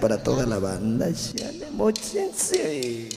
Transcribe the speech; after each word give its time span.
Para 0.00 0.22
toda 0.22 0.46
la 0.46 0.58
banda, 0.58 1.10
ya 1.10 1.50
mochense. 1.72 3.10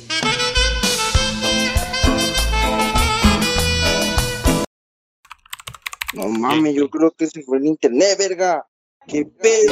No 6.14 6.27
mames, 6.27 6.75
yo 6.75 6.90
creo 6.90 7.11
que 7.11 7.27
se 7.27 7.42
fue 7.43 7.59
el 7.59 7.67
internet, 7.67 8.18
verga. 8.20 8.68
¡Qué 9.07 9.25
pedo! 9.25 9.71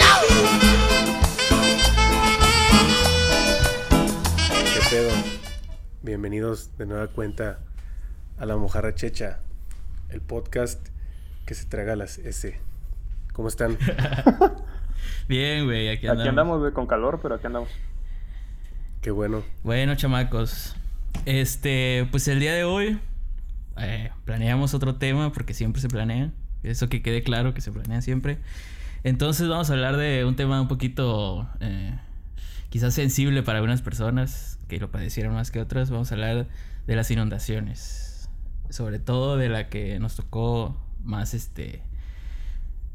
¿Qué 4.74 4.80
pedo? 4.90 5.12
Bienvenidos 6.04 6.78
de 6.78 6.86
nueva 6.86 7.08
cuenta 7.08 7.60
a 8.38 8.46
La 8.46 8.56
Mojarra 8.56 8.96
Checha, 8.96 9.40
el 10.10 10.22
podcast 10.22 10.80
que 11.46 11.56
se 11.56 11.66
traga 11.66 11.98
las 11.98 12.20
S. 12.20 12.58
¿Cómo 13.34 13.50
están? 13.50 13.78
Bien, 15.28 15.66
güey, 15.66 15.90
aquí 15.90 16.08
andamos. 16.08 16.22
Aquí 16.22 16.30
andamos, 16.30 16.60
güey, 16.60 16.74
con 16.74 16.88
calor, 16.88 17.20
pero 17.22 17.36
aquí 17.36 17.48
andamos. 17.48 17.70
Qué 19.02 19.12
bueno. 19.12 19.44
Bueno, 19.64 19.96
chamacos. 19.96 20.76
Este, 21.26 22.08
pues 22.12 22.28
el 22.28 22.40
día 22.40 22.54
de 22.54 22.64
hoy 22.64 23.00
eh, 23.78 24.12
planeamos 24.26 24.74
otro 24.74 24.96
tema 24.96 25.32
porque 25.32 25.54
siempre 25.54 25.82
se 25.82 25.90
planea. 25.90 26.32
Eso 26.64 26.90
que 26.90 27.02
quede 27.02 27.24
claro 27.24 27.54
que 27.54 27.62
se 27.62 27.72
planea 27.72 28.02
siempre. 28.02 28.38
Entonces 29.04 29.48
vamos 29.48 29.70
a 29.70 29.74
hablar 29.74 29.98
de 29.98 30.26
un 30.26 30.36
tema 30.36 30.62
un 30.62 30.68
poquito 30.68 31.50
eh, 31.60 31.98
quizás 32.70 32.94
sensible 32.94 33.42
para 33.42 33.58
algunas 33.58 33.82
personas 33.82 34.60
que 34.68 34.80
lo 34.80 34.92
padecieron 34.92 35.34
más 35.34 35.50
que 35.50 35.60
otras. 35.60 35.90
Vamos 35.90 36.12
a 36.12 36.16
hablar 36.16 36.48
de 36.86 36.96
las 36.96 37.10
inundaciones. 37.10 38.30
Sobre 38.70 39.00
todo 39.00 39.38
de 39.38 39.50
la 39.50 39.70
que 39.70 40.00
nos 40.00 40.16
tocó 40.16 40.78
más 41.04 41.34
este 41.34 41.82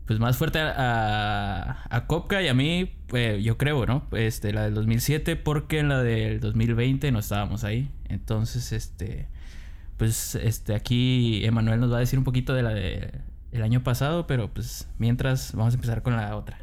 pues 0.06 0.20
más 0.20 0.36
fuerte 0.36 0.60
a, 0.60 1.84
a 1.90 2.06
Kopka 2.06 2.40
y 2.42 2.48
a 2.48 2.54
mí, 2.54 2.96
pues, 3.08 3.42
yo 3.42 3.58
creo, 3.58 3.86
¿no? 3.86 4.06
Este, 4.12 4.52
la 4.52 4.62
del 4.62 4.74
2007, 4.74 5.36
porque 5.36 5.80
en 5.80 5.88
la 5.88 6.02
del 6.02 6.40
2020 6.40 7.10
no 7.10 7.18
estábamos 7.18 7.64
ahí. 7.64 7.90
Entonces, 8.08 8.72
este, 8.72 9.28
pues, 9.96 10.36
este, 10.36 10.74
aquí 10.74 11.44
Emanuel 11.44 11.80
nos 11.80 11.92
va 11.92 11.96
a 11.96 12.00
decir 12.00 12.18
un 12.18 12.24
poquito 12.24 12.54
de 12.54 12.62
la 12.62 12.70
de 12.70 13.20
el 13.52 13.62
año 13.62 13.82
pasado, 13.82 14.26
pero 14.26 14.48
pues 14.52 14.88
mientras 14.98 15.54
vamos 15.54 15.74
a 15.74 15.76
empezar 15.76 16.02
con 16.02 16.16
la 16.16 16.36
otra. 16.36 16.58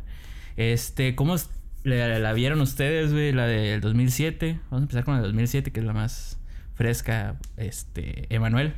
Este, 0.56 1.16
¿cómo 1.16 1.36
la, 1.84 2.20
la 2.20 2.34
vieron 2.34 2.62
ustedes, 2.62 3.12
güey? 3.12 3.32
La 3.32 3.46
del 3.48 3.82
2007. 3.82 4.60
Vamos 4.70 4.82
a 4.82 4.84
empezar 4.84 5.04
con 5.04 5.16
la 5.16 5.22
del 5.22 5.32
2007, 5.32 5.72
que 5.72 5.80
es 5.80 5.86
la 5.86 5.94
más 5.94 6.40
fresca. 6.76 7.38
Este, 7.58 8.34
Emanuel. 8.34 8.76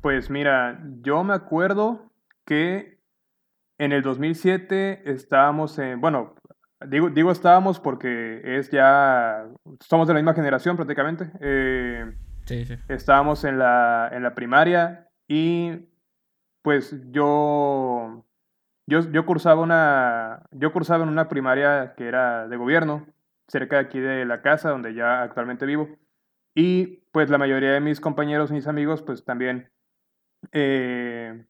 Pues 0.00 0.30
mira, 0.30 0.80
yo 1.02 1.24
me 1.24 1.34
acuerdo 1.34 2.12
que 2.46 2.93
en 3.78 3.92
el 3.92 4.02
2007 4.02 5.02
estábamos 5.10 5.78
en, 5.78 6.00
bueno, 6.00 6.34
digo, 6.86 7.10
digo 7.10 7.30
estábamos 7.30 7.80
porque 7.80 8.40
es 8.44 8.70
ya, 8.70 9.46
somos 9.80 10.08
de 10.08 10.14
la 10.14 10.20
misma 10.20 10.34
generación 10.34 10.76
prácticamente. 10.76 11.30
Eh, 11.40 12.12
Sí, 12.46 12.66
sí. 12.66 12.76
estábamos 12.88 13.42
en 13.44 13.58
la, 13.58 14.10
en 14.12 14.22
la 14.22 14.34
primaria 14.34 15.08
y 15.26 15.88
pues 16.62 16.94
yo, 17.10 18.26
yo, 18.86 19.10
yo 19.10 19.24
cursaba 19.24 19.62
una, 19.62 20.42
yo 20.50 20.70
cursaba 20.72 21.04
en 21.04 21.08
una 21.10 21.28
primaria 21.28 21.94
que 21.96 22.06
era 22.06 22.46
de 22.46 22.56
gobierno, 22.56 23.06
cerca 23.48 23.76
de 23.76 23.82
aquí 23.82 23.98
de 23.98 24.26
la 24.26 24.42
casa 24.42 24.70
donde 24.70 24.92
ya 24.92 25.22
actualmente 25.22 25.64
vivo. 25.64 25.88
Y 26.54 27.02
pues 27.12 27.30
la 27.30 27.38
mayoría 27.38 27.72
de 27.72 27.80
mis 27.80 28.00
compañeros 28.00 28.50
mis 28.50 28.66
amigos 28.66 29.02
pues 29.02 29.24
también 29.24 29.70
eh, 30.52 31.46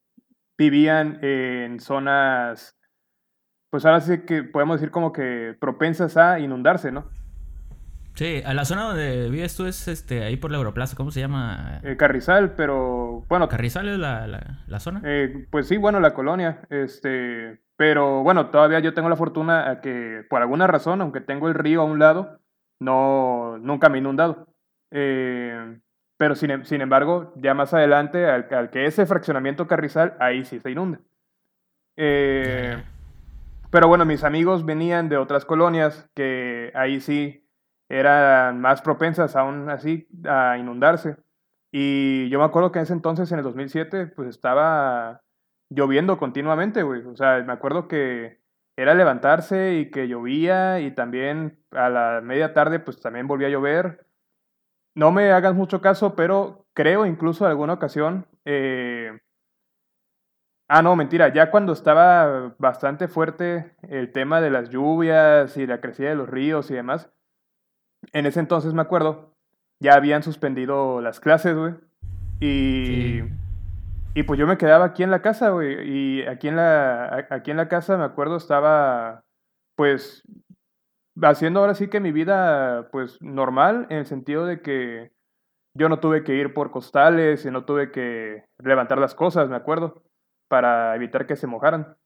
vivían 0.59 1.19
en 1.23 1.81
zonas, 1.81 2.77
pues 3.71 3.85
ahora 3.85 4.01
sí 4.01 4.21
que 4.21 4.43
podemos 4.43 4.81
decir 4.81 4.91
como 4.91 5.13
que 5.13 5.57
propensas 5.61 6.17
a 6.17 6.39
inundarse, 6.39 6.93
¿no? 6.93 7.09
Sí, 8.15 8.43
a 8.47 8.55
la 8.55 8.65
zona 8.65 8.85
donde 8.85 9.29
vives 9.29 9.57
tú 9.57 9.67
es 9.67 9.89
este 9.89 10.23
ahí 10.23 10.37
por 10.37 10.53
la 10.53 10.59
Europlaza, 10.59 10.97
¿cómo 10.97 11.11
se 11.11 11.19
llama? 11.19 11.81
Eh, 11.83 11.97
Carrizal, 11.97 12.55
pero 12.55 13.25
bueno, 13.29 13.49
Carrizal 13.49 13.89
es 13.89 13.99
la, 13.99 14.29
la, 14.29 14.63
la 14.69 14.79
zona. 14.79 15.03
Eh, 15.05 15.49
pues 15.51 15.67
sí, 15.67 15.79
bueno, 15.79 15.99
la 15.99 16.15
colonia, 16.15 16.61
este, 16.71 17.61
pero 17.77 18.23
bueno, 18.23 18.51
todavía 18.51 18.79
yo 18.79 18.95
tengo 18.95 19.09
la 19.09 19.17
fortuna 19.17 19.69
a 19.69 19.81
que 19.81 20.25
por 20.31 20.43
alguna 20.43 20.69
razón, 20.69 21.01
aunque 21.01 21.21
tengo 21.21 21.49
el 21.49 21.55
río 21.55 21.81
a 21.81 21.85
un 21.85 21.99
lado, 21.99 22.39
no, 22.79 23.59
nunca 23.59 23.89
me 23.89 23.99
he 23.99 24.01
inundado. 24.01 24.47
Eh, 24.93 25.81
pero 26.17 26.35
sin, 26.35 26.51
em- 26.51 26.65
sin 26.65 26.81
embargo, 26.81 27.33
ya 27.37 27.55
más 27.55 27.75
adelante, 27.75 28.27
al, 28.27 28.47
al 28.51 28.71
que 28.71 28.87
ese 28.87 29.07
fraccionamiento 29.07 29.67
Carrizal, 29.67 30.17
ahí 30.21 30.45
sí 30.45 30.61
se 30.61 30.71
inunda. 30.71 31.01
Eh, 31.97 32.83
pero 33.71 33.89
bueno, 33.89 34.05
mis 34.05 34.25
amigos 34.25 34.65
venían 34.65 35.09
de 35.09 35.17
otras 35.17 35.45
colonias 35.45 36.09
que 36.15 36.71
ahí 36.75 37.01
sí 37.01 37.49
eran 37.89 38.61
más 38.61 38.83
propensas 38.83 39.37
aún 39.37 39.69
así 39.71 40.09
a 40.29 40.57
inundarse. 40.59 41.17
Y 41.73 42.29
yo 42.29 42.39
me 42.39 42.45
acuerdo 42.45 42.71
que 42.71 42.79
en 42.79 42.85
ese 42.85 42.93
entonces, 42.93 43.31
en 43.33 43.39
el 43.39 43.45
2007, 43.45 44.07
pues 44.09 44.29
estaba 44.29 45.23
lloviendo 45.71 46.19
continuamente, 46.19 46.83
güey. 46.85 47.03
O 47.03 47.17
sea, 47.17 47.43
me 47.43 47.53
acuerdo 47.53 47.89
que 47.89 48.41
era 48.77 48.95
levantarse 48.95 49.75
y 49.75 49.91
que 49.91 50.09
llovía 50.09 50.81
y 50.81 50.93
también 50.93 51.59
a 51.73 51.89
la 51.91 52.21
media 52.23 52.55
tarde, 52.55 52.79
pues 52.79 53.01
también 53.01 53.27
volvía 53.27 53.49
a 53.49 53.51
llover. 53.51 54.07
No 54.95 55.11
me 55.11 55.33
hagas 55.33 55.55
mucho 55.55 55.81
caso, 55.81 56.15
pero 56.15 56.67
creo 56.75 57.07
incluso 57.07 57.45
en 57.45 57.51
alguna 57.51 57.73
ocasión... 57.75 58.27
eh, 58.45 59.19
Ah, 60.67 60.81
no, 60.81 60.97
mentira, 60.97 61.31
ya 61.33 61.51
cuando 61.51 61.75
estaba 61.75 62.55
bastante 62.59 63.07
fuerte 63.07 63.75
el 63.83 64.13
tema 64.13 64.41
de 64.41 64.49
las 64.51 64.71
lluvias 64.71 65.59
y 65.59 65.67
la 65.67 65.81
crecida 65.83 66.09
de 66.09 66.15
los 66.15 66.29
ríos 66.29 66.71
y 66.71 66.75
demás, 66.75 67.11
en 68.13 68.25
ese 68.25 68.41
entonces 68.41 68.73
me 68.73 68.81
acuerdo, 68.81 69.35
ya 69.79 69.95
habían 69.95 70.23
suspendido 70.23 71.03
las 71.03 71.21
clases, 71.21 71.55
güey. 71.55 71.75
Y, 72.41 72.87
Sí. 72.87 73.23
y 74.15 74.23
pues 74.23 74.41
yo 74.41 74.47
me 74.47 74.57
quedaba 74.57 74.87
aquí 74.87 75.03
en 75.03 75.11
la 75.11 75.21
casa, 75.21 75.51
güey. 75.51 75.87
Y 75.87 76.23
aquí 76.27 76.49
en 76.49 76.57
la, 76.57 77.27
aquí 77.29 77.51
en 77.51 77.59
la 77.59 77.69
casa, 77.69 77.99
me 77.99 78.05
acuerdo, 78.05 78.37
estaba 78.37 79.23
pues 79.77 80.23
haciendo 81.23 81.61
ahora 81.61 81.75
sí 81.75 81.89
que 81.89 82.01
mi 82.01 82.13
vida 82.13 82.89
pues 82.91 83.21
normal, 83.21 83.87
en 83.91 83.99
el 83.99 84.07
sentido 84.07 84.47
de 84.47 84.61
que 84.61 85.13
yo 85.75 85.89
no 85.89 85.99
tuve 85.99 86.25
que 86.25 86.35
ir 86.35 86.55
por 86.55 86.71
costales 86.71 87.45
y 87.45 87.51
no 87.51 87.65
tuve 87.65 87.91
que 87.91 88.45
levantar 88.59 88.99
las 88.99 89.15
cosas, 89.15 89.49
me 89.49 89.57
acuerdo, 89.57 90.03
para 90.49 90.95
evitar 90.95 91.27
que 91.27 91.37
se 91.37 91.47
mojaran. 91.47 91.97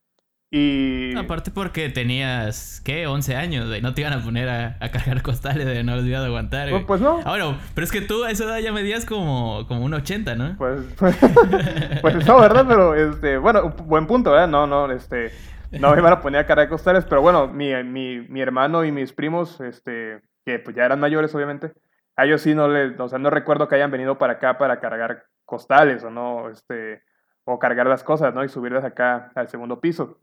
Y... 0.50 1.14
Aparte 1.14 1.50
porque 1.50 1.90
tenías, 1.90 2.80
¿qué? 2.82 3.06
11 3.06 3.36
años, 3.36 3.68
güey. 3.68 3.82
No 3.82 3.92
te 3.92 4.00
iban 4.00 4.14
a 4.14 4.24
poner 4.24 4.48
a, 4.48 4.78
a 4.80 4.90
cargar 4.90 5.20
costales, 5.20 5.66
de 5.66 5.84
no 5.84 5.96
los 5.96 6.06
ibas 6.06 6.22
a 6.22 6.26
aguantar, 6.26 6.70
güey. 6.70 6.86
Pues, 6.86 6.86
pues 6.86 7.00
no. 7.02 7.20
Ah, 7.26 7.30
bueno, 7.30 7.58
pero 7.74 7.84
es 7.84 7.92
que 7.92 8.00
tú 8.00 8.24
a 8.24 8.30
esa 8.30 8.44
edad 8.44 8.58
ya 8.58 8.72
medías 8.72 9.04
como, 9.04 9.66
como 9.68 9.84
un 9.84 9.92
80, 9.92 10.34
¿no? 10.36 10.56
Pues, 10.56 10.80
pues, 10.96 11.16
pues 12.00 12.26
no, 12.26 12.40
¿verdad? 12.40 12.64
Pero, 12.66 12.94
este, 12.94 13.36
bueno, 13.36 13.74
buen 13.84 14.06
punto, 14.06 14.30
¿verdad? 14.30 14.48
No, 14.48 14.66
no, 14.66 14.90
este, 14.90 15.32
no 15.80 15.92
me 15.92 15.98
iban 15.98 16.12
a 16.12 16.20
poner 16.20 16.40
a 16.40 16.46
cargar 16.46 16.68
costales, 16.68 17.04
pero 17.04 17.20
bueno, 17.22 17.48
mi, 17.48 17.72
mi, 17.84 18.20
mi 18.20 18.40
hermano 18.40 18.84
y 18.84 18.92
mis 18.92 19.12
primos, 19.12 19.60
este, 19.60 20.20
que 20.44 20.58
pues 20.58 20.76
ya 20.76 20.84
eran 20.84 21.00
mayores, 21.00 21.34
obviamente, 21.34 21.72
a 22.16 22.24
ellos 22.24 22.42
sí 22.42 22.54
no 22.54 22.68
les, 22.68 22.98
o 22.98 23.08
sea, 23.08 23.18
no 23.18 23.30
recuerdo 23.30 23.68
que 23.68 23.76
hayan 23.76 23.90
venido 23.90 24.18
para 24.18 24.34
acá 24.34 24.58
para 24.58 24.80
cargar 24.80 25.24
costales 25.44 26.02
o 26.04 26.10
no, 26.10 26.50
este, 26.50 27.02
o 27.44 27.58
cargar 27.58 27.86
las 27.86 28.02
cosas, 28.02 28.34
¿no? 28.34 28.44
Y 28.44 28.48
subirlas 28.48 28.84
acá 28.84 29.30
al 29.34 29.48
segundo 29.48 29.80
piso. 29.80 30.20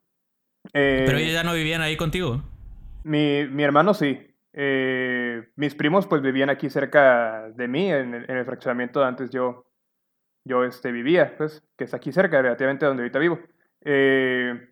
Eh, 0.73 1.03
Pero 1.05 1.17
ellos 1.17 1.33
ya 1.33 1.43
no 1.43 1.53
vivían 1.53 1.81
ahí 1.81 1.95
contigo. 1.97 2.41
mi, 3.03 3.45
mi 3.47 3.63
hermano 3.63 3.93
sí. 3.93 4.31
Eh, 4.57 5.49
mis 5.57 5.75
primos 5.75 6.07
pues 6.07 6.21
vivían 6.21 6.49
aquí 6.49 6.69
cerca 6.69 7.49
de 7.55 7.67
mí, 7.67 7.91
en 7.91 8.13
el, 8.13 8.29
en 8.29 8.37
el 8.37 8.45
fraccionamiento 8.45 8.99
donde 8.99 9.09
antes 9.09 9.29
yo, 9.29 9.65
yo 10.45 10.63
este, 10.63 10.91
vivía, 10.91 11.35
pues, 11.37 11.61
que 11.77 11.83
es 11.83 11.93
aquí 11.93 12.11
cerca, 12.11 12.41
relativamente 12.41 12.85
donde 12.85 13.03
ahorita 13.03 13.19
vivo. 13.19 13.39
Eh, 13.83 14.69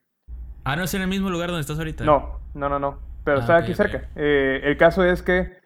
Ah, 0.63 0.75
no 0.75 0.83
es 0.83 0.93
en 0.93 1.01
el 1.01 1.07
mismo 1.07 1.29
lugar 1.29 1.47
donde 1.49 1.61
estás 1.61 1.77
ahorita. 1.77 2.03
no, 2.05 2.39
no, 2.53 2.69
no, 2.69 2.79
no, 2.79 2.99
pero 3.23 3.37
Ah, 3.37 3.41
está 3.41 3.57
aquí 3.57 3.73
cerca. 3.73 4.09
Eh, 4.15 4.61
el 4.63 4.77
caso 4.77 5.03
es 5.03 5.21
que 5.21 5.57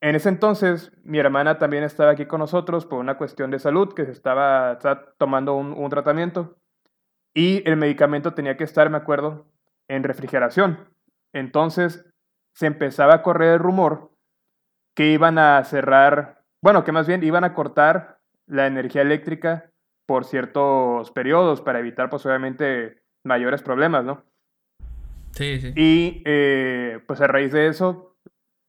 en 0.00 0.14
ese 0.14 0.28
entonces 0.28 0.92
mi 1.04 1.18
hermana 1.18 1.58
también 1.58 1.84
estaba 1.84 2.12
aquí 2.12 2.26
con 2.26 2.40
nosotros 2.40 2.86
por 2.86 2.98
una 3.00 3.16
cuestión 3.18 3.50
de 3.50 3.58
salud, 3.58 3.92
que 3.94 4.04
se 4.04 4.12
estaba, 4.12 4.72
estaba 4.72 5.12
tomando 5.18 5.54
un, 5.54 5.72
un 5.72 5.90
tratamiento 5.90 6.56
y 7.34 7.68
el 7.68 7.76
medicamento 7.76 8.34
tenía 8.34 8.56
que 8.56 8.64
estar, 8.64 8.90
me 8.90 8.96
acuerdo, 8.96 9.46
en 9.88 10.02
refrigeración. 10.04 10.88
Entonces 11.32 12.04
se 12.54 12.66
empezaba 12.66 13.14
a 13.14 13.22
correr 13.22 13.54
el 13.54 13.58
rumor 13.60 14.10
que 14.96 15.06
iban 15.08 15.38
a 15.38 15.62
cerrar, 15.64 16.42
bueno, 16.62 16.82
que 16.84 16.92
más 16.92 17.06
bien 17.06 17.22
iban 17.22 17.44
a 17.44 17.54
cortar 17.54 18.18
la 18.46 18.66
energía 18.66 19.02
eléctrica 19.02 19.70
por 20.06 20.24
ciertos 20.24 21.10
periodos 21.12 21.60
para 21.60 21.78
evitar, 21.78 22.08
pues 22.10 22.24
obviamente, 22.26 23.02
mayores 23.28 23.62
problemas, 23.62 24.04
¿no? 24.04 24.24
Sí, 25.32 25.60
sí. 25.60 25.72
Y 25.76 26.22
eh, 26.24 27.00
pues 27.06 27.20
a 27.20 27.26
raíz 27.28 27.52
de 27.52 27.68
eso 27.68 28.16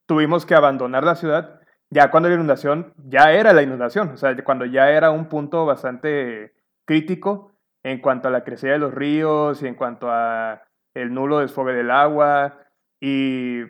tuvimos 0.07 0.45
que 0.45 0.55
abandonar 0.55 1.03
la 1.03 1.15
ciudad 1.15 1.61
ya 1.89 2.11
cuando 2.11 2.29
la 2.29 2.35
inundación 2.35 2.93
ya 2.97 3.31
era 3.33 3.51
la 3.53 3.63
inundación, 3.63 4.09
o 4.09 4.17
sea, 4.17 4.35
cuando 4.43 4.65
ya 4.65 4.91
era 4.91 5.09
un 5.09 5.27
punto 5.27 5.65
bastante 5.65 6.53
crítico 6.85 7.53
en 7.83 7.99
cuanto 7.99 8.27
a 8.27 8.31
la 8.31 8.43
crecida 8.43 8.73
de 8.73 8.77
los 8.79 8.93
ríos 8.93 9.63
y 9.63 9.67
en 9.67 9.73
cuanto 9.73 10.11
a 10.11 10.61
el 10.93 11.13
nulo 11.13 11.39
desfogue 11.39 11.73
del 11.73 11.89
agua 11.89 12.59
y 13.01 13.61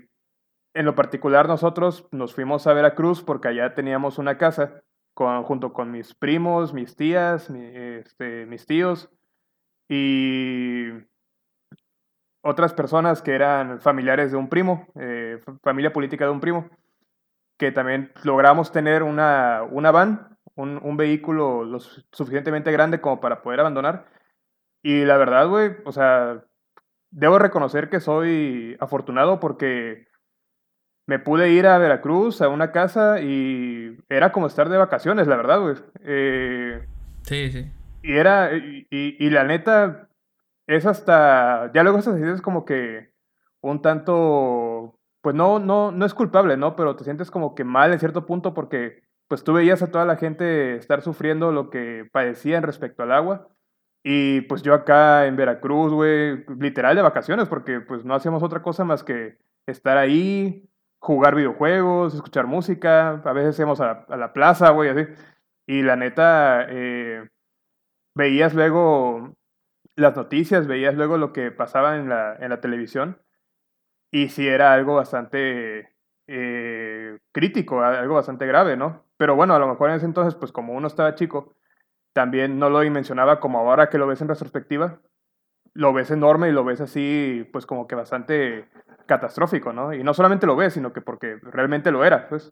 en 0.73 0.85
lo 0.85 0.95
particular 0.95 1.47
nosotros 1.47 2.07
nos 2.11 2.33
fuimos 2.33 2.67
a 2.67 2.73
Veracruz 2.73 3.23
porque 3.23 3.47
allá 3.49 3.73
teníamos 3.73 4.17
una 4.17 4.37
casa 4.37 4.81
con, 5.13 5.43
junto 5.43 5.71
con 5.73 5.91
mis 5.91 6.13
primos, 6.15 6.73
mis 6.73 6.95
tías, 6.95 7.49
mi- 7.49 7.71
este, 7.73 8.45
mis 8.47 8.65
tíos 8.65 9.09
y 9.89 10.89
otras 12.41 12.73
personas 12.73 13.21
que 13.21 13.35
eran 13.35 13.81
familiares 13.81 14.31
de 14.31 14.37
un 14.37 14.47
primo, 14.47 14.87
eh, 14.99 15.39
familia 15.61 15.91
política 15.91 16.25
de 16.25 16.31
un 16.31 16.39
primo, 16.39 16.69
que 17.57 17.71
también 17.71 18.13
logramos 18.23 18.71
tener 18.71 19.03
una, 19.03 19.63
una 19.69 19.91
van, 19.91 20.37
un, 20.55 20.79
un 20.81 20.95
vehículo 20.95 21.65
lo 21.65 21.79
su- 21.79 22.01
suficientemente 22.11 22.71
grande 22.71 23.01
como 23.01 23.19
para 23.19 23.41
poder 23.41 23.59
abandonar. 23.59 24.05
Y 24.81 25.03
la 25.03 25.17
verdad, 25.17 25.49
güey, 25.49 25.71
o 25.83 25.91
sea, 25.91 26.41
debo 27.11 27.37
reconocer 27.39 27.89
que 27.89 27.99
soy 27.99 28.77
afortunado 28.79 29.39
porque 29.41 30.07
me 31.05 31.19
pude 31.19 31.49
ir 31.49 31.67
a 31.67 31.77
Veracruz, 31.79 32.41
a 32.41 32.47
una 32.49 32.71
casa, 32.71 33.19
y 33.19 33.97
era 34.07 34.31
como 34.31 34.47
estar 34.47 34.69
de 34.69 34.77
vacaciones, 34.77 35.27
la 35.27 35.35
verdad, 35.35 35.59
güey. 35.59 35.75
Eh, 36.03 36.85
Sí, 37.23 37.51
sí. 37.51 37.69
Y 38.11 38.17
era, 38.17 38.55
y, 38.55 38.87
y- 38.89 39.17
y 39.25 39.29
la 39.29 39.43
neta, 39.43 40.09
es 40.67 40.85
hasta, 40.85 41.71
ya 41.73 41.83
luego 41.83 41.99
hasta 41.99 42.15
sientes 42.15 42.41
como 42.41 42.65
que 42.65 43.11
un 43.61 43.81
tanto, 43.81 44.99
pues 45.21 45.35
no, 45.35 45.59
no, 45.59 45.91
no 45.91 46.05
es 46.05 46.13
culpable, 46.13 46.57
¿no? 46.57 46.75
Pero 46.75 46.95
te 46.95 47.03
sientes 47.03 47.31
como 47.31 47.55
que 47.55 47.63
mal 47.63 47.93
en 47.93 47.99
cierto 47.99 48.25
punto 48.25 48.53
porque 48.53 49.03
pues 49.27 49.43
tú 49.43 49.53
veías 49.53 49.81
a 49.83 49.91
toda 49.91 50.05
la 50.05 50.17
gente 50.17 50.75
estar 50.77 51.01
sufriendo 51.01 51.51
lo 51.51 51.69
que 51.69 52.07
padecían 52.11 52.63
respecto 52.63 53.03
al 53.03 53.11
agua. 53.11 53.49
Y 54.03 54.41
pues 54.41 54.61
yo 54.63 54.73
acá 54.73 55.25
en 55.27 55.35
Veracruz, 55.35 55.91
güey, 55.93 56.45
literal 56.59 56.95
de 56.95 57.01
vacaciones, 57.01 57.49
porque 57.49 57.81
pues 57.81 58.05
no 58.05 58.15
hacíamos 58.15 58.43
otra 58.43 58.61
cosa 58.61 58.85
más 58.85 59.03
que 59.03 59.37
estar 59.67 59.97
ahí, 59.97 60.69
jugar 60.99 61.35
videojuegos, 61.35 62.15
escuchar 62.15 62.47
música, 62.47 63.21
a 63.25 63.33
veces 63.33 63.57
íbamos 63.59 63.81
a 63.81 63.85
la, 63.85 64.05
a 64.09 64.17
la 64.17 64.33
plaza, 64.33 64.69
güey, 64.71 64.89
así. 64.89 65.05
Y 65.67 65.81
la 65.83 65.95
neta, 65.95 66.65
eh, 66.69 67.27
veías 68.19 68.53
luego 68.53 69.33
las 69.95 70.15
noticias, 70.15 70.67
veías 70.67 70.93
luego 70.93 71.17
lo 71.17 71.31
que 71.31 71.51
pasaba 71.51 71.95
en 71.95 72.09
la, 72.09 72.35
en 72.35 72.49
la 72.49 72.59
televisión 72.59 73.21
y 74.11 74.27
sí 74.27 74.45
era 74.45 74.73
algo 74.73 74.95
bastante 74.95 75.95
eh, 76.27 77.17
crítico, 77.31 77.81
algo 77.81 78.15
bastante 78.15 78.45
grave, 78.45 78.75
¿no? 78.75 79.05
Pero 79.15 79.35
bueno, 79.35 79.55
a 79.55 79.59
lo 79.59 79.67
mejor 79.67 79.89
en 79.89 79.95
ese 79.95 80.05
entonces, 80.05 80.35
pues 80.35 80.51
como 80.51 80.73
uno 80.73 80.87
estaba 80.87 81.15
chico, 81.15 81.55
también 82.13 82.59
no 82.59 82.69
lo 82.69 82.81
dimensionaba 82.81 83.39
como 83.39 83.59
ahora 83.59 83.89
que 83.89 83.97
lo 83.97 84.05
ves 84.05 84.21
en 84.21 84.27
retrospectiva, 84.27 84.99
lo 85.73 85.93
ves 85.93 86.11
enorme 86.11 86.49
y 86.49 86.51
lo 86.51 86.65
ves 86.65 86.81
así, 86.81 87.47
pues 87.53 87.65
como 87.65 87.87
que 87.87 87.95
bastante 87.95 88.67
catastrófico, 89.05 89.71
¿no? 89.71 89.93
Y 89.93 90.03
no 90.03 90.13
solamente 90.13 90.45
lo 90.45 90.57
ves, 90.57 90.73
sino 90.73 90.91
que 90.91 90.99
porque 90.99 91.37
realmente 91.41 91.89
lo 91.89 92.03
era, 92.03 92.27
pues. 92.27 92.51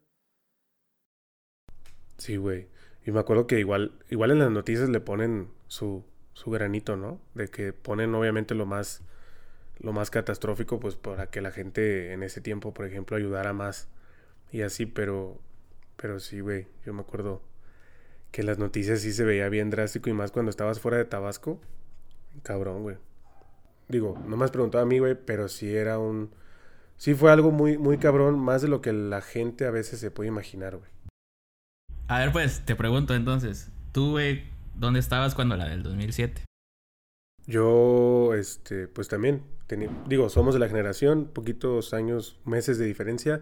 Sí, 2.17 2.37
güey. 2.37 2.69
Y 3.07 3.11
me 3.11 3.21
acuerdo 3.21 3.47
que 3.47 3.57
igual, 3.57 3.93
igual 4.09 4.31
en 4.31 4.39
las 4.39 4.51
noticias 4.51 4.89
le 4.89 4.99
ponen 4.99 5.47
su, 5.67 6.03
su 6.33 6.51
granito, 6.51 6.97
¿no? 6.97 7.21
De 7.35 7.47
que 7.47 7.71
ponen 7.71 8.13
obviamente 8.13 8.53
lo 8.53 8.65
más, 8.65 9.01
lo 9.79 9.93
más 9.93 10.11
catastrófico, 10.11 10.81
pues 10.81 10.95
para 10.97 11.29
que 11.29 11.39
la 11.39 11.51
gente 11.51 12.11
en 12.11 12.21
ese 12.21 12.41
tiempo, 12.41 12.73
por 12.73 12.85
ejemplo, 12.85 13.15
ayudara 13.15 13.53
más. 13.53 13.87
Y 14.51 14.61
así, 14.61 14.85
pero, 14.85 15.39
pero 15.95 16.19
sí, 16.19 16.41
güey. 16.41 16.67
Yo 16.85 16.93
me 16.93 16.99
acuerdo 16.99 17.41
que 18.31 18.43
las 18.43 18.57
noticias 18.59 18.99
sí 18.99 19.13
se 19.13 19.23
veía 19.23 19.47
bien 19.47 19.69
drástico 19.69 20.09
y 20.09 20.13
más 20.13 20.33
cuando 20.33 20.49
estabas 20.49 20.81
fuera 20.81 20.97
de 20.97 21.05
Tabasco. 21.05 21.61
Cabrón, 22.43 22.83
güey. 22.83 22.97
Digo, 23.87 24.21
no 24.27 24.35
me 24.35 24.43
has 24.43 24.51
preguntado 24.51 24.83
a 24.83 24.87
mí, 24.87 24.99
güey, 24.99 25.15
pero 25.15 25.47
sí 25.47 25.73
era 25.73 25.97
un... 25.97 26.31
Sí 26.97 27.13
fue 27.13 27.31
algo 27.31 27.51
muy, 27.51 27.77
muy 27.77 27.99
cabrón, 27.99 28.37
más 28.37 28.63
de 28.63 28.67
lo 28.67 28.81
que 28.81 28.91
la 28.91 29.21
gente 29.21 29.65
a 29.65 29.71
veces 29.71 30.01
se 30.01 30.11
puede 30.11 30.27
imaginar, 30.27 30.75
güey. 30.75 30.96
A 32.07 32.19
ver, 32.19 32.31
pues, 32.31 32.61
te 32.65 32.75
pregunto 32.75 33.15
entonces. 33.15 33.69
Tú, 33.91 34.11
güey, 34.11 34.43
¿dónde 34.75 34.99
estabas 34.99 35.35
cuando 35.35 35.57
la 35.57 35.67
del 35.67 35.83
2007? 35.83 36.43
Yo, 37.45 38.33
este, 38.33 38.87
pues 38.87 39.07
también, 39.07 39.41
teni- 39.67 39.89
digo, 40.07 40.29
somos 40.29 40.53
de 40.53 40.59
la 40.59 40.67
generación, 40.67 41.25
poquitos 41.33 41.93
años, 41.93 42.39
meses 42.45 42.77
de 42.77 42.85
diferencia. 42.85 43.41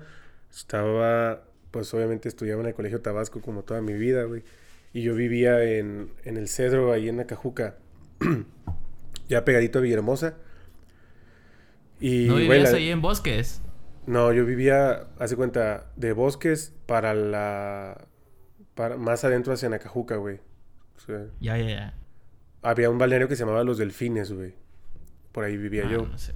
Estaba, 0.51 1.43
pues 1.71 1.93
obviamente 1.93 2.27
estudiaba 2.29 2.61
en 2.61 2.67
el 2.67 2.73
Colegio 2.73 3.01
Tabasco 3.01 3.41
como 3.41 3.63
toda 3.63 3.81
mi 3.81 3.93
vida, 3.93 4.23
güey. 4.23 4.43
Y 4.93 5.01
yo 5.01 5.13
vivía 5.15 5.61
en, 5.63 6.11
en 6.23 6.37
el 6.37 6.47
Cedro, 6.47 6.91
ahí 6.93 7.09
en 7.09 7.19
Acajuca, 7.19 7.77
ya 9.29 9.43
pegadito 9.43 9.79
a 9.79 9.81
Villahermosa. 9.81 10.35
Y, 11.99 12.27
¿No 12.27 12.35
vivías 12.35 12.73
ahí 12.73 12.89
en 12.89 13.01
Bosques? 13.01 13.61
No, 14.05 14.31
yo 14.33 14.45
vivía, 14.45 15.07
hace 15.19 15.35
cuenta, 15.35 15.87
de 15.95 16.13
Bosques 16.13 16.73
para 16.85 17.13
la, 17.15 18.07
para, 18.75 18.97
más 18.97 19.23
adentro 19.23 19.53
hacia 19.53 19.69
Nacajuca, 19.69 20.17
güey. 20.17 20.39
O 20.97 20.99
sea, 20.99 21.25
Ya, 21.39 21.57
ya, 21.57 21.67
ya. 21.67 21.93
había 22.61 22.89
un 22.89 22.97
balneario 22.97 23.27
que 23.27 23.35
se 23.35 23.43
llamaba 23.43 23.63
Los 23.63 23.77
Delfines, 23.77 24.31
güey. 24.31 24.53
Por 25.31 25.43
ahí 25.43 25.57
vivía 25.57 25.83
Ah, 25.87 25.91
yo. 25.91 26.05
no 26.05 26.17
sé. 26.17 26.33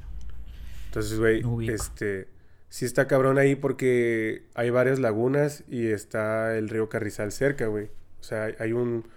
Entonces, 0.88 1.20
güey, 1.20 1.42
No 1.44 1.62
este, 1.62 2.28
sí 2.70 2.86
está 2.86 3.08
cabrón 3.08 3.38
ahí 3.38 3.56
porque 3.56 4.48
hay 4.56 4.70
varias 4.72 5.00
lagunas 5.00 5.64
y 5.70 5.88
está 5.88 6.58
el 6.58 6.68
río 6.70 6.90
Carrizal 6.90 7.32
cerca, 7.32 7.68
güey. 7.68 7.86
O 8.20 8.24
sea, 8.24 8.46
hay- 8.46 8.56
hay 8.60 8.74
un, 8.74 9.08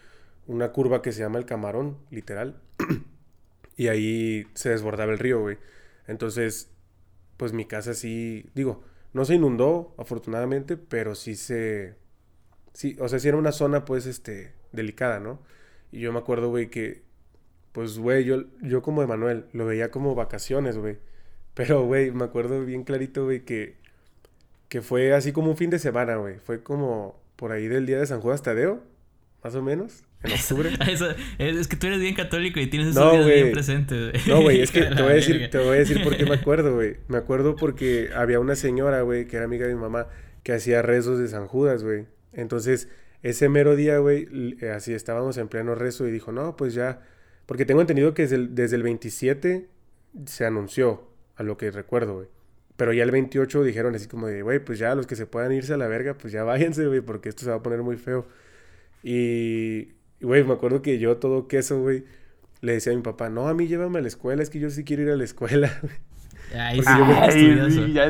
una 0.47 0.71
curva 0.73 1.03
que 1.03 1.13
se 1.13 1.21
llama 1.21 1.39
el 1.39 1.47
Camarón, 1.47 1.99
literal. 2.11 2.61
y 3.77 3.89
ahí 3.89 4.47
se 4.55 4.71
desbordaba 4.71 5.13
el 5.13 5.19
río, 5.19 5.41
güey. 5.41 5.59
Entonces, 6.07 6.71
pues 7.37 7.53
mi 7.53 7.65
casa 7.65 7.95
sí, 7.95 8.51
digo, 8.55 8.85
no 9.13 9.25
se 9.25 9.35
inundó, 9.35 9.95
afortunadamente, 9.99 10.77
pero 10.77 11.15
sí 11.15 11.35
se, 11.37 11.97
sí, 12.73 12.97
o 13.01 13.09
sea, 13.09 13.19
sí 13.19 13.29
era 13.29 13.37
una 13.37 13.53
zona, 13.53 13.85
pues, 13.85 14.07
este, 14.07 14.53
delicada, 14.73 15.21
¿no? 15.21 15.41
Y 15.91 16.01
yo 16.01 16.13
me 16.13 16.19
acuerdo, 16.19 16.49
güey, 16.49 16.69
que, 16.71 17.03
pues, 17.73 17.99
güey, 17.99 18.25
yo, 18.25 18.45
yo 18.63 18.83
como 18.83 19.03
Emanuel, 19.03 19.45
lo 19.53 19.67
veía 19.67 19.91
como 19.91 20.15
vacaciones, 20.15 20.77
güey. 20.79 20.99
Pero, 21.55 21.85
güey, 21.85 22.11
me 22.11 22.25
acuerdo 22.25 22.65
bien 22.65 22.85
clarito, 22.85 23.25
güey, 23.25 23.45
que, 23.45 23.77
que 24.69 24.81
fue 24.83 25.13
así 25.13 25.33
como 25.33 25.51
un 25.51 25.57
fin 25.57 25.71
de 25.71 25.79
semana, 25.79 26.17
güey. 26.17 26.39
Fue 26.39 26.63
como 26.63 27.21
por 27.37 27.53
ahí 27.53 27.69
del 27.69 27.85
día 27.87 27.99
de 27.99 28.07
San 28.07 28.21
Juan 28.21 28.39
Tadeo, 28.43 28.83
más 29.45 29.55
o 29.55 29.63
menos, 29.63 30.05
en 30.23 30.33
octubre. 30.39 30.71
Eso- 30.89 31.15
es, 31.39 31.69
que 31.69 31.77
tú 31.77 31.89
eres 31.89 32.01
bien 32.01 32.15
católico 32.15 32.59
y 32.61 32.69
tienes 32.69 32.89
esos 32.91 33.03
No, 33.05 33.13
días 33.13 33.27
bien 33.27 33.53
presentes, 33.53 34.13
güey. 34.13 34.23
No, 34.29 34.43
güey, 34.43 34.61
es 34.63 34.71
que 34.71 34.83
te 34.97 35.03
voy 35.03 35.13
a 35.13 35.15
decir, 35.17 35.51
te 35.51 35.59
voy 35.59 35.69
a 35.77 35.81
decir 35.81 36.03
por 36.03 36.17
qué 36.17 36.25
me 36.25 36.35
acuerdo, 36.37 36.75
güey. 36.75 36.97
Me 37.09 37.19
acuerdo 37.19 37.55
porque 37.57 38.09
había 38.15 38.41
una 38.41 38.57
señora, 38.57 39.03
güey, 39.03 39.27
que 39.27 39.37
era 39.37 39.45
amiga 39.45 39.67
de 39.67 39.75
mi 39.75 39.81
mamá, 39.81 40.07
que 40.43 40.53
hacía 40.55 40.81
rezos 40.81 41.19
de 41.19 41.29
San 41.29 41.47
Judas, 41.49 41.83
güey. 41.85 42.07
Entonces, 42.33 42.89
ese 43.23 43.49
mero 43.49 43.77
día, 43.77 43.99
güey, 43.99 44.57
así 44.75 44.95
estábamos 44.95 45.37
en 45.39 45.49
pleno 45.49 45.75
rezo 45.75 46.07
y 46.09 46.11
dijo, 46.11 46.33
no, 46.33 46.57
pues 46.57 46.75
ya, 46.75 47.03
porque 47.47 47.65
tengo 47.65 47.81
entendido 47.81 48.15
que 48.15 48.23
desde 48.23 48.37
el, 48.37 48.55
desde 48.55 48.77
el 48.77 48.83
27 48.83 49.69
se 50.27 50.47
anunció, 50.47 51.09
a 51.37 51.43
lo 51.43 51.57
que 51.57 51.71
recuerdo, 51.71 52.15
güey. 52.15 52.29
Pero 52.77 52.93
ya 52.93 53.05
el 53.05 53.11
28 53.11 53.63
dijeron 53.65 53.95
así 53.95 54.09
como 54.09 54.27
de, 54.27 54.43
güey, 54.43 54.59
pues 54.59 54.79
ya 54.79 54.95
los 54.95 55.07
que 55.07 55.17
se 55.17 55.27
puedan 55.27 55.53
irse 55.53 55.75
a 55.75 55.77
la 55.77 55.87
verga, 55.87 56.15
pues 56.15 56.33
ya 56.33 56.45
váyanse, 56.45 56.87
güey, 56.87 57.01
porque 57.01 57.29
esto 57.29 57.45
se 57.45 57.51
va 57.51 57.57
a 57.57 57.63
poner 57.63 57.83
muy 57.83 57.97
feo. 57.97 58.27
Y, 59.03 59.93
y, 60.21 60.25
güey, 60.27 60.45
me 60.45 60.55
acuerdo 60.55 60.83
que 60.83 60.99
yo 60.99 61.17
todo 61.19 61.49
queso, 61.49 61.81
güey, 61.81 62.05
le 62.61 62.73
decía 62.73 62.93
a 62.93 62.97
mi 62.97 63.03
papá, 63.03 63.29
no, 63.29 63.49
a 63.49 63.55
mí 63.55 63.67
llévame 63.67 63.99
a 63.99 64.03
la 64.03 64.09
escuela, 64.09 64.43
es 64.43 64.51
que 64.51 64.59
yo 64.59 64.71
sí 64.71 64.85
quiero 64.85 65.03
ir 65.03 65.11
a 65.11 65.17
la 65.17 65.25
escuela. 65.25 65.81
Ay, 66.55 66.81
sí, 67.33 67.57
sí, 67.71 67.93
ya, 67.93 68.05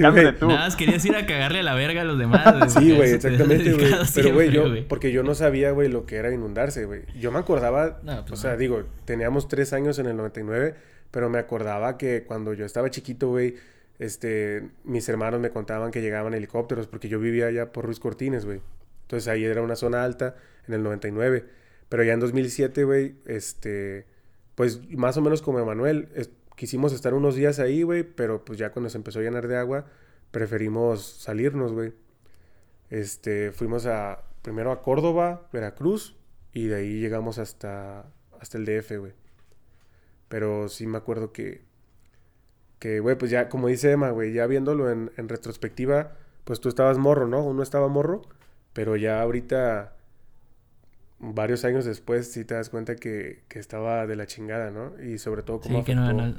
cámbiate 0.00 0.32
tú. 0.38 0.48
Nada 0.48 0.60
más 0.60 0.76
querías 0.76 1.04
ir 1.04 1.16
a 1.16 1.26
cagarle 1.26 1.60
a 1.60 1.62
la 1.62 1.74
verga 1.74 2.02
a 2.02 2.04
los 2.04 2.18
demás. 2.18 2.72
Sí, 2.72 2.94
güey, 2.94 3.12
exactamente, 3.12 3.72
güey. 3.72 3.92
Pero, 4.14 4.32
güey, 4.34 4.50
yo, 4.50 4.64
porque 4.88 5.10
yo 5.12 5.22
no 5.22 5.34
sabía, 5.34 5.70
güey, 5.72 5.88
lo 5.88 6.06
que 6.06 6.16
era 6.16 6.32
inundarse, 6.32 6.84
güey. 6.84 7.02
Yo 7.18 7.32
me 7.32 7.38
acordaba, 7.38 8.00
No, 8.02 8.24
pues 8.24 8.32
o 8.38 8.42
sea, 8.42 8.52
no. 8.52 8.58
digo, 8.58 8.84
teníamos 9.04 9.48
tres 9.48 9.72
años 9.72 9.98
en 9.98 10.06
el 10.06 10.16
99, 10.16 10.74
pero 11.10 11.28
me 11.30 11.38
acordaba 11.38 11.96
que 11.98 12.24
cuando 12.24 12.52
yo 12.54 12.64
estaba 12.64 12.90
chiquito, 12.90 13.28
güey, 13.28 13.56
este, 13.98 14.68
mis 14.84 15.08
hermanos 15.08 15.40
me 15.40 15.50
contaban 15.50 15.90
que 15.90 16.00
llegaban 16.00 16.34
helicópteros, 16.34 16.86
porque 16.86 17.08
yo 17.08 17.18
vivía 17.18 17.46
allá 17.46 17.72
por 17.72 17.84
Ruiz 17.84 17.98
Cortines, 17.98 18.44
güey. 18.44 18.60
Entonces 19.02 19.26
ahí 19.28 19.44
era 19.44 19.62
una 19.62 19.74
zona 19.74 20.04
alta 20.04 20.36
en 20.66 20.74
el 20.74 20.82
99. 20.82 21.44
Pero 21.88 22.04
ya 22.04 22.12
en 22.12 22.20
2007, 22.20 22.84
güey, 22.84 23.14
este, 23.26 24.04
pues 24.54 24.80
más 24.90 25.16
o 25.16 25.22
menos 25.22 25.40
como 25.42 25.58
Emanuel, 25.58 26.08
es- 26.14 26.30
quisimos 26.58 26.92
estar 26.92 27.14
unos 27.14 27.36
días 27.36 27.60
ahí, 27.60 27.84
güey, 27.84 28.02
pero 28.02 28.44
pues 28.44 28.58
ya 28.58 28.72
cuando 28.72 28.90
se 28.90 28.98
empezó 28.98 29.20
a 29.20 29.22
llenar 29.22 29.46
de 29.46 29.56
agua, 29.56 29.86
preferimos 30.32 31.04
salirnos, 31.04 31.72
güey. 31.72 31.94
Este, 32.90 33.52
fuimos 33.52 33.86
a, 33.86 34.24
primero 34.42 34.72
a 34.72 34.82
Córdoba, 34.82 35.48
Veracruz, 35.52 36.16
y 36.52 36.66
de 36.66 36.74
ahí 36.76 37.00
llegamos 37.00 37.38
hasta, 37.38 38.06
hasta 38.40 38.58
el 38.58 38.64
DF, 38.64 38.98
güey. 38.98 39.12
Pero 40.28 40.68
sí 40.68 40.88
me 40.88 40.98
acuerdo 40.98 41.32
que, 41.32 41.62
que, 42.80 42.98
güey, 42.98 43.16
pues 43.16 43.30
ya, 43.30 43.48
como 43.48 43.68
dice 43.68 43.92
Emma, 43.92 44.10
güey, 44.10 44.32
ya 44.32 44.46
viéndolo 44.48 44.90
en, 44.90 45.12
en 45.16 45.28
retrospectiva, 45.28 46.16
pues 46.42 46.58
tú 46.60 46.68
estabas 46.68 46.98
morro, 46.98 47.28
¿no? 47.28 47.40
Uno 47.44 47.62
estaba 47.62 47.86
morro, 47.86 48.22
pero 48.72 48.96
ya 48.96 49.22
ahorita, 49.22 49.96
varios 51.20 51.64
años 51.64 51.84
después, 51.84 52.30
sí 52.32 52.44
te 52.44 52.54
das 52.54 52.70
cuenta 52.70 52.96
que, 52.96 53.42
que 53.48 53.58
estaba 53.58 54.06
de 54.06 54.16
la 54.16 54.26
chingada, 54.26 54.70
¿no? 54.70 54.92
Y 55.02 55.18
sobre 55.18 55.42
todo 55.42 55.60
cómo 55.60 55.80
Sí, 55.80 55.84
que 55.84 55.94
no, 55.94 56.34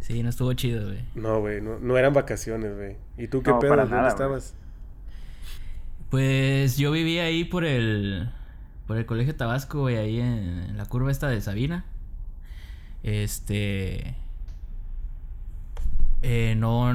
Sí, 0.00 0.22
no 0.22 0.28
estuvo 0.28 0.52
chido, 0.52 0.86
güey. 0.86 1.00
No, 1.14 1.40
güey, 1.40 1.60
no, 1.60 1.78
no 1.80 1.98
eran 1.98 2.12
vacaciones, 2.14 2.76
güey. 2.76 2.96
¿Y 3.18 3.28
tú 3.28 3.42
qué 3.42 3.50
No, 3.50 3.58
pedo? 3.58 3.76
¿Dónde 3.76 3.90
nada, 3.96 4.08
estabas? 4.08 4.54
Pues 6.10 6.76
yo 6.76 6.92
vivía 6.92 7.24
ahí 7.24 7.44
por 7.44 7.64
el 7.64 8.30
por 8.86 8.96
el 8.98 9.06
Colegio 9.06 9.34
Tabasco, 9.34 9.80
güey, 9.80 9.96
ahí 9.96 10.20
en, 10.20 10.66
en 10.68 10.76
la 10.76 10.86
curva 10.86 11.10
esta 11.10 11.28
de 11.28 11.40
Sabina. 11.40 11.84
Este 13.02 14.14
eh, 16.22 16.54
no 16.56 16.92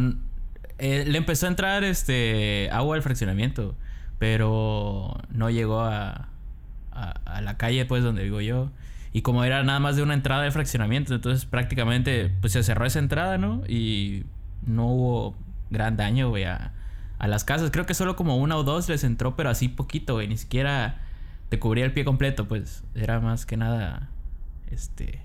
eh, 0.77 1.05
le 1.05 1.17
empezó 1.17 1.45
a 1.45 1.50
entrar 1.50 1.83
este 1.83 2.69
agua 2.71 2.95
al 2.95 3.01
fraccionamiento, 3.01 3.75
pero 4.19 5.15
no 5.29 5.50
llegó 5.50 5.81
a, 5.81 6.29
a, 6.91 7.41
la 7.41 7.57
calle 7.57 7.86
pues 7.86 8.03
donde 8.03 8.24
vivo 8.24 8.41
yo. 8.41 8.71
Y 9.13 9.24
como 9.24 9.43
era 9.43 9.63
nada 9.63 9.79
más 9.79 9.95
de 9.95 10.03
una 10.03 10.13
entrada 10.13 10.43
de 10.43 10.51
fraccionamiento, 10.51 11.13
entonces 11.13 11.45
prácticamente 11.45 12.31
pues 12.41 12.53
se 12.53 12.63
cerró 12.63 12.86
esa 12.86 13.00
entrada, 13.00 13.38
¿no? 13.38 13.63
Y 13.67 14.24
no 14.65 14.88
hubo 14.88 15.36
gran 15.69 15.98
daño, 15.98 16.29
güey, 16.29 16.45
a, 16.45 16.74
las 17.19 17.43
casas. 17.43 17.71
Creo 17.71 17.86
que 17.86 17.93
solo 17.93 18.15
como 18.15 18.38
una 18.38 18.55
o 18.57 18.63
dos 18.63 18.88
les 18.89 19.03
entró, 19.03 19.36
pero 19.36 19.50
así 19.50 19.67
poquito, 19.67 20.13
güey. 20.15 20.27
Ni 20.27 20.38
siquiera 20.38 21.01
te 21.50 21.60
cubría 21.60 21.86
el 21.86 21.93
pie 21.93 22.05
completo, 22.05 22.48
pues 22.48 22.83
era 22.95 23.19
más 23.19 23.45
que 23.45 23.57
nada, 23.57 24.10
este, 24.71 25.19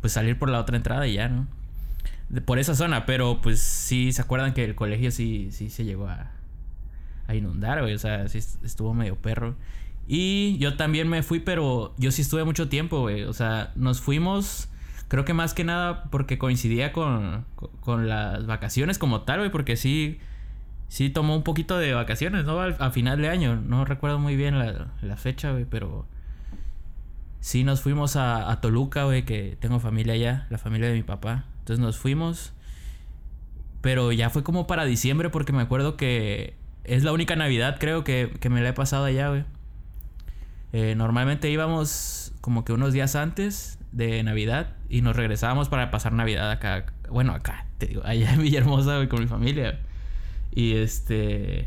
pues 0.00 0.12
salir 0.12 0.38
por 0.38 0.50
la 0.50 0.60
otra 0.60 0.76
entrada 0.76 1.06
y 1.06 1.14
ya, 1.14 1.28
¿no? 1.28 1.46
Por 2.44 2.58
esa 2.58 2.74
zona, 2.74 3.06
pero 3.06 3.40
pues 3.40 3.58
sí, 3.60 4.12
¿se 4.12 4.22
acuerdan 4.22 4.52
que 4.54 4.64
el 4.64 4.74
colegio 4.74 5.10
sí, 5.10 5.48
sí 5.50 5.68
se 5.68 5.84
llegó 5.84 6.08
a, 6.08 6.30
a 7.26 7.34
inundar, 7.34 7.80
güey? 7.80 7.94
O 7.94 7.98
sea, 7.98 8.28
sí 8.28 8.38
est- 8.38 8.62
estuvo 8.64 8.94
medio 8.94 9.16
perro. 9.16 9.56
Y 10.12 10.58
yo 10.58 10.74
también 10.74 11.08
me 11.08 11.22
fui, 11.22 11.38
pero 11.38 11.94
yo 11.96 12.10
sí 12.10 12.22
estuve 12.22 12.42
mucho 12.42 12.68
tiempo, 12.68 13.02
güey. 13.02 13.22
O 13.22 13.32
sea, 13.32 13.70
nos 13.76 14.00
fuimos, 14.00 14.68
creo 15.06 15.24
que 15.24 15.34
más 15.34 15.54
que 15.54 15.62
nada 15.62 16.02
porque 16.10 16.36
coincidía 16.36 16.92
con, 16.92 17.44
con, 17.78 18.08
las 18.08 18.44
vacaciones 18.44 18.98
como 18.98 19.20
tal, 19.20 19.38
güey, 19.38 19.52
porque 19.52 19.76
sí, 19.76 20.18
sí 20.88 21.10
tomó 21.10 21.36
un 21.36 21.44
poquito 21.44 21.78
de 21.78 21.94
vacaciones, 21.94 22.44
¿no? 22.44 22.60
A 22.60 22.90
final 22.90 23.22
de 23.22 23.28
año. 23.28 23.54
No 23.54 23.84
recuerdo 23.84 24.18
muy 24.18 24.34
bien 24.34 24.58
la, 24.58 24.88
la 25.00 25.16
fecha, 25.16 25.52
güey, 25.52 25.64
pero 25.64 26.08
sí 27.38 27.62
nos 27.62 27.80
fuimos 27.80 28.16
a, 28.16 28.50
a 28.50 28.60
Toluca, 28.60 29.04
güey, 29.04 29.24
que 29.24 29.56
tengo 29.60 29.78
familia 29.78 30.14
allá, 30.14 30.48
la 30.50 30.58
familia 30.58 30.88
de 30.88 30.94
mi 30.94 31.04
papá. 31.04 31.44
Entonces 31.60 31.78
nos 31.78 31.98
fuimos. 31.98 32.52
Pero 33.80 34.10
ya 34.10 34.28
fue 34.28 34.42
como 34.42 34.66
para 34.66 34.86
diciembre 34.86 35.30
porque 35.30 35.52
me 35.52 35.62
acuerdo 35.62 35.96
que 35.96 36.54
es 36.82 37.04
la 37.04 37.12
única 37.12 37.36
Navidad, 37.36 37.76
creo, 37.78 38.02
que, 38.02 38.32
que 38.40 38.50
me 38.50 38.60
la 38.60 38.70
he 38.70 38.72
pasado 38.72 39.04
allá, 39.04 39.28
güey. 39.28 39.44
Eh, 40.72 40.94
normalmente 40.96 41.50
íbamos 41.50 42.32
como 42.40 42.64
que 42.64 42.72
unos 42.72 42.92
días 42.92 43.16
antes 43.16 43.78
de 43.92 44.22
Navidad 44.22 44.68
y 44.88 45.02
nos 45.02 45.16
regresábamos 45.16 45.68
para 45.68 45.90
pasar 45.90 46.12
Navidad 46.12 46.50
acá. 46.50 46.86
Bueno, 47.08 47.32
acá, 47.32 47.66
te 47.78 47.86
digo, 47.86 48.02
allá 48.04 48.32
en 48.34 48.42
Villahermosa, 48.42 49.06
con 49.08 49.20
mi 49.20 49.26
familia. 49.26 49.80
Y 50.52 50.76
este. 50.76 51.66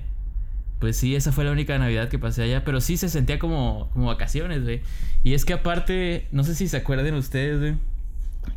Pues 0.79 0.97
sí, 0.97 1.15
esa 1.15 1.31
fue 1.31 1.45
la 1.45 1.51
única 1.51 1.77
Navidad 1.77 2.09
que 2.09 2.19
pasé 2.19 2.43
allá. 2.43 2.63
Pero 2.65 2.81
sí 2.81 2.97
se 2.97 3.07
sentía 3.09 3.39
como, 3.39 3.89
como 3.93 4.07
vacaciones, 4.07 4.63
güey. 4.63 4.81
Y 5.23 5.33
es 5.33 5.45
que 5.45 5.53
aparte, 5.53 6.27
no 6.31 6.43
sé 6.43 6.55
si 6.55 6.67
se 6.67 6.77
acuerden 6.77 7.13
ustedes, 7.15 7.59
güey. 7.59 7.75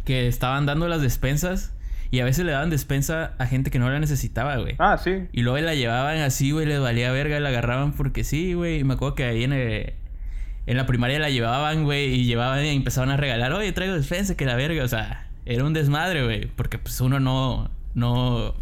Que 0.04 0.26
estaban 0.26 0.66
dando 0.66 0.88
las 0.88 1.00
despensas. 1.02 1.72
Y 2.10 2.20
a 2.20 2.24
veces 2.24 2.44
le 2.44 2.52
daban 2.52 2.70
despensa 2.70 3.34
a 3.38 3.46
gente 3.46 3.70
que 3.70 3.78
no 3.80 3.90
la 3.90 3.98
necesitaba, 4.00 4.56
güey. 4.58 4.74
Ah, 4.78 4.96
sí. 4.98 5.26
Y 5.32 5.42
luego 5.42 5.58
la 5.64 5.74
llevaban 5.74 6.18
así, 6.18 6.52
güey, 6.52 6.64
les 6.66 6.80
valía 6.80 7.10
verga, 7.10 7.38
la 7.40 7.48
agarraban 7.48 7.92
porque 7.92 8.22
sí, 8.24 8.54
güey. 8.54 8.78
Y 8.80 8.84
me 8.84 8.94
acuerdo 8.94 9.16
que 9.16 9.24
ahí 9.24 9.42
en, 9.44 9.52
el- 9.52 9.94
en 10.66 10.76
la 10.76 10.86
primaria 10.86 11.18
la 11.18 11.30
llevaban, 11.30 11.84
güey, 11.84 12.12
y 12.12 12.24
llevaban 12.24 12.64
y 12.64 12.68
empezaban 12.68 13.10
a 13.10 13.16
regalar, 13.16 13.52
oye, 13.52 13.72
traigo 13.72 13.94
despensa, 13.94 14.36
que 14.36 14.44
la 14.44 14.56
verga. 14.56 14.84
O 14.84 14.88
sea, 14.88 15.30
era 15.44 15.64
un 15.64 15.72
desmadre, 15.72 16.24
güey. 16.24 16.46
Porque 16.46 16.78
pues 16.78 17.00
uno 17.00 17.20
no, 17.20 17.70
no 17.94 18.54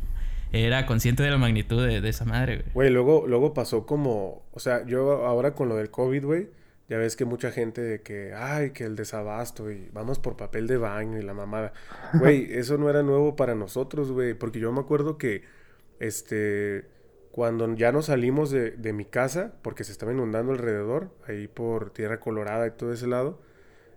era 0.52 0.86
consciente 0.86 1.22
de 1.22 1.30
la 1.30 1.38
magnitud 1.38 1.84
de, 1.86 2.00
de 2.00 2.08
esa 2.08 2.24
madre, 2.24 2.56
güey. 2.56 2.68
Güey, 2.74 2.90
luego, 2.90 3.24
luego 3.26 3.54
pasó 3.54 3.86
como, 3.86 4.42
o 4.52 4.60
sea, 4.60 4.84
yo 4.86 5.26
ahora 5.26 5.54
con 5.54 5.68
lo 5.68 5.76
del 5.76 5.90
COVID, 5.90 6.24
güey, 6.24 6.48
ya 6.88 6.98
ves 6.98 7.16
que 7.16 7.24
mucha 7.24 7.50
gente 7.50 7.80
de 7.80 8.02
que, 8.02 8.34
ay, 8.34 8.70
que 8.70 8.84
el 8.84 8.94
desabasto 8.96 9.70
y 9.70 9.88
vamos 9.92 10.18
por 10.18 10.36
papel 10.36 10.66
de 10.66 10.76
baño 10.76 11.18
y 11.18 11.22
la 11.22 11.32
mamada. 11.32 11.72
Güey, 12.20 12.46
eso 12.50 12.76
no 12.76 12.90
era 12.90 13.02
nuevo 13.02 13.34
para 13.34 13.54
nosotros, 13.54 14.12
güey, 14.12 14.34
porque 14.34 14.60
yo 14.60 14.70
me 14.72 14.80
acuerdo 14.80 15.16
que, 15.16 15.42
este, 15.98 16.84
cuando 17.34 17.74
ya 17.74 17.90
nos 17.90 18.06
salimos 18.06 18.52
de, 18.52 18.70
de 18.70 18.92
mi 18.92 19.04
casa, 19.04 19.54
porque 19.62 19.82
se 19.82 19.90
estaba 19.90 20.12
inundando 20.12 20.52
alrededor, 20.52 21.10
ahí 21.26 21.48
por 21.48 21.90
Tierra 21.90 22.20
Colorada 22.20 22.64
y 22.68 22.70
todo 22.70 22.92
ese 22.92 23.08
lado, 23.08 23.40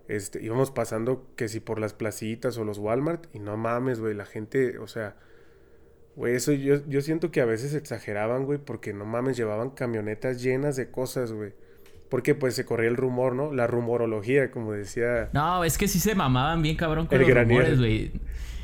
este, 0.07 0.43
íbamos 0.43 0.71
pasando 0.71 1.27
que 1.35 1.47
si 1.47 1.59
por 1.59 1.77
las 1.77 1.93
placitas 1.93 2.57
o 2.57 2.63
los 2.63 2.79
Walmart 2.79 3.27
y 3.35 3.39
no 3.39 3.55
mames, 3.55 3.99
güey, 3.99 4.15
la 4.15 4.25
gente, 4.25 4.79
o 4.79 4.87
sea... 4.87 5.17
Güey, 6.15 6.33
eso 6.33 6.51
yo, 6.51 6.77
yo 6.87 7.01
siento 7.01 7.29
que 7.29 7.41
a 7.41 7.45
veces 7.45 7.75
exageraban, 7.75 8.45
güey, 8.45 8.57
porque 8.57 8.91
no 8.91 9.05
mames, 9.05 9.37
llevaban 9.37 9.69
camionetas 9.69 10.41
llenas 10.41 10.75
de 10.75 10.89
cosas, 10.89 11.31
güey. 11.31 11.53
Porque 12.09 12.33
pues 12.33 12.55
se 12.55 12.65
corría 12.65 12.89
el 12.89 12.97
rumor, 12.97 13.35
¿no? 13.35 13.53
La 13.53 13.67
rumorología, 13.67 14.49
como 14.49 14.71
decía. 14.71 15.29
No, 15.33 15.63
es 15.63 15.77
que 15.77 15.87
sí 15.87 15.99
se 15.99 16.15
mamaban 16.15 16.63
bien 16.63 16.75
cabrón 16.75 17.05
con 17.05 17.13
El 17.17 17.21
los 17.21 17.29
granier. 17.29 17.59
rumores, 17.59 17.77
güey. 17.77 18.11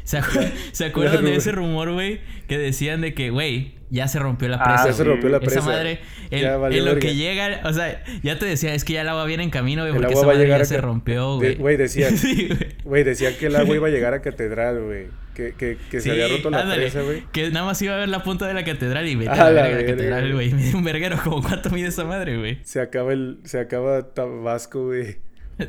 ¿Se, 0.03 0.19
acu- 0.19 0.51
¿Se 0.71 0.85
acuerdan 0.85 1.25
de 1.25 1.35
ese 1.35 1.51
rumor, 1.51 1.91
güey? 1.91 2.21
Que 2.47 2.57
decían 2.57 3.01
de 3.01 3.13
que, 3.13 3.29
güey, 3.29 3.73
ya 3.89 4.07
se 4.07 4.19
rompió 4.19 4.47
la 4.49 4.57
Ah, 4.57 4.63
presa. 4.63 4.85
ya 4.87 4.93
se 4.93 5.03
rompió 5.03 5.29
la 5.29 5.37
Esa 5.37 5.45
presa. 5.45 5.61
madre, 5.61 5.99
en, 6.31 6.85
lo 6.85 6.97
que 6.97 7.15
llega, 7.15 7.61
o 7.63 7.73
sea, 7.73 8.03
ya 8.23 8.39
te 8.39 8.45
decía, 8.45 8.73
es 8.73 8.83
que 8.83 8.93
ya 8.93 9.01
el 9.01 9.09
agua 9.09 9.25
viene 9.25 9.43
en 9.43 9.49
camino, 9.49 9.83
güey, 9.83 9.93
porque 9.93 10.07
agua 10.07 10.19
esa 10.19 10.27
madre 10.27 10.39
llegar 10.43 10.59
ya 10.59 10.63
a 10.63 10.65
se 10.65 10.81
rompió, 10.81 11.39
de- 11.39 11.47
güey. 11.47 11.55
güey, 11.55 11.77
decían. 11.77 12.17
sí, 12.17 12.49
güey. 12.83 13.03
Que 13.03 13.45
el 13.47 13.55
agua 13.55 13.75
iba 13.75 13.87
a 13.87 13.91
llegar 13.91 14.13
a 14.13 14.21
catedral, 14.21 14.81
güey. 14.83 15.07
Que, 15.33 15.53
que, 15.57 15.77
que 15.89 15.99
se 15.99 16.11
había 16.11 16.27
roto 16.27 16.51
la 16.51 16.59
ándale, 16.59 16.83
presa, 16.83 17.01
güey. 17.01 17.23
Que 17.31 17.49
nada 17.49 17.65
más 17.65 17.81
iba 17.81 17.95
a 17.95 17.97
ver 17.97 18.09
la 18.09 18.21
punta 18.21 18.45
de 18.45 18.53
la 18.53 18.63
catedral 18.63 19.07
y 19.07 19.15
vete 19.15 19.31
A 19.31 19.47
a 19.47 19.51
la 19.51 19.63
verga 19.63 19.85
catedral, 19.91 20.31
güey. 20.31 20.49
dio 20.51 20.77
un 20.77 20.83
verguero 20.83 21.17
como 21.23 21.41
cuánto 21.41 21.71
mide 21.71 21.87
esa 21.87 22.03
madre, 22.05 22.37
güey. 22.37 22.59
Se 22.63 22.79
acaba 22.79 23.13
el, 23.13 23.39
se 23.43 23.59
acaba 23.59 24.13
Tabasco, 24.13 24.85
güey. 24.85 25.17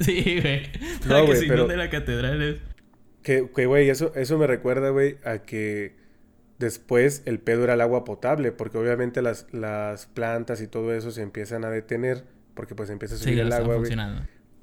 Sí, 0.00 0.38
güey. 0.42 0.62
No, 1.06 1.24
güey, 1.24 1.38
pero- 1.40 1.54
inunde 1.54 1.76
la 1.78 1.88
catedral 1.88 2.42
es... 2.42 2.56
Que, 3.24 3.50
que, 3.54 3.66
güey, 3.66 3.90
eso, 3.90 4.12
eso 4.16 4.38
me 4.38 4.46
recuerda, 4.48 4.90
güey, 4.90 5.18
a 5.24 5.40
que 5.40 5.96
después 6.58 7.22
el 7.26 7.40
pedo 7.40 7.64
era 7.64 7.74
el 7.74 7.82
agua 7.82 8.04
potable, 8.04 8.52
porque 8.52 8.78
obviamente 8.78 9.22
las, 9.22 9.46
las 9.52 10.06
plantas 10.06 10.60
y 10.62 10.68
todo 10.68 10.94
eso 10.94 11.10
se 11.10 11.22
empiezan 11.22 11.64
a 11.64 11.70
detener, 11.70 12.24
porque 12.54 12.74
pues 12.76 12.90
empieza 12.90 13.16
a 13.16 13.18
Sí, 13.18 13.24
subir 13.24 13.36
ya 13.36 13.42
el 13.42 13.52
agua, 13.52 13.76
güey. 13.76 13.94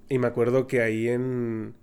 Y 0.10 0.20
me 0.20 0.28
acuerdo 0.28 0.68
que 0.68 0.82
ahí 0.82 1.10
en, 1.10 1.76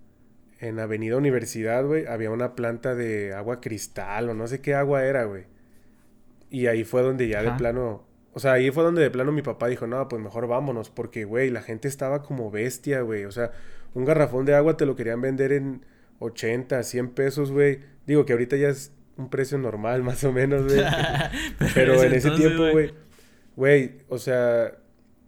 en 0.61 0.81
Avenida 0.81 1.17
Universidad, 1.19 1.85
güey, 1.87 2.07
había 2.07 2.31
una 2.31 2.55
planta 2.57 2.95
de 2.95 3.35
agua 3.35 3.61
cristal 3.61 4.31
o 4.31 4.35
no 4.35 4.47
sé 4.49 4.61
qué 4.63 4.75
agua 4.75 5.05
era, 5.05 5.25
güey. 5.25 5.47
Y 6.51 6.67
ahí 6.67 6.85
fue 6.85 7.03
donde 7.03 7.29
ya 7.29 7.43
de 7.43 7.53
plano, 7.53 8.07
o 8.33 8.41
sea, 8.41 8.53
ahí 8.53 8.71
fue 8.71 8.83
donde 8.83 9.03
de 9.03 9.11
plano 9.11 9.33
mi 9.33 9.43
papá 9.43 9.69
dijo, 9.69 9.87
no, 9.87 10.09
pues 10.09 10.23
mejor 10.23 10.47
vámonos, 10.47 10.91
porque, 10.91 11.25
güey, 11.25 11.51
la 11.51 11.63
gente 11.63 11.89
estaba 11.89 12.23
como 12.23 12.51
bestia, 12.51 13.03
güey. 13.03 13.25
O 13.25 13.33
sea, 13.33 13.53
un 13.95 14.05
garrafón 14.05 14.47
de 14.47 14.55
agua 14.55 14.77
te 14.77 14.87
lo 14.87 14.97
querían 14.97 15.21
vender 15.21 15.53
en 15.53 15.85
80, 16.19 16.83
100 16.83 17.11
pesos, 17.11 17.53
güey. 17.53 17.81
Digo 18.07 18.25
que 18.25 18.33
ahorita 18.33 18.57
ya 18.57 18.69
es 18.69 18.93
un 19.17 19.31
precio 19.31 19.59
normal, 19.59 20.03
más 20.05 20.25
o 20.25 20.33
menos, 20.33 20.65
güey. 20.65 20.85
Pero 21.75 22.03
en 22.03 22.13
ese 22.13 22.29
entonces, 22.29 22.49
tiempo, 22.49 22.71
güey, 22.71 22.95
güey, 23.57 24.03
o 24.09 24.19
sea, 24.19 24.79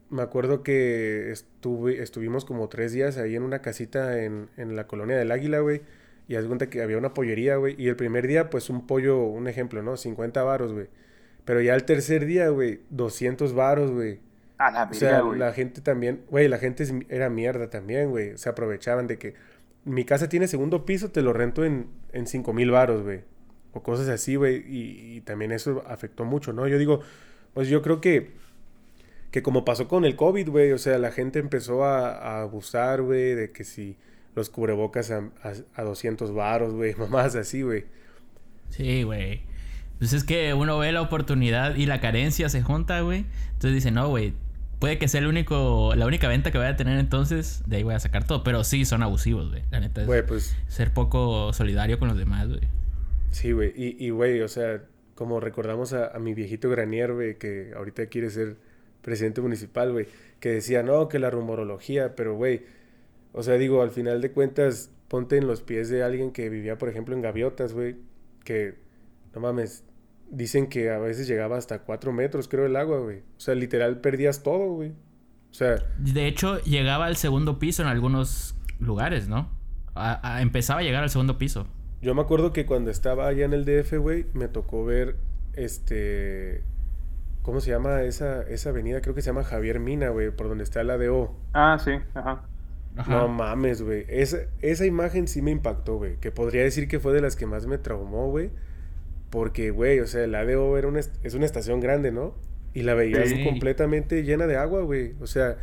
me 0.08 0.22
acuerdo 0.22 0.62
que 0.62 1.30
estuve, 1.30 2.02
estuvimos 2.02 2.44
como 2.44 2.68
tres 2.68 2.92
días 2.92 3.16
ahí 3.16 3.36
en 3.36 3.42
una 3.42 3.60
casita 3.60 4.22
en, 4.22 4.48
en 4.56 4.76
la 4.76 4.86
colonia 4.86 5.16
del 5.16 5.30
Águila, 5.30 5.60
güey. 5.60 5.82
Y 6.28 6.36
haz 6.36 6.42
de 6.42 6.48
cuenta 6.48 6.70
que 6.70 6.80
había 6.80 6.96
una 6.96 7.12
pollería, 7.12 7.56
güey. 7.56 7.74
Y 7.76 7.88
el 7.88 7.96
primer 7.96 8.28
día, 8.28 8.50
pues 8.50 8.70
un 8.70 8.86
pollo, 8.86 9.24
un 9.24 9.48
ejemplo, 9.48 9.82
¿no? 9.82 9.96
50 9.96 10.42
varos, 10.44 10.72
güey. 10.72 10.86
Pero 11.44 11.60
ya 11.60 11.74
el 11.74 11.84
tercer 11.84 12.26
día, 12.26 12.48
güey, 12.50 12.82
200 12.90 13.52
varos, 13.54 13.90
güey. 13.90 14.20
A 14.58 14.70
la 14.70 14.84
O 14.84 14.94
sea, 14.94 15.22
la 15.22 15.52
gente 15.52 15.80
también, 15.80 16.22
güey, 16.28 16.46
la 16.46 16.58
gente 16.58 16.84
era 17.08 17.30
mierda 17.30 17.70
también, 17.70 18.10
güey. 18.10 18.38
Se 18.38 18.48
aprovechaban 18.48 19.08
de 19.08 19.18
que 19.18 19.34
mi 19.84 20.04
casa 20.04 20.28
tiene 20.28 20.48
segundo 20.48 20.84
piso, 20.84 21.10
te 21.10 21.22
lo 21.22 21.32
rento 21.32 21.64
en, 21.64 21.88
en 22.12 22.26
5 22.26 22.52
mil 22.52 22.70
varos, 22.70 23.02
güey. 23.02 23.20
O 23.72 23.82
cosas 23.82 24.08
así, 24.08 24.36
güey. 24.36 24.64
Y, 24.66 25.20
también 25.22 25.52
eso 25.52 25.82
afectó 25.86 26.24
mucho, 26.24 26.52
¿no? 26.52 26.66
Yo 26.66 26.78
digo, 26.78 27.00
pues 27.54 27.68
yo 27.68 27.82
creo 27.82 28.00
que, 28.00 28.32
que 29.30 29.42
como 29.42 29.64
pasó 29.64 29.88
con 29.88 30.04
el 30.04 30.16
COVID, 30.16 30.48
güey, 30.48 30.72
o 30.72 30.78
sea, 30.78 30.98
la 30.98 31.12
gente 31.12 31.38
empezó 31.38 31.84
a, 31.84 32.10
a 32.10 32.42
abusar, 32.42 33.02
güey, 33.02 33.34
de 33.34 33.52
que 33.52 33.64
si 33.64 33.96
los 34.34 34.50
cubrebocas 34.50 35.10
a, 35.10 35.30
a, 35.42 35.52
a 35.74 35.82
200 35.82 36.32
varos, 36.32 36.74
güey, 36.74 36.94
mamás 36.98 37.36
así, 37.36 37.62
güey. 37.62 37.84
Sí, 38.70 39.02
güey. 39.02 39.42
Pues 39.98 40.14
es 40.14 40.24
que 40.24 40.54
uno 40.54 40.78
ve 40.78 40.92
la 40.92 41.02
oportunidad 41.02 41.76
y 41.76 41.86
la 41.86 42.00
carencia 42.00 42.48
se 42.48 42.62
junta, 42.62 43.00
güey. 43.02 43.26
Entonces 43.52 43.74
dice, 43.74 43.90
no, 43.90 44.08
güey. 44.08 44.32
Puede 44.80 44.98
que 44.98 45.08
sea 45.08 45.20
el 45.20 45.26
único, 45.28 45.94
la 45.94 46.06
única 46.06 46.26
venta 46.28 46.50
que 46.50 46.58
voy 46.58 46.66
a 46.66 46.76
tener 46.76 46.98
entonces, 46.98 47.62
de 47.66 47.76
ahí 47.76 47.82
voy 47.84 47.94
a 47.94 48.00
sacar 48.00 48.26
todo. 48.26 48.42
Pero 48.42 48.64
sí, 48.64 48.84
son 48.84 49.02
abusivos, 49.02 49.50
güey. 49.50 49.62
La 49.70 49.80
neta 49.80 50.02
es 50.02 50.24
pues 50.24 50.56
ser 50.68 50.92
poco 50.92 51.52
solidario 51.52 51.98
con 51.98 52.08
los 52.08 52.18
demás, 52.18 52.48
güey. 52.48 52.62
Sí, 53.30 53.52
güey. 53.52 53.72
Y, 53.76 54.04
y, 54.04 54.10
güey, 54.10 54.40
o 54.40 54.48
sea, 54.48 54.82
como 55.14 55.38
recordamos 55.40 55.92
a, 55.92 56.08
a 56.08 56.18
mi 56.18 56.34
viejito 56.34 56.68
Granier, 56.70 57.12
güey, 57.12 57.38
que 57.38 57.72
ahorita 57.76 58.06
quiere 58.06 58.30
ser 58.30 58.56
presidente 59.02 59.40
municipal, 59.40 59.92
güey, 59.92 60.08
que 60.40 60.50
decía, 60.50 60.82
no, 60.82 61.08
que 61.08 61.18
la 61.18 61.30
rumorología, 61.30 62.16
pero, 62.16 62.34
güey, 62.34 62.64
O 63.32 63.42
sea, 63.42 63.54
digo, 63.56 63.82
al 63.82 63.90
final 63.90 64.20
de 64.22 64.32
cuentas, 64.32 64.90
ponte 65.08 65.36
en 65.36 65.46
los 65.46 65.62
pies 65.62 65.88
de 65.88 66.02
alguien 66.02 66.32
que 66.32 66.48
vivía, 66.48 66.78
por 66.78 66.88
ejemplo, 66.88 67.14
en 67.14 67.22
gaviotas, 67.22 67.72
güey. 67.74 67.96
Que, 68.44 68.74
no 69.34 69.40
mames, 69.40 69.84
dicen 70.30 70.68
que 70.68 70.90
a 70.90 70.98
veces 70.98 71.26
llegaba 71.28 71.56
hasta 71.56 71.80
cuatro 71.80 72.12
metros, 72.12 72.48
creo, 72.48 72.66
el 72.66 72.76
agua, 72.76 72.98
güey. 73.00 73.18
O 73.36 73.40
sea, 73.40 73.54
literal 73.54 74.00
perdías 74.00 74.42
todo, 74.42 74.72
güey. 74.74 74.90
O 75.50 75.54
sea, 75.54 75.76
De 75.98 76.26
hecho, 76.26 76.60
llegaba 76.62 77.06
al 77.06 77.16
segundo 77.16 77.58
piso 77.58 77.82
en 77.82 77.88
algunos 77.88 78.54
lugares, 78.78 79.28
¿no? 79.28 79.50
A- 79.94 80.36
a- 80.36 80.42
empezaba 80.42 80.80
a 80.80 80.82
llegar 80.82 81.02
al 81.02 81.10
segundo 81.10 81.36
piso. 81.38 81.66
yo 82.02 82.14
me 82.14 82.22
acuerdo 82.22 82.52
que 82.52 82.64
cuando 82.64 82.90
estaba 82.90 83.26
allá 83.26 83.44
en 83.44 83.52
el 83.52 83.64
DF, 83.64 83.98
güey, 83.98 84.26
me 84.32 84.48
tocó 84.48 84.84
ver, 84.84 85.16
este... 85.54 86.62
¿Cómo 87.42 87.60
se 87.60 87.70
llama 87.70 88.02
esa, 88.02 88.42
esa 88.42 88.68
avenida? 88.70 89.00
Creo 89.00 89.14
que 89.14 89.22
se 89.22 89.26
llama 89.30 89.44
Javier 89.44 89.80
Mina, 89.80 90.10
güey, 90.10 90.30
por 90.30 90.48
donde 90.48 90.62
está 90.64 90.82
la 90.84 90.98
DO. 90.98 91.34
Ah, 91.54 91.78
sí, 91.82 91.92
ajá. 92.14 92.42
Ajá. 92.96 93.10
No 93.10 93.28
mames, 93.28 93.80
güey. 93.82 94.04
Esa, 94.08 94.38
esa 94.60 94.84
imagen 94.84 95.26
sí 95.26 95.40
me 95.42 95.50
impactó, 95.50 95.96
güey. 95.96 96.16
Que 96.20 96.30
podría 96.32 96.62
decir 96.62 96.86
que 96.86 97.00
fue 97.00 97.12
de 97.14 97.22
las 97.22 97.36
que 97.36 97.46
más 97.46 97.66
me 97.66 97.78
traumó, 97.78 98.28
güey. 98.30 98.50
Porque, 99.30 99.70
güey, 99.70 100.00
o 100.00 100.06
sea, 100.06 100.24
el 100.24 100.34
ADO 100.34 100.76
era 100.76 100.88
una, 100.88 101.00
es 101.00 101.34
una 101.34 101.46
estación 101.46 101.80
grande, 101.80 102.10
¿no? 102.12 102.34
Y 102.74 102.82
la 102.82 102.94
veías 102.94 103.28
Sí. 103.28 103.44
completamente 103.44 104.22
llena 104.24 104.46
de 104.46 104.56
agua, 104.56 104.82
güey. 104.82 105.12
O 105.20 105.26
sea, 105.26 105.56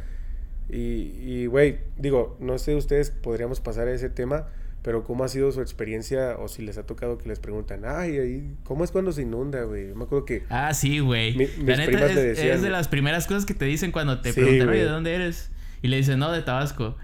y, 0.70 1.12
y, 1.22 1.46
güey, 1.48 1.78
digo, 1.98 2.38
no 2.40 2.58
sé 2.58 2.76
ustedes, 2.76 3.12
podríamos 3.12 3.60
pasar 3.62 3.88
a 3.88 3.94
ese 3.94 4.10
tema, 4.10 4.48
pero 4.82 5.04
¿cómo 5.04 5.24
ha 5.24 5.28
sido 5.28 5.52
su 5.52 5.62
experiencia? 5.62 6.38
O 6.38 6.48
si 6.48 6.62
les 6.62 6.78
ha 6.78 6.86
tocado 6.86 7.18
que 7.18 7.28
les 7.28 7.40
preguntan, 7.40 7.82
ay, 7.86 8.18
ahí, 8.20 8.56
¿cómo 8.64 8.84
es 8.86 8.92
cuando 8.92 9.12
se 9.12 9.22
inunda, 9.24 9.64
güey? 9.64 9.90
Yo 9.90 9.96
me 9.96 10.04
acuerdo 10.06 10.26
que... 10.26 10.44
Ah, 10.50 10.74
sí, 10.74 11.00
güey. 11.00 11.36
Mi- 11.36 11.48
La 11.66 11.76
neta 11.78 12.06
es, 12.06 12.16
le 12.16 12.24
decían, 12.24 12.48
es 12.56 12.62
de 12.62 12.70
las 12.70 12.88
primeras 12.88 13.28
cosas 13.28 13.46
que 13.46 13.54
te 13.54 13.66
dicen 13.66 13.92
cuando 13.92 14.22
te 14.22 14.32
Sí, 14.34 14.40
preguntan, 14.42 14.70
oye. 14.70 14.80
¿de 14.80 14.86
dónde 14.86 15.14
eres? 15.16 15.52
Y 15.82 15.88
le 15.90 15.98
dices, 15.98 16.18
no, 16.18 16.32
de 16.32 16.42
Tabasco. 16.42 16.96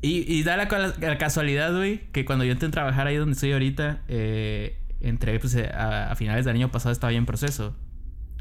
Y, 0.00 0.24
y 0.32 0.42
da 0.44 0.56
la, 0.56 0.94
la 1.00 1.18
casualidad, 1.18 1.74
güey, 1.76 2.10
que 2.12 2.24
cuando 2.24 2.44
yo 2.44 2.52
entré 2.52 2.68
a 2.68 2.70
trabajar 2.70 3.06
ahí 3.06 3.16
donde 3.16 3.32
estoy 3.34 3.52
ahorita, 3.52 4.02
eh, 4.08 4.76
entré 5.00 5.38
pues, 5.38 5.54
eh, 5.54 5.70
a, 5.72 6.14
finales 6.16 6.44
del 6.44 6.56
año 6.56 6.70
pasado, 6.70 6.92
estaba 6.92 7.12
ya 7.12 7.18
en 7.18 7.26
proceso. 7.26 7.76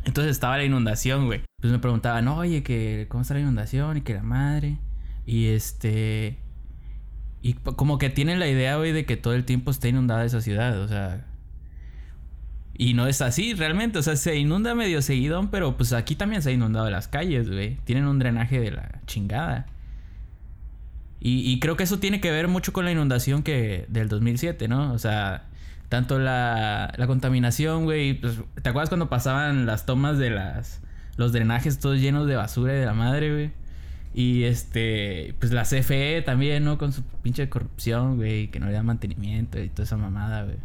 Entonces 0.05 0.31
estaba 0.31 0.57
la 0.57 0.63
inundación, 0.63 1.25
güey. 1.25 1.41
Pues 1.59 1.71
me 1.71 1.79
preguntaban, 1.79 2.27
oye, 2.27 2.63
que 2.63 3.07
cómo 3.09 3.21
está 3.21 3.33
la 3.33 3.41
inundación 3.41 3.97
y 3.97 4.01
que 4.01 4.13
la 4.13 4.23
madre. 4.23 4.77
Y 5.25 5.47
este. 5.47 6.37
Y 7.41 7.53
como 7.53 7.97
que 7.97 8.09
tienen 8.09 8.39
la 8.39 8.47
idea, 8.47 8.77
güey, 8.77 8.93
de 8.93 9.05
que 9.05 9.17
todo 9.17 9.33
el 9.33 9.45
tiempo 9.45 9.71
está 9.71 9.87
inundada 9.87 10.25
esa 10.25 10.41
ciudad, 10.41 10.79
o 10.81 10.87
sea. 10.87 11.25
Y 12.79 12.93
no 12.93 13.07
es 13.07 13.21
así 13.21 13.53
realmente, 13.55 13.97
o 13.97 14.03
sea, 14.03 14.15
se 14.15 14.37
inunda 14.37 14.75
medio 14.75 15.01
seguidón, 15.01 15.49
pero 15.49 15.75
pues 15.77 15.93
aquí 15.93 16.15
también 16.15 16.43
se 16.43 16.51
ha 16.51 16.53
inundado 16.53 16.89
las 16.89 17.07
calles, 17.07 17.49
güey. 17.49 17.77
Tienen 17.85 18.05
un 18.05 18.19
drenaje 18.19 18.59
de 18.59 18.71
la 18.71 19.01
chingada. 19.07 19.65
Y, 21.19 21.51
y 21.51 21.59
creo 21.59 21.75
que 21.75 21.83
eso 21.83 21.99
tiene 21.99 22.21
que 22.21 22.29
ver 22.29 22.47
mucho 22.47 22.71
con 22.73 22.85
la 22.85 22.91
inundación 22.91 23.41
que 23.41 23.85
del 23.89 24.07
2007, 24.07 24.67
¿no? 24.67 24.93
O 24.93 24.99
sea, 24.99 25.46
tanto 25.89 26.19
la, 26.19 26.93
la 26.97 27.07
contaminación, 27.07 27.85
güey. 27.85 28.13
Pues, 28.15 28.39
¿Te 28.61 28.69
acuerdas 28.69 28.89
cuando 28.89 29.09
pasaban 29.09 29.65
las 29.65 29.85
tomas 29.85 30.17
de 30.17 30.29
las 30.29 30.81
los 31.15 31.31
drenajes 31.31 31.79
todos 31.79 31.99
llenos 31.99 32.27
de 32.27 32.35
basura 32.35 32.73
y 32.73 32.79
de 32.79 32.85
la 32.85 32.93
madre, 32.93 33.31
güey? 33.31 33.51
Y 34.13 34.43
este, 34.43 35.35
pues 35.39 35.51
la 35.51 35.63
CFE 35.63 36.23
también, 36.23 36.63
¿no? 36.63 36.77
Con 36.77 36.91
su 36.91 37.03
pinche 37.03 37.49
corrupción, 37.49 38.17
güey, 38.17 38.49
que 38.49 38.59
no 38.59 38.67
le 38.67 38.73
da 38.73 38.83
mantenimiento 38.83 39.59
y 39.59 39.69
toda 39.69 39.83
esa 39.83 39.97
mamada, 39.97 40.43
güey. 40.43 40.57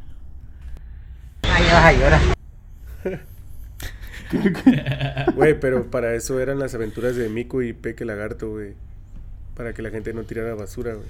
Güey, 5.35 5.61
pero 5.61 5.91
para 5.91 6.15
eso 6.15 6.41
eran 6.41 6.59
las 6.59 6.75
aventuras 6.75 7.17
de 7.17 7.29
Mico 7.29 7.61
y 7.61 7.75
Peque 7.75 8.07
Lagarto, 8.07 8.49
güey. 8.49 8.73
Para 9.55 9.75
que 9.75 9.83
la 9.83 9.91
gente 9.91 10.15
no 10.15 10.23
tirara 10.23 10.55
basura, 10.55 10.95
güey. 10.95 11.07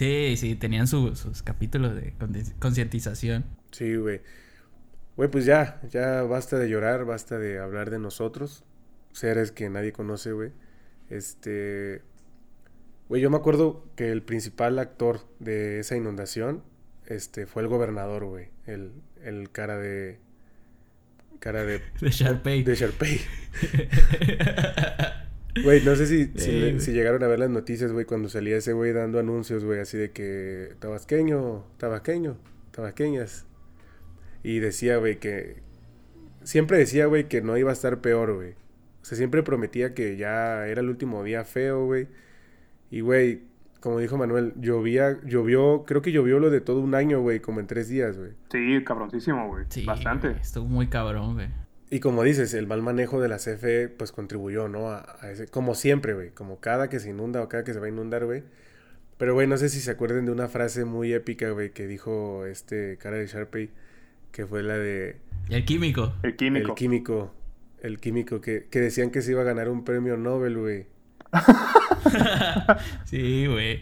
Sí, 0.00 0.34
sí, 0.38 0.54
tenían 0.54 0.86
su- 0.86 1.14
sus 1.14 1.42
capítulos 1.42 1.94
de 1.94 2.14
concientización. 2.58 3.44
Sí, 3.70 3.96
güey. 3.96 4.22
Güey, 5.16 5.30
pues 5.30 5.44
ya, 5.44 5.78
ya 5.90 6.22
basta 6.22 6.58
de 6.58 6.70
llorar, 6.70 7.04
basta 7.04 7.38
de 7.38 7.58
hablar 7.58 7.90
de 7.90 7.98
nosotros, 7.98 8.64
seres 9.12 9.52
que 9.52 9.68
nadie 9.68 9.92
conoce, 9.92 10.32
güey. 10.32 10.52
Este, 11.10 12.00
güey, 13.10 13.20
yo 13.20 13.28
me 13.28 13.36
acuerdo 13.36 13.84
que 13.94 14.10
el 14.10 14.22
principal 14.22 14.78
actor 14.78 15.20
de 15.38 15.80
esa 15.80 15.96
inundación, 15.96 16.62
este, 17.06 17.44
fue 17.46 17.60
el 17.60 17.68
gobernador, 17.68 18.24
güey, 18.24 18.48
el, 18.64 18.92
el 19.22 19.50
cara 19.50 19.76
de, 19.76 20.18
cara 21.40 21.62
de, 21.64 21.82
De 22.00 22.10
Sharpay. 22.10 22.62
de 22.62 22.74
Sharpay. 22.74 23.20
Güey, 25.64 25.82
no 25.84 25.96
sé 25.96 26.06
si, 26.06 26.26
si, 26.36 26.80
Sí, 26.80 26.92
llegaron 26.92 27.22
a 27.22 27.26
ver 27.26 27.38
las 27.38 27.50
noticias, 27.50 27.92
güey, 27.92 28.04
cuando 28.04 28.28
salía 28.28 28.56
ese 28.56 28.72
güey 28.72 28.92
dando 28.92 29.18
anuncios, 29.18 29.64
güey, 29.64 29.80
así 29.80 29.98
de 29.98 30.10
que 30.12 30.74
tabasqueño, 30.78 31.64
tabasqueño, 31.78 32.36
tabasqueñas. 32.70 33.46
Y 34.42 34.58
decía, 34.60 34.96
güey, 34.96 35.18
que... 35.18 35.62
Siempre 36.42 36.78
decía, 36.78 37.06
güey, 37.06 37.28
que 37.28 37.42
no 37.42 37.56
iba 37.58 37.70
a 37.70 37.74
estar 37.74 38.00
peor, 38.00 38.34
güey. 38.34 38.52
O 39.02 39.04
sea, 39.04 39.18
siempre 39.18 39.42
prometía 39.42 39.94
que 39.94 40.16
ya 40.16 40.66
era 40.66 40.80
el 40.80 40.88
último 40.88 41.22
día 41.22 41.44
feo, 41.44 41.84
güey. 41.84 42.08
Y, 42.90 43.00
güey, 43.00 43.42
como 43.80 43.98
dijo 43.98 44.16
Manuel, 44.16 44.54
llovía, 44.56 45.18
llovió, 45.24 45.84
creo 45.86 46.02
que 46.02 46.12
llovió 46.12 46.38
lo 46.38 46.50
de 46.50 46.60
todo 46.60 46.80
un 46.80 46.94
año, 46.94 47.20
güey, 47.20 47.40
como 47.40 47.60
en 47.60 47.66
tres 47.66 47.88
días, 47.88 48.16
güey. 48.16 48.32
Sí, 48.50 48.82
cabroncísimo, 48.84 49.48
güey. 49.48 49.64
Sí, 49.68 49.84
Bastante. 49.84 50.30
estuvo 50.40 50.66
muy 50.66 50.86
cabrón, 50.88 51.34
güey. 51.34 51.48
Y 51.90 52.00
como 52.00 52.22
dices, 52.22 52.54
el 52.54 52.66
mal 52.66 52.82
manejo 52.82 53.20
de 53.20 53.28
la 53.28 53.36
CFE, 53.36 53.88
pues 53.88 54.12
contribuyó, 54.12 54.68
¿no? 54.68 54.90
A, 54.90 55.16
a 55.20 55.30
ese, 55.30 55.48
como 55.48 55.74
siempre, 55.74 56.14
güey. 56.14 56.30
Como 56.30 56.60
cada 56.60 56.88
que 56.88 57.00
se 57.00 57.10
inunda 57.10 57.42
o 57.42 57.48
cada 57.48 57.64
que 57.64 57.72
se 57.72 57.80
va 57.80 57.86
a 57.86 57.90
inundar, 57.90 58.24
güey. 58.24 58.44
Pero, 59.18 59.34
güey, 59.34 59.46
no 59.46 59.56
sé 59.56 59.68
si 59.68 59.80
se 59.80 59.90
acuerdan 59.90 60.24
de 60.24 60.32
una 60.32 60.48
frase 60.48 60.84
muy 60.84 61.12
épica, 61.12 61.50
güey, 61.50 61.72
que 61.72 61.86
dijo 61.86 62.46
este 62.46 62.96
cara 62.98 63.18
de 63.18 63.26
Sharpay, 63.26 63.70
que 64.32 64.46
fue 64.46 64.62
la 64.62 64.78
de 64.78 65.16
el 65.50 65.64
químico. 65.64 66.12
El 66.22 66.36
químico. 66.36 66.68
el 66.68 66.74
químico, 66.74 67.34
el 67.82 67.98
químico, 67.98 68.40
que, 68.40 68.68
que 68.70 68.80
decían 68.80 69.10
que 69.10 69.20
se 69.20 69.32
iba 69.32 69.40
a 69.40 69.44
ganar 69.44 69.68
un 69.68 69.84
premio 69.84 70.16
Nobel, 70.16 70.56
güey. 70.56 70.86
sí, 73.04 73.46
güey. 73.46 73.80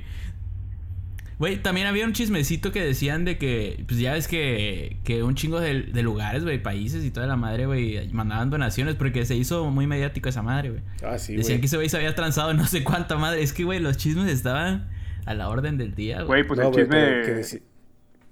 Güey, 1.38 1.58
también 1.62 1.86
había 1.86 2.04
un 2.04 2.12
chismecito 2.12 2.72
que 2.72 2.82
decían 2.82 3.24
de 3.24 3.38
que, 3.38 3.84
pues 3.86 4.00
ya 4.00 4.12
ves 4.12 4.26
que, 4.26 4.96
que 5.04 5.22
un 5.22 5.36
chingo 5.36 5.60
de, 5.60 5.82
de 5.82 6.02
lugares, 6.02 6.42
güey, 6.42 6.60
países 6.60 7.04
y 7.04 7.12
toda 7.12 7.28
la 7.28 7.36
madre, 7.36 7.66
güey, 7.66 8.08
mandaban 8.12 8.50
donaciones 8.50 8.96
porque 8.96 9.24
se 9.24 9.36
hizo 9.36 9.70
muy 9.70 9.86
mediático 9.86 10.28
esa 10.28 10.42
madre, 10.42 10.70
güey. 10.70 10.82
Ah, 11.04 11.16
sí, 11.16 11.36
Decían 11.36 11.56
güey. 11.56 11.60
que 11.60 11.66
ese 11.66 11.76
güey 11.76 11.88
se 11.88 11.96
había 11.96 12.14
transado 12.16 12.54
no 12.54 12.66
sé 12.66 12.82
cuánta 12.82 13.16
madre. 13.16 13.42
Es 13.42 13.52
que, 13.52 13.62
güey, 13.62 13.78
los 13.78 13.96
chismes 13.96 14.32
estaban 14.32 14.88
a 15.26 15.34
la 15.34 15.48
orden 15.48 15.78
del 15.78 15.94
día, 15.94 16.16
güey. 16.22 16.42
Güey, 16.42 16.44
pues 16.44 16.58
No, 16.58 16.68
el 16.68 16.74
chisme. 16.74 17.60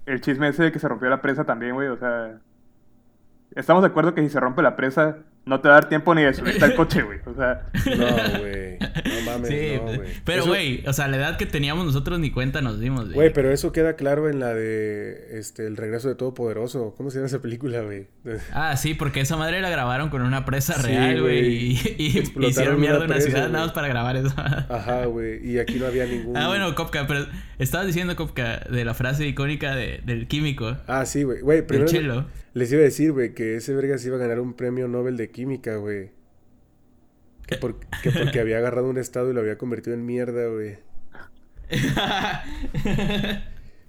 El 0.05 0.21
chisme 0.21 0.47
ese 0.49 0.63
de 0.63 0.71
que 0.73 0.79
se 0.79 0.87
rompió 0.87 1.09
la 1.09 1.21
presa 1.21 1.45
también, 1.45 1.75
güey. 1.75 1.87
O 1.87 1.97
sea. 1.97 2.39
Estamos 3.55 3.83
de 3.83 3.87
acuerdo 3.87 4.13
que 4.13 4.21
si 4.21 4.29
se 4.29 4.39
rompe 4.39 4.61
la 4.61 4.75
presa, 4.75 5.19
no 5.45 5.61
te 5.61 5.69
va 5.69 5.75
a 5.75 5.79
dar 5.81 5.89
tiempo 5.89 6.13
ni 6.13 6.23
de 6.23 6.33
subirte 6.33 6.63
al 6.63 6.75
coche, 6.75 7.03
güey. 7.03 7.19
O 7.25 7.33
sea. 7.33 7.67
No, 7.97 8.39
güey. 8.39 8.66
No 9.07 9.31
mames, 9.31 9.49
Sí, 9.49 9.71
no, 9.77 9.83
güey. 9.83 9.99
pero, 10.25 10.41
Eso- 10.41 10.49
güey, 10.49 10.83
o 10.87 10.93
sea, 10.93 11.07
la 11.07 11.17
edad 11.17 11.37
que 11.37 11.45
teníamos 11.45 11.85
nosotros 11.85 12.19
ni 12.19 12.31
cuenta 12.31 12.61
nos 12.61 12.79
dimos, 12.79 13.11
Güey, 13.13 13.31
pero 13.33 13.51
eso 13.51 13.71
queda 13.71 13.95
claro 13.95 14.29
en 14.29 14.39
la 14.39 14.53
de 14.53 15.37
este 15.39 15.65
El 15.67 15.77
regreso 15.77 16.07
de 16.09 16.15
Todopoderoso. 16.15 16.93
¿Cómo 16.97 17.09
se 17.09 17.17
llama 17.17 17.27
esa 17.27 17.41
película, 17.41 17.81
güey? 17.81 18.07
Ah, 18.53 18.75
sí, 18.77 18.93
porque 18.93 19.21
esa 19.21 19.37
madre 19.37 19.61
la 19.61 19.69
grabaron 19.69 20.09
con 20.09 20.21
una 20.21 20.45
presa 20.45 20.73
Sí, 20.75 20.87
real, 20.87 21.21
güey. 21.21 21.41
güey. 21.41 21.55
Y, 21.57 21.79
y 21.97 22.45
hicieron 22.47 22.75
una 22.75 22.81
mierda 22.81 22.97
una 22.99 23.07
presa, 23.07 23.21
ciudad 23.27 23.41
güey. 23.43 23.51
nada 23.53 23.65
más 23.65 23.73
para 23.73 23.87
grabar 23.87 24.15
eso. 24.17 24.33
Ajá, 24.37 25.05
güey. 25.05 25.45
Y 25.49 25.59
aquí 25.59 25.75
no 25.75 25.85
había 25.87 26.05
ningún. 26.05 26.35
Ah, 26.37 26.47
bueno, 26.47 26.73
Kopka, 26.75 27.07
pero 27.07 27.25
estabas 27.59 27.87
diciendo, 27.87 28.15
Kopka, 28.15 28.61
de 28.69 28.83
la 28.85 28.93
frase 28.93 29.25
icónica 29.27 29.75
de, 29.75 30.01
del 30.05 30.27
químico. 30.27 30.77
Ah, 30.87 31.05
sí, 31.05 31.23
güey. 31.23 31.41
Güey, 31.41 31.65
primero 31.65 31.89
chelo. 31.89 32.25
les 32.53 32.71
iba 32.71 32.81
a 32.81 32.83
decir, 32.85 33.11
güey, 33.11 33.33
que 33.33 33.55
ese 33.55 33.73
verga 33.73 33.97
se 33.97 34.07
iba 34.07 34.17
a 34.17 34.19
ganar 34.19 34.39
un 34.39 34.53
premio 34.53 34.87
Nobel 34.87 35.15
de 35.17 35.29
Química, 35.31 35.75
güey. 35.77 36.09
Que, 37.47 37.55
por- 37.57 37.79
que 38.03 38.11
porque 38.11 38.39
había 38.39 38.57
agarrado 38.59 38.89
un 38.89 38.97
estado 38.97 39.31
y 39.31 39.33
lo 39.33 39.39
había 39.39 39.57
convertido 39.57 39.95
en 39.95 40.05
mierda, 40.05 40.47
güey. 40.47 40.77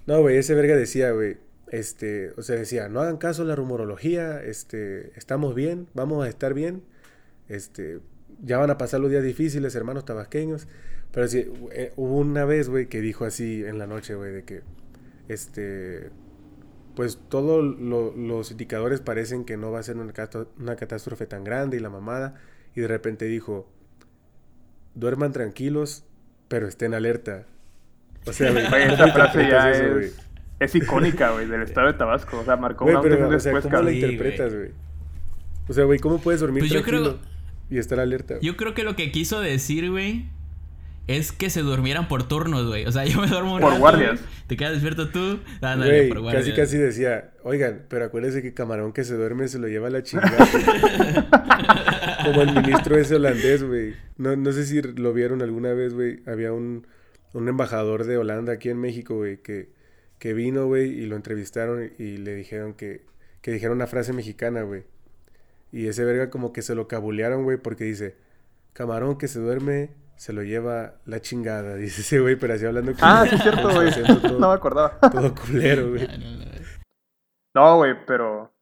No, 0.07 0.21
güey, 0.23 0.39
ese 0.39 0.55
verga 0.55 0.75
decía, 0.75 1.11
güey, 1.13 1.37
este, 1.71 2.33
o 2.39 2.43
sea, 2.43 2.57
decía, 2.57 2.89
no 2.89 3.01
hagan 3.01 3.19
caso 3.19 3.43
a 3.43 3.45
la 3.45 3.55
rumorología, 3.55 4.43
este, 4.43 5.13
estamos 5.19 5.55
bien, 5.55 5.87
vamos 5.93 6.25
a 6.25 6.29
estar 6.31 6.55
bien, 6.55 6.83
este, 7.49 8.01
ya 8.43 8.57
van 8.57 8.71
a 8.71 8.79
pasar 8.79 9.01
los 9.01 9.11
días 9.11 9.23
difíciles, 9.23 9.75
hermanos 9.75 10.07
tabasqueños, 10.07 10.67
pero 11.13 11.29
sí, 11.29 11.47
eh, 11.73 11.93
hubo 11.97 12.17
una 12.17 12.47
vez, 12.47 12.71
güey, 12.71 12.87
que 12.87 13.03
dijo 13.03 13.27
así 13.27 13.63
en 13.67 13.77
la 13.79 13.87
noche, 13.87 14.15
güey, 14.15 14.33
de 14.33 14.45
que, 14.45 14.63
este, 15.29 16.09
pues 16.97 17.19
todos 17.29 17.63
lo- 17.79 18.17
los 18.17 18.51
indicadores 18.51 19.01
parecen 19.01 19.45
que 19.45 19.59
no 19.59 19.71
va 19.71 19.81
a 19.81 19.83
ser 19.83 19.97
una 19.99 20.77
catástrofe 20.77 21.27
tan 21.27 21.45
grande 21.45 21.77
y 21.77 21.81
la 21.81 21.91
mamada, 21.91 22.41
y 22.75 22.81
de 22.81 22.89
repente 22.89 23.25
dijo, 23.27 23.71
duerman 24.95 25.33
tranquilos, 25.33 26.05
pero 26.49 26.67
estén 26.69 26.95
alerta. 26.95 27.45
O 28.27 28.33
sea, 28.33 28.51
güey, 28.53 28.67
Güey, 28.71 28.83
¿cómo 28.89 28.95
esa 28.95 29.13
frase 29.13 29.49
ya 29.49 29.71
eso, 29.71 29.95
güey? 29.95 30.11
es, 30.61 30.75
icónica, 30.75 31.31
güey, 31.33 31.47
del 31.47 31.63
estado 31.63 31.87
de 31.89 31.95
Tabasco. 31.95 32.39
O 32.41 32.45
sea, 32.45 32.57
marcó 32.57 32.85
Güey, 32.85 32.97
una 32.97 33.03
pero, 33.03 33.15
o 33.29 33.41
sea, 33.41 33.53
después, 33.53 33.65
¿cómo 33.73 33.83
la 33.83 33.93
interpretas, 33.93 34.55
güey? 34.55 34.71
O 35.69 35.73
sea, 35.73 35.85
güey, 35.85 35.99
¿cómo 35.99 36.19
puedes 36.21 36.41
dormir 36.41 36.61
Pues 36.63 36.71
yo 36.73 36.83
tranquilo 36.83 37.19
creo- 37.19 37.29
y 37.71 37.79
estar 37.79 38.01
alerta? 38.01 38.39
Yo 38.41 38.57
creo 38.57 38.75
que 38.75 38.83
lo 38.85 38.97
que 38.97 39.13
quiso 39.13 39.41
decir, 39.41 39.91
güey, 39.91 40.31
es 41.07 41.31
que 41.33 41.49
se 41.51 41.61
durmieran 41.63 42.09
por 42.09 42.27
turnos, 42.27 42.67
güey. 42.67 42.87
O 42.87 42.93
sea, 42.93 43.05
yo 43.07 43.21
me 43.21 43.27
duermo 43.29 43.55
un 43.55 43.61
Por 43.61 43.71
rato, 43.71 43.81
guardias. 43.81 44.21
güey, 44.21 44.33
Te 44.47 44.57
quedas 44.57 44.73
despierto 44.73 45.09
tú. 45.11 45.41
Ándale, 45.61 45.97
Güey, 45.99 46.09
por 46.09 46.21
guardias. 46.21 46.45
casi 46.47 46.57
casi 46.57 46.77
decía, 46.79 47.31
oigan, 47.45 47.83
pero 47.89 48.07
acuérdense 48.07 48.41
que 48.43 48.53
camarón 48.55 48.93
que 48.93 49.05
se 49.05 49.15
duerme 49.15 49.47
se 49.49 49.59
lo 49.59 49.69
lleva 49.69 49.89
a 49.89 49.91
la 49.91 50.03
chingada. 50.03 50.37
Como 52.33 52.43
el 52.43 52.55
ministro 52.55 52.97
ese 52.97 53.17
holandés, 53.17 53.63
güey. 53.63 53.95
No, 54.17 54.37
no 54.37 54.53
sé 54.53 54.65
si 54.65 54.81
lo 54.83 55.13
vieron 55.13 55.43
alguna 55.43 55.73
vez, 55.73 55.95
güey. 55.95 56.21
Había 56.27 56.53
un, 56.53 56.87
un 57.33 57.49
embajador 57.49 58.05
de 58.05 58.17
Holanda 58.19 58.53
aquí 58.55 58.69
en 58.71 58.79
México, 58.81 59.17
güey, 59.17 59.43
que, 59.43 59.71
que 60.19 60.35
vino, 60.35 60.67
güey, 60.67 60.91
y 60.91 61.07
lo 61.07 61.17
entrevistaron 61.17 61.91
y 61.99 62.17
le 62.19 62.35
dijeron 62.35 62.75
que, 62.75 63.05
que 63.43 63.53
dijera 63.53 63.73
una 63.73 63.87
frase 63.87 64.13
mexicana, 64.13 64.63
güey. 64.63 64.85
Y 65.73 65.87
ese 65.87 66.05
verga 66.05 66.31
como 66.31 66.53
que 66.53 66.63
se 66.63 66.75
lo 66.75 66.89
cabulearon, 66.89 67.45
güey, 67.45 67.59
porque 67.59 67.85
dice, 67.85 68.17
camarón 68.73 69.19
que 69.19 69.29
se 69.29 69.39
duerme 69.41 69.91
se 70.17 70.33
lo 70.33 70.43
lleva 70.43 70.95
la 71.07 71.21
chingada. 71.21 71.75
Dice 71.77 72.01
ese 72.01 72.19
güey, 72.19 72.35
pero 72.37 72.55
así 72.55 72.65
hablando 72.67 72.93
con 72.93 73.01
Ah, 73.03 73.25
sí, 73.29 73.37
es 73.37 73.43
cierto, 73.43 73.71
güey. 73.73 73.91
todo- 73.93 74.39
No 74.41 74.49
me 74.49 74.55
acordaba. 74.55 74.99
todo 74.99 75.33
culero, 75.35 75.91
güey. 75.91 76.07
No, 76.09 76.17
no. 76.45 76.49
No, 77.55 77.77
güey, 77.79 77.95
pero. 78.07 78.53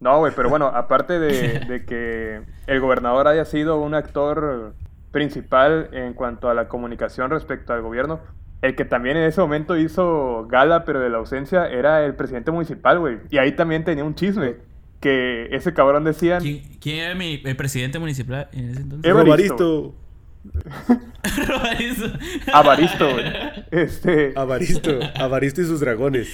No, 0.00 0.18
güey, 0.18 0.32
pero 0.34 0.48
bueno, 0.48 0.66
aparte 0.66 1.18
de, 1.18 1.60
de 1.68 1.84
que 1.84 2.42
el 2.66 2.80
gobernador 2.80 3.28
haya 3.28 3.44
sido 3.44 3.80
un 3.80 3.94
actor 3.94 4.74
principal 5.10 5.88
en 5.92 6.14
cuanto 6.14 6.48
a 6.48 6.54
la 6.54 6.68
comunicación 6.68 7.30
respecto 7.30 7.72
al 7.72 7.82
gobierno, 7.82 8.20
el 8.62 8.74
que 8.74 8.84
también 8.84 9.16
en 9.16 9.24
ese 9.24 9.40
momento 9.40 9.76
hizo 9.76 10.46
gala, 10.48 10.84
pero 10.84 11.00
de 11.00 11.10
la 11.10 11.18
ausencia, 11.18 11.68
era 11.68 12.04
el 12.04 12.14
presidente 12.14 12.50
municipal, 12.50 12.98
güey. 12.98 13.18
Y 13.30 13.38
ahí 13.38 13.52
también 13.52 13.84
tenía 13.84 14.04
un 14.04 14.14
chisme, 14.14 14.56
que 15.00 15.48
ese 15.52 15.72
cabrón 15.74 16.04
decían... 16.04 16.42
¿Quién, 16.42 16.62
quién 16.80 16.98
era 16.98 17.14
mi, 17.14 17.40
el 17.44 17.56
presidente 17.56 17.98
municipal 17.98 18.48
en 18.52 18.70
ese 18.70 18.80
entonces? 18.80 19.10
Evaristo. 19.10 19.94
Evaristo. 20.44 20.98
Evaristo. 21.52 22.06
Avaristo, 22.52 23.12
güey. 23.12 23.26
Este... 23.70 24.32
Avaristo. 24.34 24.98
Avaristo 25.16 25.60
y 25.60 25.64
sus 25.64 25.80
dragones. 25.80 26.28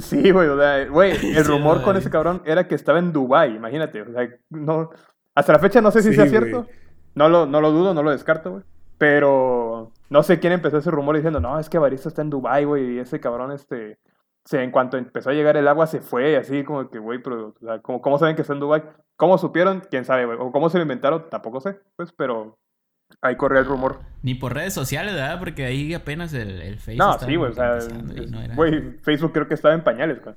Sí, 0.00 0.30
güey, 0.30 0.48
o 0.48 0.58
sea, 0.58 0.86
güey, 0.88 1.12
el 1.36 1.44
Sí, 1.44 1.44
rumor 1.44 1.82
con 1.82 1.96
ese 1.96 2.10
cabrón 2.10 2.42
era 2.46 2.66
que 2.66 2.74
estaba 2.74 2.98
en 2.98 3.12
Dubai, 3.12 3.54
imagínate, 3.56 4.02
o 4.02 4.12
sea, 4.12 4.28
no, 4.50 4.90
hasta 5.34 5.52
la 5.52 5.58
fecha 5.58 5.80
no 5.82 5.90
sé 5.90 6.02
si 6.02 6.10
Sí, 6.10 6.14
sea 6.14 6.24
güey. 6.26 6.30
cierto, 6.30 6.66
no 7.14 7.28
lo, 7.28 7.46
no 7.46 7.60
lo 7.60 7.70
dudo, 7.72 7.92
no 7.94 8.02
lo 8.02 8.10
descarto, 8.10 8.50
güey, 8.52 8.64
pero 8.96 9.92
no 10.08 10.22
sé 10.22 10.40
quién 10.40 10.52
empezó 10.54 10.78
ese 10.78 10.90
rumor 10.90 11.16
diciendo, 11.16 11.40
no, 11.40 11.58
es 11.58 11.68
que 11.68 11.76
Evaristo 11.76 12.08
está 12.08 12.22
en 12.22 12.30
Dubai, 12.30 12.64
güey, 12.64 12.94
y 12.96 12.98
ese 13.00 13.20
cabrón, 13.20 13.52
este, 13.52 13.98
se, 14.44 14.62
en 14.62 14.70
cuanto 14.70 14.96
empezó 14.96 15.30
a 15.30 15.34
llegar 15.34 15.56
el 15.58 15.68
agua 15.68 15.86
se 15.86 16.00
fue, 16.00 16.36
así 16.36 16.64
como 16.64 16.88
que, 16.88 16.98
güey, 16.98 17.22
pero, 17.22 17.48
o 17.48 17.66
sea, 17.66 17.80
¿cómo, 17.82 18.00
cómo 18.00 18.18
saben 18.18 18.34
que 18.36 18.42
está 18.42 18.54
en 18.54 18.60
Dubai? 18.60 18.82
¿Cómo 19.16 19.36
supieron? 19.38 19.82
¿Quién 19.90 20.04
sabe, 20.06 20.24
güey? 20.26 20.38
O 20.40 20.50
cómo 20.52 20.70
se 20.70 20.78
lo 20.78 20.82
inventaron, 20.82 21.28
tampoco 21.30 21.60
sé, 21.60 21.78
pues, 21.96 22.12
pero 22.12 22.58
ahí 23.20 23.36
corría 23.36 23.60
el 23.60 23.66
rumor. 23.66 24.00
Ni 24.22 24.34
por 24.34 24.54
redes 24.54 24.72
sociales, 24.74 25.14
¿verdad? 25.14 25.38
Porque 25.38 25.64
ahí 25.64 25.92
apenas 25.94 26.32
el, 26.32 26.62
el 26.62 26.78
Facebook 26.78 27.06
No, 27.06 27.18
sí, 27.18 27.36
güey, 27.36 27.50
o 27.50 27.54
sea, 27.54 27.78
no 28.28 28.40
era- 28.42 28.54
güey, 28.54 28.92
Facebook 29.02 29.32
creo 29.32 29.48
que 29.48 29.54
estaba 29.54 29.74
en 29.74 29.84
pañales, 29.84 30.22
güey. 30.22 30.34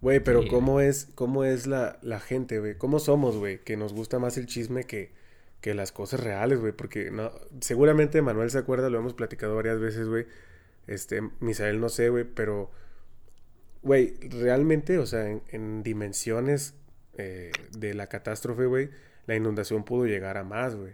Güey, 0.00 0.20
pero 0.20 0.42
Sí, 0.42 0.48
¿cómo 0.48 0.80
es, 0.80 1.08
cómo 1.14 1.44
es 1.44 1.66
la, 1.66 1.98
la 2.02 2.20
gente, 2.20 2.60
güey? 2.60 2.76
¿Cómo 2.76 2.98
somos, 2.98 3.36
güey? 3.36 3.58
Que 3.64 3.76
nos 3.76 3.92
gusta 3.92 4.18
más 4.18 4.36
el 4.36 4.46
chisme 4.46 4.84
que, 4.84 5.12
que 5.60 5.74
las 5.74 5.90
cosas 5.90 6.20
reales, 6.20 6.60
güey. 6.60 6.72
Porque 6.72 7.10
no, 7.10 7.32
seguramente 7.60 8.20
Manuel 8.22 8.50
se 8.50 8.58
acuerda, 8.58 8.90
lo 8.90 8.98
hemos 8.98 9.14
platicado 9.14 9.56
varias 9.56 9.80
veces, 9.80 10.08
güey. 10.08 10.26
Este, 10.86 11.22
Misael 11.40 11.80
no 11.80 11.88
sé, 11.88 12.10
güey, 12.10 12.24
pero, 12.24 12.70
güey, 13.82 14.14
realmente, 14.30 14.98
o 14.98 15.06
sea, 15.06 15.28
en, 15.28 15.42
en 15.48 15.82
dimensiones 15.82 16.74
eh, 17.18 17.50
de 17.76 17.94
la 17.94 18.06
catástrofe, 18.08 18.66
güey, 18.66 18.90
la 19.26 19.34
inundación 19.34 19.82
pudo 19.84 20.06
llegar 20.06 20.36
a 20.36 20.44
más, 20.44 20.76
güey. 20.76 20.92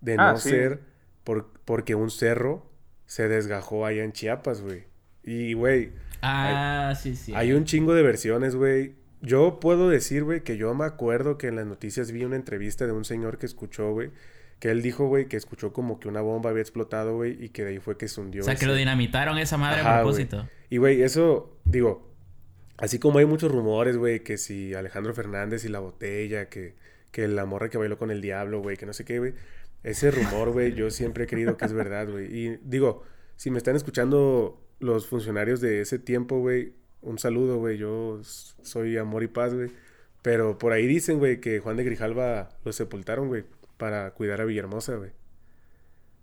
De 0.00 0.16
Ah, 0.18 0.32
no 0.32 0.38
sí. 0.38 0.50
ser 0.50 0.80
por, 1.24 1.50
porque 1.64 1.94
un 1.94 2.10
cerro 2.10 2.66
se 3.06 3.28
desgajó 3.28 3.86
allá 3.86 4.04
en 4.04 4.12
Chiapas, 4.12 4.60
güey. 4.62 4.84
Y, 5.24 5.52
güey, 5.54 5.92
Ah, 6.22 6.94
sí, 7.00 7.16
sí. 7.16 7.32
hay 7.34 7.52
un 7.52 7.64
chingo 7.64 7.94
de 7.94 8.02
versiones, 8.02 8.54
güey. 8.56 8.94
Yo 9.22 9.60
puedo 9.60 9.88
decir, 9.90 10.24
güey, 10.24 10.42
que 10.42 10.56
yo 10.56 10.72
me 10.74 10.84
acuerdo 10.86 11.36
que 11.36 11.48
en 11.48 11.56
las 11.56 11.66
noticias 11.66 12.10
vi 12.10 12.24
una 12.24 12.36
entrevista 12.36 12.86
de 12.86 12.92
un 12.92 13.04
señor 13.04 13.36
que 13.38 13.44
escuchó, 13.46 13.92
güey, 13.92 14.10
que 14.58 14.70
él 14.70 14.80
dijo, 14.82 15.06
güey, 15.08 15.26
que 15.26 15.36
escuchó 15.36 15.72
como 15.72 16.00
que 16.00 16.08
una 16.08 16.20
bomba 16.22 16.50
había 16.50 16.62
explotado, 16.62 17.16
güey, 17.16 17.42
y 17.42 17.50
que 17.50 17.64
de 17.64 17.70
ahí 17.72 17.78
fue 17.80 17.96
que 17.98 18.08
se 18.08 18.20
hundió. 18.20 18.42
O 18.42 18.44
sea, 18.44 18.54
que 18.56 18.66
lo 18.66 18.74
dinamitaron 18.74 19.36
esa 19.38 19.56
madre 19.58 19.80
Ajá, 19.80 19.98
a 19.98 20.02
propósito. 20.02 20.48
Y, 20.70 20.78
güey, 20.78 21.02
eso, 21.02 21.54
digo, 21.64 22.08
así 22.78 22.98
como 22.98 23.18
hay 23.18 23.26
muchos 23.26 23.50
rumores, 23.52 23.96
güey, 23.98 24.20
que 24.20 24.38
si 24.38 24.72
Alejandro 24.74 25.12
Fernández 25.14 25.64
y 25.64 25.68
la 25.68 25.80
botella, 25.80 26.48
que, 26.48 26.74
que 27.10 27.28
la 27.28 27.44
morra 27.44 27.68
que 27.68 27.76
bailó 27.78 27.98
con 27.98 28.10
el 28.10 28.20
diablo, 28.22 28.60
güey, 28.62 28.76
que 28.78 28.86
no 28.86 28.92
sé 28.94 29.04
qué, 29.04 29.18
güey. 29.18 29.34
Ese 29.82 30.10
rumor, 30.10 30.50
güey, 30.52 30.74
yo 30.74 30.90
siempre 30.90 31.24
he 31.24 31.26
creído 31.26 31.56
que 31.56 31.64
es 31.64 31.72
verdad, 31.72 32.08
güey. 32.10 32.26
Y 32.26 32.58
digo, 32.62 33.02
si 33.36 33.50
me 33.50 33.58
están 33.58 33.76
escuchando 33.76 34.60
los 34.78 35.06
funcionarios 35.06 35.60
de 35.60 35.80
ese 35.80 35.98
tiempo, 35.98 36.38
güey, 36.40 36.74
un 37.00 37.18
saludo, 37.18 37.58
güey. 37.58 37.78
Yo 37.78 38.20
soy 38.22 38.96
amor 38.98 39.22
y 39.22 39.28
paz, 39.28 39.54
güey. 39.54 39.70
Pero 40.22 40.58
por 40.58 40.72
ahí 40.72 40.86
dicen, 40.86 41.18
güey, 41.18 41.40
que 41.40 41.60
Juan 41.60 41.76
de 41.76 41.84
Grijalva 41.84 42.50
lo 42.64 42.72
sepultaron, 42.72 43.28
güey, 43.28 43.44
para 43.78 44.10
cuidar 44.10 44.42
a 44.42 44.44
Villahermosa, 44.44 44.96
güey. 44.96 45.12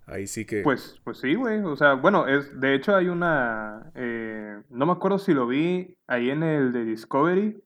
Ahí 0.05 0.27
sí 0.27 0.45
que... 0.45 0.61
Pues, 0.61 1.01
pues 1.03 1.17
sí, 1.17 1.33
güey. 1.35 1.59
O 1.61 1.75
sea, 1.75 1.93
bueno, 1.93 2.27
es, 2.27 2.59
de 2.59 2.75
hecho 2.75 2.95
hay 2.95 3.07
una. 3.07 3.91
eh, 3.95 4.61
no 4.69 4.85
me 4.85 4.93
acuerdo 4.93 5.19
si 5.19 5.33
lo 5.33 5.47
vi 5.47 5.97
ahí 6.07 6.29
en 6.29 6.43
el 6.43 6.71
de 6.71 6.85
Discovery 6.85 7.61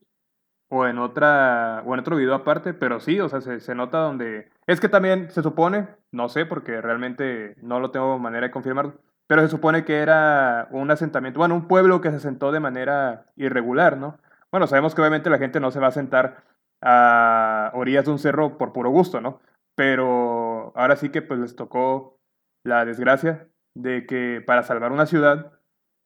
o 0.74 0.88
en 0.88 1.00
otra. 1.00 1.84
o 1.86 1.94
en 1.94 2.00
otro 2.00 2.16
video 2.16 2.34
aparte, 2.34 2.74
pero 2.74 3.02
sí, 3.02 3.20
o 3.20 3.28
sea, 3.28 3.42
se, 3.42 3.60
se 3.60 3.76
nota 3.76 4.00
donde. 4.00 4.50
Es 4.68 4.80
que 4.80 4.88
también 4.88 5.30
se 5.30 5.44
supone, 5.44 5.88
no 6.12 6.30
sé, 6.30 6.46
porque 6.46 6.80
realmente 6.82 7.56
no 7.62 7.82
lo 7.82 7.92
tengo 7.92 8.18
manera 8.20 8.48
de 8.48 8.52
confirmar, 8.52 8.94
pero 9.28 9.42
se 9.42 9.50
supone 9.50 9.84
que 9.84 9.98
era 10.00 10.70
un 10.72 10.90
asentamiento, 10.90 11.40
bueno, 11.40 11.56
un 11.56 11.68
pueblo 11.68 12.00
que 12.00 12.10
se 12.10 12.16
asentó 12.16 12.54
de 12.54 12.62
manera 12.62 13.26
irregular, 13.36 13.98
¿no? 13.98 14.18
Bueno, 14.50 14.66
sabemos 14.66 14.96
que 14.96 15.02
obviamente 15.02 15.30
la 15.30 15.40
gente 15.40 15.60
no 15.60 15.72
se 15.72 15.82
va 15.82 15.88
a 15.88 15.92
sentar 15.92 16.44
a 16.82 17.72
orillas 17.74 18.06
de 18.06 18.12
un 18.12 18.20
cerro 18.20 18.58
por 18.58 18.72
puro 18.72 18.90
gusto, 18.92 19.20
¿no? 19.20 19.42
Pero 19.76 20.72
ahora 20.78 20.96
sí 20.96 21.10
que 21.10 21.22
pues 21.22 21.40
les 21.40 21.56
tocó 21.58 22.18
la 22.64 22.86
desgracia 22.86 23.50
de 23.76 24.06
que 24.06 24.42
para 24.46 24.64
salvar 24.64 24.94
una 24.94 25.06
ciudad, 25.06 25.52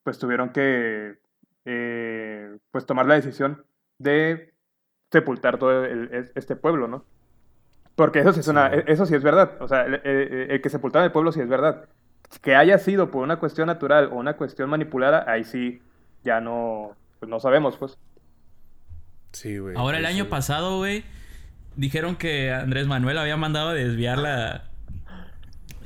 pues 0.03 0.17
tuvieron 0.17 0.49
que 0.49 1.19
eh, 1.65 2.57
pues 2.71 2.87
tomar 2.87 3.05
la 3.05 3.15
decisión 3.15 3.63
de 3.99 4.54
sepultar 5.19 5.57
todo 5.57 5.85
el- 5.85 6.09
el- 6.13 6.31
este 6.35 6.55
pueblo, 6.55 6.87
¿no? 6.87 7.05
Porque 7.95 8.19
eso 8.19 8.33
sí 8.33 8.41
es, 8.41 8.47
una, 8.49 8.69
Sí. 8.71 8.77
eso 8.87 9.05
sí 9.05 9.15
es 9.15 9.23
verdad. 9.23 9.53
O 9.61 9.67
sea, 9.67 9.85
el, 9.85 9.95
el- 10.03 10.51
el 10.51 10.61
que 10.61 10.69
sepultaron 10.69 11.05
el 11.05 11.11
pueblo 11.11 11.31
sí 11.31 11.39
es 11.39 11.47
verdad. 11.47 11.85
Que 12.41 12.55
haya 12.55 12.77
sido 12.77 13.09
por 13.11 13.23
una 13.23 13.37
cuestión 13.37 13.67
natural 13.67 14.09
o 14.11 14.15
una 14.15 14.33
cuestión 14.35 14.69
manipulada, 14.69 15.23
ahí 15.31 15.43
sí 15.45 15.81
ya 16.23 16.41
no, 16.41 16.91
pues 17.19 17.29
no 17.29 17.39
sabemos, 17.39 17.77
pues. 17.77 17.97
Sí, 19.31 19.57
güey. 19.57 19.75
Ahora 19.77 19.97
el 19.99 20.05
año 20.05 20.25
pasado, 20.29 20.77
güey, 20.77 21.03
dijeron 21.75 22.15
que 22.15 22.51
Andrés 22.51 22.87
Manuel 22.87 23.17
había 23.17 23.37
mandado 23.37 23.69
a 23.69 23.73
desviar 23.73 24.17
la... 24.17 24.69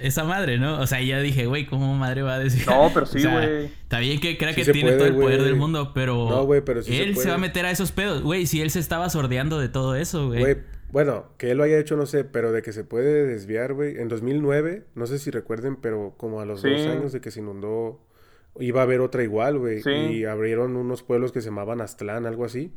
Esa 0.02 0.24
madre, 0.24 0.58
¿no? 0.58 0.80
O 0.80 0.88
sea, 0.88 1.02
ya 1.02 1.20
dije, 1.20 1.46
güey, 1.46 1.66
¿cómo 1.66 1.94
madre 1.96 2.22
va 2.22 2.36
a 2.36 2.40
desviar? 2.40 2.68
No, 2.70 2.92
pero 2.94 3.06
sí, 3.06 3.18
O 3.20 3.22
sea, 3.22 3.34
güey. 3.34 3.66
Está 3.66 4.00
bien 4.00 4.20
que 4.20 4.38
crea 4.38 4.54
Sí 4.54 4.64
que 4.64 4.72
tiene 4.72 4.90
puede, 4.92 4.98
todo 4.98 5.08
el 5.08 5.16
poder 5.16 5.44
del 5.44 5.56
mundo, 5.56 5.92
pero... 5.94 6.30
No, 6.30 6.46
güey, 6.46 6.62
pero 6.62 6.82
sí 6.82 6.92
se 6.96 7.04
Él 7.04 7.10
se, 7.10 7.16
puede. 7.16 7.30
va 7.30 7.36
a 7.36 7.38
meter 7.40 7.66
a 7.66 7.72
esos 7.72 7.92
pedos. 7.92 8.22
Güey, 8.22 8.46
si 8.46 8.62
él 8.62 8.72
se 8.72 8.80
estaba 8.80 9.10
sordeando 9.10 9.60
de 9.60 9.70
todo 9.70 9.96
eso, 9.96 10.28
güey. 10.28 10.40
Güey, 10.40 10.58
bueno, 10.92 11.28
que 11.38 11.52
él 11.52 11.58
lo 11.58 11.64
haya 11.64 11.78
hecho, 11.78 11.96
no 11.98 12.06
sé, 12.06 12.24
pero 12.24 12.52
de 12.52 12.62
que 12.62 12.74
se 12.74 12.84
puede 12.84 13.26
desviar, 13.28 13.74
güey. 13.74 13.98
En 14.00 14.08
2009, 14.08 14.86
no 14.96 15.06
sé 15.06 15.20
si 15.20 15.30
recuerden, 15.32 15.76
pero 15.76 16.16
como 16.18 16.42
a 16.42 16.46
los 16.46 16.62
Sí. 16.62 16.70
dos 16.70 16.88
años 16.88 17.12
de 17.12 17.22
que 17.22 17.30
se 17.32 17.42
inundó, 17.42 18.00
iba 18.60 18.80
a 18.82 18.84
haber 18.84 19.02
otra 19.02 19.24
igual, 19.24 19.60
güey. 19.60 19.82
Sí. 19.82 19.92
Y 19.92 20.26
abrieron 20.26 20.76
unos 20.78 21.04
pueblos 21.04 21.32
que 21.32 21.42
se 21.42 21.50
llamaban 21.50 21.82
Aztlán, 21.82 22.26
algo 22.26 22.46
así, 22.46 22.74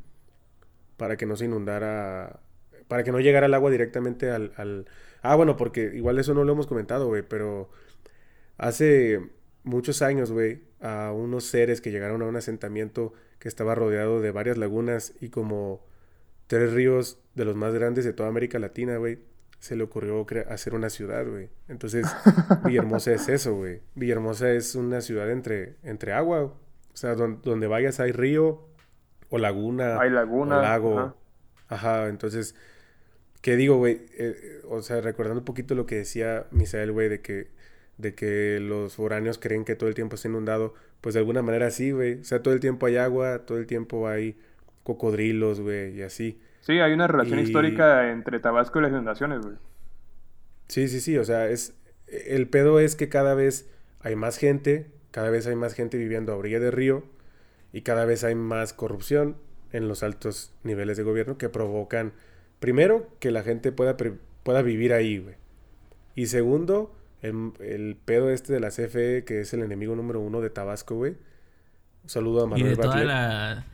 para 0.96 1.16
que 1.16 1.24
no 1.26 1.36
se 1.36 1.46
inundara, 1.46 2.40
para 2.88 3.02
que 3.04 3.12
no 3.12 3.20
llegara 3.20 3.46
el 3.46 3.54
agua 3.54 3.70
directamente 3.70 4.30
al... 4.30 4.52
al... 4.56 4.86
Ah, 5.22 5.36
bueno, 5.36 5.56
porque 5.56 5.92
igual 5.94 6.18
eso 6.18 6.34
no 6.34 6.44
lo 6.44 6.52
hemos 6.52 6.66
comentado, 6.66 7.06
güey, 7.06 7.22
pero 7.22 7.70
hace 8.58 9.20
muchos 9.64 10.02
años, 10.02 10.32
güey, 10.32 10.62
a 10.80 11.12
unos 11.12 11.44
seres 11.44 11.80
que 11.80 11.90
llegaron 11.90 12.22
a 12.22 12.26
un 12.26 12.36
asentamiento 12.36 13.12
que 13.38 13.48
estaba 13.48 13.74
rodeado 13.74 14.20
de 14.20 14.30
varias 14.32 14.58
lagunas 14.58 15.14
y 15.20 15.28
como 15.30 15.84
tres 16.46 16.72
ríos 16.72 17.18
de 17.34 17.44
los 17.44 17.56
más 17.56 17.72
grandes 17.74 18.04
de 18.04 18.12
toda 18.12 18.28
América 18.28 18.58
Latina, 18.58 18.96
güey, 18.96 19.20
se 19.58 19.76
le 19.76 19.84
ocurrió 19.84 20.26
hacer 20.48 20.74
una 20.74 20.90
ciudad, 20.90 21.24
güey. 21.26 21.48
Entonces, 21.68 22.04
Villahermosa 22.64 23.12
es 23.12 23.28
eso, 23.28 23.54
güey. 23.54 23.80
Villahermosa 23.94 24.50
es 24.52 24.74
una 24.74 25.00
ciudad 25.00 25.30
entre, 25.30 25.76
entre 25.84 26.12
agua. 26.12 26.42
O 26.44 26.56
sea, 26.96 27.14
don- 27.14 27.40
donde 27.42 27.68
vayas 27.68 28.00
hay 28.00 28.10
río 28.12 28.66
o 29.30 29.38
laguna 29.38 29.98
Hay 30.00 30.10
laguna. 30.10 30.58
o 30.58 30.62
lago. 30.62 30.98
ajá. 30.98 31.14
Ajá, 31.68 32.08
entonces, 32.08 32.54
¿qué 33.42 33.56
digo, 33.56 33.76
güey? 33.76 34.00
Eh, 34.16 34.62
o 34.68 34.80
sea, 34.82 35.00
recordando 35.02 35.40
un 35.40 35.44
poquito 35.44 35.74
lo 35.74 35.84
que 35.86 35.96
decía 35.96 36.46
Misael, 36.50 36.92
güey, 36.92 37.08
de 37.10 37.20
que, 37.20 37.48
de 37.98 38.14
que 38.14 38.58
los 38.60 38.94
foráneos 38.96 39.38
creen 39.38 39.64
que 39.66 39.76
todo 39.76 39.88
el 39.90 39.94
tiempo 39.94 40.14
está 40.16 40.28
inundado, 40.28 40.72
pues 41.02 41.12
de 41.14 41.18
alguna 41.20 41.42
manera 41.42 41.70
sí, 41.70 41.90
güey. 41.90 42.20
O 42.20 42.24
sea, 42.24 42.42
todo 42.42 42.54
el 42.54 42.60
tiempo 42.60 42.86
hay 42.86 42.96
agua, 42.96 43.40
todo 43.44 43.58
el 43.58 43.66
tiempo 43.66 44.08
hay 44.08 44.38
cocodrilos, 44.82 45.60
güey, 45.60 45.96
y 45.98 46.02
así. 46.02 46.40
Sí, 46.60 46.78
hay 46.78 46.92
una 46.92 47.06
relación 47.08 47.38
Y- 47.40 47.42
histórica 47.42 48.10
entre 48.10 48.38
Tabasco 48.40 48.78
y 48.78 48.82
las 48.82 48.92
inundaciones, 48.92 49.40
güey. 49.42 49.56
Sí, 50.68 50.88
sí, 50.88 51.00
sí, 51.00 51.18
o 51.18 51.24
sea, 51.24 51.48
es, 51.50 51.74
el 52.06 52.48
pedo 52.48 52.80
es 52.80 52.96
que 52.96 53.08
cada 53.08 53.34
vez 53.34 53.68
hay 54.00 54.16
más 54.16 54.38
gente, 54.38 54.86
cada 55.10 55.28
vez 55.30 55.46
hay 55.46 55.56
más 55.56 55.74
gente 55.74 55.98
viviendo 55.98 56.32
a 56.32 56.36
orilla 56.36 56.60
del 56.60 56.72
río 56.72 57.04
y 57.72 57.82
cada 57.82 58.04
vez 58.04 58.24
hay 58.24 58.34
más 58.34 58.72
corrupción 58.72 59.36
en 59.72 59.88
los 59.88 60.02
altos 60.02 60.52
niveles 60.62 60.96
de 60.96 61.02
gobierno 61.02 61.36
que 61.38 61.48
provocan, 61.48 62.12
primero, 62.62 63.08
que 63.18 63.30
la 63.32 63.42
gente 63.42 63.72
pueda, 63.72 63.96
pueda 64.42 64.62
vivir 64.62 64.94
ahí, 64.94 65.18
güey. 65.18 65.34
Y 66.14 66.26
segundo, 66.26 66.94
el, 67.20 67.52
el 67.60 67.98
pedo 68.02 68.30
este 68.30 68.52
de 68.52 68.60
la 68.60 68.70
CFE, 68.70 69.24
que 69.24 69.40
es 69.40 69.52
el 69.52 69.62
enemigo 69.62 69.96
número 69.96 70.20
uno 70.20 70.40
de 70.40 70.48
Tabasco, 70.48 70.94
güey. 70.94 71.16
Un 72.04 72.08
saludo 72.08 72.44
a 72.44 72.46
Y 72.46 72.50
Manuel 72.50 72.76
de 72.76 72.82
toda 72.82 73.04
la... 73.04 73.66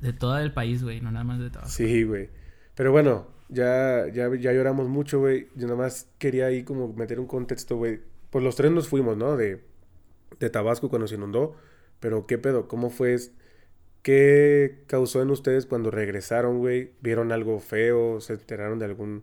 De 0.00 0.12
todo 0.12 0.38
el 0.38 0.52
país, 0.52 0.82
güey, 0.82 1.00
no 1.00 1.12
nada 1.12 1.24
más 1.24 1.40
de 1.40 1.50
Tabasco. 1.50 1.76
Sí, 1.76 2.04
güey. 2.04 2.30
Pero 2.74 2.90
bueno, 2.90 3.28
ya, 3.50 4.08
ya, 4.08 4.34
ya 4.34 4.52
lloramos 4.52 4.88
mucho, 4.88 5.20
güey. 5.20 5.48
Yo 5.54 5.66
nada 5.66 5.78
más 5.78 6.08
quería 6.18 6.46
ahí 6.46 6.64
como 6.64 6.92
meter 6.94 7.20
un 7.20 7.26
contexto, 7.26 7.76
güey. 7.76 8.00
Pues 8.30 8.42
los 8.42 8.56
tres 8.56 8.72
nos 8.72 8.88
fuimos, 8.88 9.14
¿no? 9.16 9.36
De, 9.36 9.62
de 10.40 10.50
Tabasco 10.50 10.88
cuando 10.88 11.06
se 11.06 11.16
inundó. 11.16 11.54
Pero 12.00 12.26
qué 12.26 12.38
pedo, 12.38 12.66
¿cómo 12.66 12.88
fue? 12.88 13.18
¿Qué 14.02 14.82
causó 14.88 15.22
en 15.22 15.30
ustedes 15.30 15.66
cuando 15.66 15.90
regresaron, 15.90 16.58
güey? 16.58 16.90
¿Vieron 17.00 17.30
algo 17.32 17.60
feo? 17.60 18.20
¿Se 18.20 18.32
enteraron 18.34 18.78
de 18.80 18.84
algún, 18.86 19.22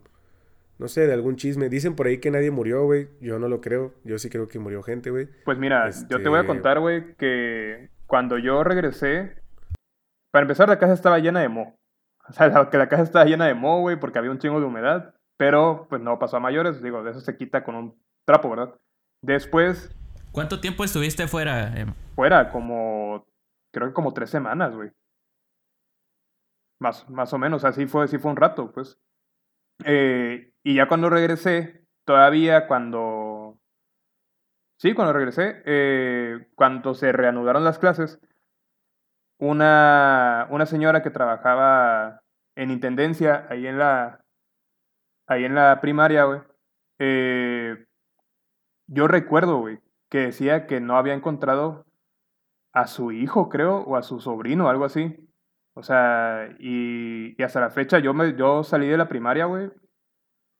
no 0.78 0.88
sé, 0.88 1.06
de 1.06 1.12
algún 1.12 1.36
chisme? 1.36 1.68
Dicen 1.68 1.94
por 1.94 2.06
ahí 2.06 2.18
que 2.18 2.30
nadie 2.30 2.50
murió, 2.50 2.84
güey. 2.84 3.08
Yo 3.20 3.38
no 3.38 3.48
lo 3.48 3.60
creo. 3.60 3.92
Yo 4.04 4.18
sí 4.18 4.30
creo 4.30 4.48
que 4.48 4.58
murió 4.58 4.82
gente, 4.82 5.10
güey. 5.10 5.28
Pues 5.44 5.58
mira, 5.58 5.90
yo 6.08 6.22
te 6.22 6.28
voy 6.28 6.38
a 6.38 6.40
Este- 6.40 6.46
contar, 6.46 6.80
güey, 6.80 7.14
que 7.16 7.90
cuando 8.06 8.38
yo 8.38 8.64
regresé, 8.64 9.36
para 10.32 10.42
empezar 10.44 10.68
la 10.68 10.78
casa 10.78 10.94
estaba 10.94 11.18
llena 11.18 11.40
de 11.40 11.48
moho. 11.48 11.74
O 12.28 12.32
sea, 12.32 12.48
la- 12.48 12.70
que 12.70 12.78
la 12.78 12.88
casa 12.88 13.02
estaba 13.02 13.24
llena 13.26 13.46
de 13.46 13.54
moho, 13.54 13.80
güey, 13.80 13.96
porque 14.00 14.18
había 14.18 14.30
un 14.30 14.38
chingo 14.38 14.60
de 14.60 14.66
humedad. 14.66 15.14
Pero 15.36 15.86
pues 15.90 16.00
no 16.00 16.18
pasó 16.18 16.36
a 16.36 16.40
mayores, 16.40 16.82
digo, 16.82 17.02
de 17.02 17.10
eso 17.10 17.20
se 17.20 17.36
quita 17.36 17.64
con 17.64 17.74
un 17.74 17.94
trapo, 18.26 18.48
¿verdad? 18.50 18.74
Después, 19.22 19.94
¿Cuánto 20.32 20.60
tiempo 20.60 20.84
estuviste 20.84 21.26
fuera, 21.26 21.74
Emma? 21.78 21.94
fuera 22.14 22.50
como, 22.50 23.26
creo 23.72 23.88
que 23.88 23.94
como 23.94 24.12
tres 24.12 24.30
semanas, 24.30 24.74
güey. 24.74 24.90
Más, 26.80 27.08
más 27.10 27.32
o 27.32 27.38
menos, 27.38 27.64
así 27.64 27.86
fue, 27.86 28.08
sí 28.08 28.18
fue 28.18 28.30
un 28.30 28.36
rato, 28.36 28.72
pues. 28.72 28.98
Eh, 29.84 30.52
y 30.62 30.74
ya 30.74 30.88
cuando 30.88 31.10
regresé, 31.10 31.84
todavía 32.04 32.66
cuando... 32.66 33.58
Sí, 34.78 34.94
cuando 34.94 35.12
regresé, 35.12 35.62
eh, 35.66 36.48
cuando 36.54 36.94
se 36.94 37.12
reanudaron 37.12 37.64
las 37.64 37.78
clases, 37.78 38.18
una, 39.38 40.46
una 40.50 40.64
señora 40.64 41.02
que 41.02 41.10
trabajaba 41.10 42.22
en 42.56 42.70
intendencia 42.70 43.46
ahí 43.50 43.66
en 43.66 43.78
la, 43.78 44.24
ahí 45.26 45.44
en 45.44 45.54
la 45.54 45.80
primaria, 45.80 46.24
güey, 46.24 46.40
eh, 46.98 47.86
yo 48.86 49.06
recuerdo, 49.06 49.58
güey, 49.58 49.80
que 50.10 50.18
decía 50.18 50.66
que 50.66 50.80
no 50.80 50.96
había 50.96 51.14
encontrado 51.14 51.86
a 52.72 52.86
su 52.86 53.12
hijo, 53.12 53.48
creo, 53.48 53.78
o 53.78 53.96
a 53.96 54.02
su 54.02 54.20
sobrino, 54.20 54.68
algo 54.68 54.84
así. 54.84 55.16
O 55.74 55.82
sea, 55.82 56.48
y, 56.58 57.34
y 57.38 57.42
hasta 57.42 57.60
la 57.60 57.70
fecha 57.70 57.98
yo, 57.98 58.12
me, 58.12 58.36
yo 58.36 58.62
salí 58.64 58.88
de 58.88 58.96
la 58.96 59.08
primaria, 59.08 59.46
güey, 59.46 59.70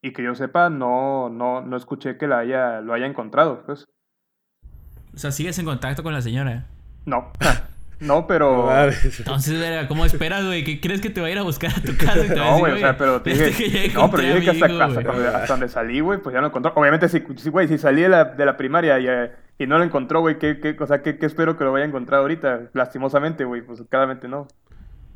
y 0.01 0.13
que 0.13 0.23
yo 0.23 0.33
sepa, 0.35 0.69
no, 0.69 1.29
no, 1.29 1.61
no 1.61 1.77
escuché 1.77 2.17
que 2.17 2.27
la 2.27 2.39
haya, 2.39 2.81
lo 2.81 2.93
haya 2.93 3.05
encontrado, 3.05 3.63
pues. 3.65 3.85
O 5.13 5.17
sea, 5.17 5.31
¿sigues 5.31 5.59
en 5.59 5.65
contacto 5.65 6.03
con 6.03 6.13
la 6.13 6.21
señora? 6.21 6.65
No, 7.05 7.31
no, 7.99 8.25
pero... 8.25 8.67
No. 8.67 8.83
Entonces, 8.83 9.87
¿cómo 9.87 10.05
esperas, 10.05 10.45
güey? 10.45 10.63
¿Qué 10.63 10.79
crees 10.79 11.01
que 11.01 11.09
te 11.09 11.21
va 11.21 11.27
a 11.27 11.31
ir 11.31 11.37
a 11.37 11.43
buscar 11.43 11.71
a 11.71 11.81
tu 11.81 11.95
casa 11.97 12.25
y 12.25 12.29
te 12.29 12.35
No, 12.35 12.57
güey, 12.59 12.73
o 12.73 12.77
sea, 12.77 12.89
"Oye, 12.89 12.97
pero 12.97 13.21
te 13.21 13.29
dije, 13.31 13.51
que 13.51 13.89
ya 13.89 13.93
no, 13.93 14.09
pero 14.09 14.23
yo 14.23 14.35
dije 14.35 14.45
que 14.45 14.51
hasta, 14.51 14.69
hijo, 14.69 14.81
hasta, 14.81 15.01
güey"? 15.01 15.05
donde, 15.05 15.27
hasta 15.27 15.53
donde 15.53 15.69
salí, 15.69 15.99
güey, 15.99 16.19
pues 16.19 16.33
ya 16.33 16.41
lo 16.41 16.47
encontró. 16.47 16.71
Obviamente, 16.75 17.09
si, 17.09 17.21
si, 17.35 17.49
güey, 17.49 17.67
si 17.67 17.77
salí 17.77 18.01
de 18.01 18.09
la, 18.09 18.25
de 18.25 18.45
la 18.45 18.55
primaria 18.57 18.97
y, 18.99 19.07
eh, 19.07 19.31
y 19.57 19.67
no 19.67 19.77
lo 19.77 19.83
encontró, 19.83 20.21
güey, 20.21 20.39
¿qué, 20.39 20.59
qué, 20.59 20.75
o 20.79 20.87
sea, 20.87 21.01
¿qué, 21.01 21.17
qué 21.17 21.25
espero 21.25 21.57
que 21.57 21.63
lo 21.63 21.71
vaya 21.71 21.85
a 21.85 21.87
encontrar 21.87 22.21
ahorita? 22.21 22.69
Lastimosamente, 22.73 23.43
güey, 23.45 23.61
pues 23.61 23.81
claramente 23.89 24.27
no. 24.27 24.47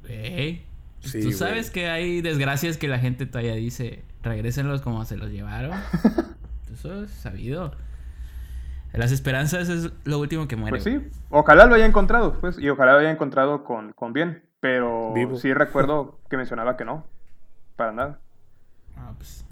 Güey, 0.03 0.65
Sí, 1.05 1.21
Tú 1.21 1.31
sabes 1.31 1.69
que 1.69 1.87
hay 1.87 2.21
desgracias 2.21 2.77
que 2.77 2.87
la 2.87 2.97
gente 2.97 3.25
todavía 3.25 3.53
dice, 3.53 4.03
regrésenlos 4.23 4.81
como 4.81 5.05
se 5.05 5.17
los 5.17 5.29
llevaron. 5.29 5.71
Eso 6.73 7.03
es 7.03 7.11
sabido. 7.11 7.73
Las 8.91 9.11
esperanzas 9.11 9.69
es 9.69 9.91
lo 10.03 10.19
último 10.19 10.47
que 10.47 10.55
muere. 10.55 10.71
Pues 10.77 10.83
sí, 10.83 10.99
ojalá 11.29 11.65
lo 11.65 11.75
haya 11.75 11.85
encontrado, 11.85 12.39
pues, 12.39 12.57
y 12.57 12.69
ojalá 12.69 12.93
lo 12.93 12.99
haya 12.99 13.11
encontrado 13.11 13.63
con, 13.63 13.93
con 13.93 14.13
bien, 14.13 14.43
pero 14.61 15.13
Vivo. 15.13 15.37
sí 15.37 15.53
recuerdo 15.53 16.19
que 16.29 16.37
mencionaba 16.37 16.75
que 16.75 16.85
no, 16.85 17.05
para 17.75 17.91
nada. 17.91 18.19
Ah, 18.95 19.13
pues. 19.17 19.45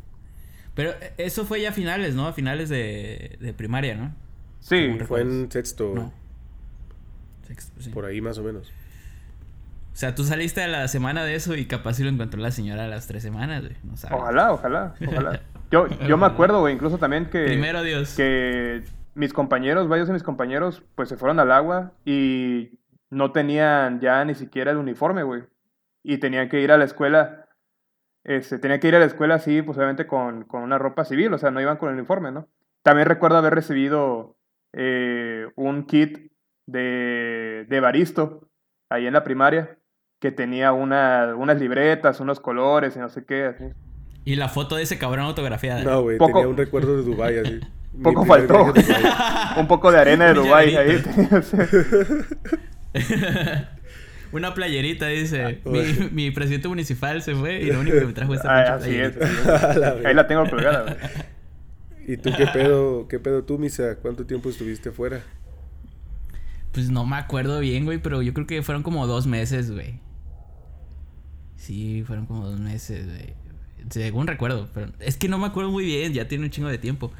Pero 0.73 0.91
eh, 0.91 1.13
eso 1.17 1.45
fue 1.45 1.61
ya 1.61 1.69
a 1.69 1.73
finales, 1.73 2.15
¿no? 2.15 2.25
A 2.27 2.33
finales 2.33 2.69
de, 2.69 3.37
de 3.39 3.53
primaria, 3.53 3.95
¿no? 3.95 4.15
Sí, 4.63 4.93
¿Cómo 4.93 5.05
Fue 5.05 5.21
en 5.21 5.51
sexto, 5.51 5.91
güey. 5.91 6.03
No. 6.03 6.13
Sexto, 7.45 7.81
sí. 7.81 7.89
Por 7.89 8.05
ahí 8.05 8.21
más 8.21 8.37
o 8.37 8.43
menos. 8.43 8.71
O 9.91 9.95
sea, 9.95 10.15
tú 10.15 10.23
saliste 10.23 10.63
a 10.63 10.67
la 10.67 10.87
semana 10.87 11.23
de 11.25 11.35
eso 11.35 11.53
y 11.55 11.65
capaz 11.65 11.95
si 11.95 12.03
lo 12.03 12.09
encontró 12.09 12.41
la 12.41 12.49
señora 12.49 12.85
a 12.85 12.87
las 12.87 13.05
tres 13.05 13.21
semanas, 13.21 13.61
güey. 13.61 13.75
No 13.83 13.97
sabes. 13.97 14.17
ojalá, 14.17 14.53
ojalá, 14.53 14.95
ojalá. 15.05 15.41
Yo, 15.71 15.87
yo 16.07 16.17
me 16.17 16.27
acuerdo, 16.27 16.59
güey, 16.59 16.75
incluso 16.75 16.99
también 16.99 17.31
que... 17.31 17.45
Primero 17.45 17.81
Dios. 17.81 18.13
que 18.13 18.83
mis 19.15 19.33
compañeros, 19.33 19.87
varios 19.87 20.07
de 20.07 20.13
mis 20.13 20.21
compañeros, 20.21 20.83
pues 20.93 21.09
se 21.09 21.17
fueron 21.17 21.39
al 21.39 21.51
agua 21.51 21.93
y 22.05 22.77
no 23.09 23.31
tenían 23.31 23.99
ya 23.99 24.23
ni 24.23 24.35
siquiera 24.35 24.69
el 24.69 24.77
uniforme, 24.77 25.23
güey. 25.23 25.45
Y 26.03 26.19
tenían 26.19 26.47
que 26.47 26.61
ir 26.61 26.71
a 26.71 26.77
la 26.77 26.85
escuela, 26.85 27.47
este, 28.23 28.59
tenían 28.59 28.79
que 28.79 28.87
ir 28.87 28.95
a 28.95 28.99
la 28.99 29.05
escuela 29.05 29.33
así, 29.33 29.63
pues 29.63 29.75
obviamente 29.77 30.05
con, 30.05 30.43
con 30.43 30.61
una 30.61 30.77
ropa 30.77 31.05
civil, 31.05 31.33
o 31.33 31.39
sea, 31.39 31.49
no 31.49 31.59
iban 31.59 31.77
con 31.77 31.89
el 31.89 31.95
uniforme, 31.95 32.31
¿no? 32.31 32.47
También 32.83 33.07
recuerdo 33.07 33.37
haber 33.37 33.55
recibido 33.55 34.35
eh, 34.73 35.47
un 35.55 35.85
kit 35.85 36.31
de, 36.67 37.65
de 37.69 37.79
baristo 37.79 38.49
ahí 38.89 39.07
en 39.07 39.13
la 39.13 39.23
primaria, 39.23 39.77
que 40.19 40.31
tenía 40.31 40.71
una, 40.71 41.35
unas 41.35 41.59
libretas, 41.59 42.19
unos 42.19 42.39
colores 42.39 42.95
y 42.95 42.99
no 42.99 43.09
sé 43.09 43.25
qué, 43.25 43.45
así. 43.45 43.65
Y 44.25 44.35
la 44.37 44.47
foto 44.49 44.75
de 44.77 44.83
ese 44.83 44.97
cabrón 44.97 45.25
autografiada. 45.25 45.83
No, 45.83 46.01
güey, 46.03 46.17
Poco- 46.17 46.33
tenía 46.33 46.47
un 46.47 46.57
recuerdo 46.57 46.95
de 46.97 47.03
Dubai 47.03 47.39
así. 47.39 47.59
Poco 48.03 48.25
faltó. 48.25 48.53
Dubái. 48.73 48.83
Un 49.57 49.67
poco 49.67 49.91
de 49.91 49.99
arena 49.99 50.25
de 50.25 50.33
Dubái 50.41 50.75
ahí. 50.75 51.03
Una 54.31 54.53
playerita, 54.55 55.07
dice. 55.07 55.43
Ah, 55.43 55.49
mi, 55.49 55.79
bueno. 55.79 56.09
mi 56.11 56.31
presidente 56.31 56.67
municipal 56.67 57.21
se 57.21 57.35
fue 57.35 57.61
y 57.61 57.67
lo 57.71 57.81
único 57.81 57.99
que 57.99 58.05
me 58.05 58.13
trajo 58.13 58.33
esta 58.33 58.49
Ah, 58.49 58.75
así 58.75 58.95
es. 58.95 59.11
playerita. 59.11 59.55
así 59.69 59.79
es. 59.99 60.05
Ahí 60.05 60.13
la 60.15 60.25
tengo 60.27 60.49
colgada. 60.49 60.81
güey. 60.83 60.95
¿Y 62.07 62.17
tú 62.17 62.31
qué 62.37 62.47
pedo, 62.47 63.07
qué 63.07 63.19
pedo 63.19 63.43
tú, 63.43 63.57
Misa? 63.57 63.95
¿Cuánto 64.01 64.25
tiempo 64.25 64.49
estuviste 64.49 64.91
fuera? 64.91 65.21
Pues 66.71 66.89
no 66.89 67.05
me 67.05 67.15
acuerdo 67.17 67.59
bien, 67.59 67.85
güey, 67.85 67.99
pero 67.99 68.21
yo 68.21 68.33
creo 68.33 68.47
que 68.47 68.61
fueron 68.63 68.83
como 68.83 69.05
dos 69.07 69.27
meses, 69.27 69.71
güey. 69.71 69.99
Sí, 71.55 72.03
fueron 72.05 72.25
como 72.25 72.45
dos 72.45 72.59
meses, 72.59 73.05
güey. 73.05 73.33
Según 73.89 74.27
recuerdo, 74.27 74.69
pero 74.73 74.91
es 74.99 75.17
que 75.17 75.27
no 75.27 75.37
me 75.37 75.45
acuerdo 75.45 75.69
muy 75.71 75.85
bien, 75.85 76.13
ya 76.13 76.27
tiene 76.27 76.45
un 76.45 76.49
chingo 76.51 76.69
de 76.69 76.77
tiempo. 76.77 77.11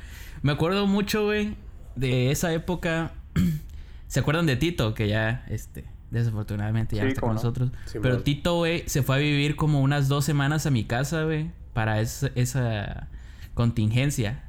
Me 0.41 0.51
acuerdo 0.51 0.87
mucho, 0.87 1.25
güey, 1.25 1.55
de 1.95 2.31
esa 2.31 2.53
época. 2.53 3.13
¿Se 4.07 4.19
acuerdan 4.19 4.45
de 4.45 4.55
Tito? 4.55 4.93
Que 4.93 5.07
ya, 5.07 5.45
este, 5.49 5.85
desafortunadamente 6.11 6.95
ya 6.95 7.01
Sí, 7.03 7.05
no 7.05 7.09
está 7.09 7.21
con 7.21 7.29
no. 7.29 7.35
nosotros. 7.35 7.71
Sí, 7.85 7.99
pero. 8.01 8.21
Tito, 8.23 8.55
güey, 8.57 8.83
se 8.87 9.03
fue 9.03 9.15
a 9.15 9.19
vivir 9.19 9.55
como 9.55 9.81
unas 9.81 10.07
dos 10.07 10.25
semanas 10.25 10.65
a 10.65 10.71
mi 10.71 10.83
casa, 10.85 11.23
güey, 11.23 11.51
para 11.73 12.01
esa, 12.01 12.31
esa 12.35 13.09
contingencia. 13.53 14.42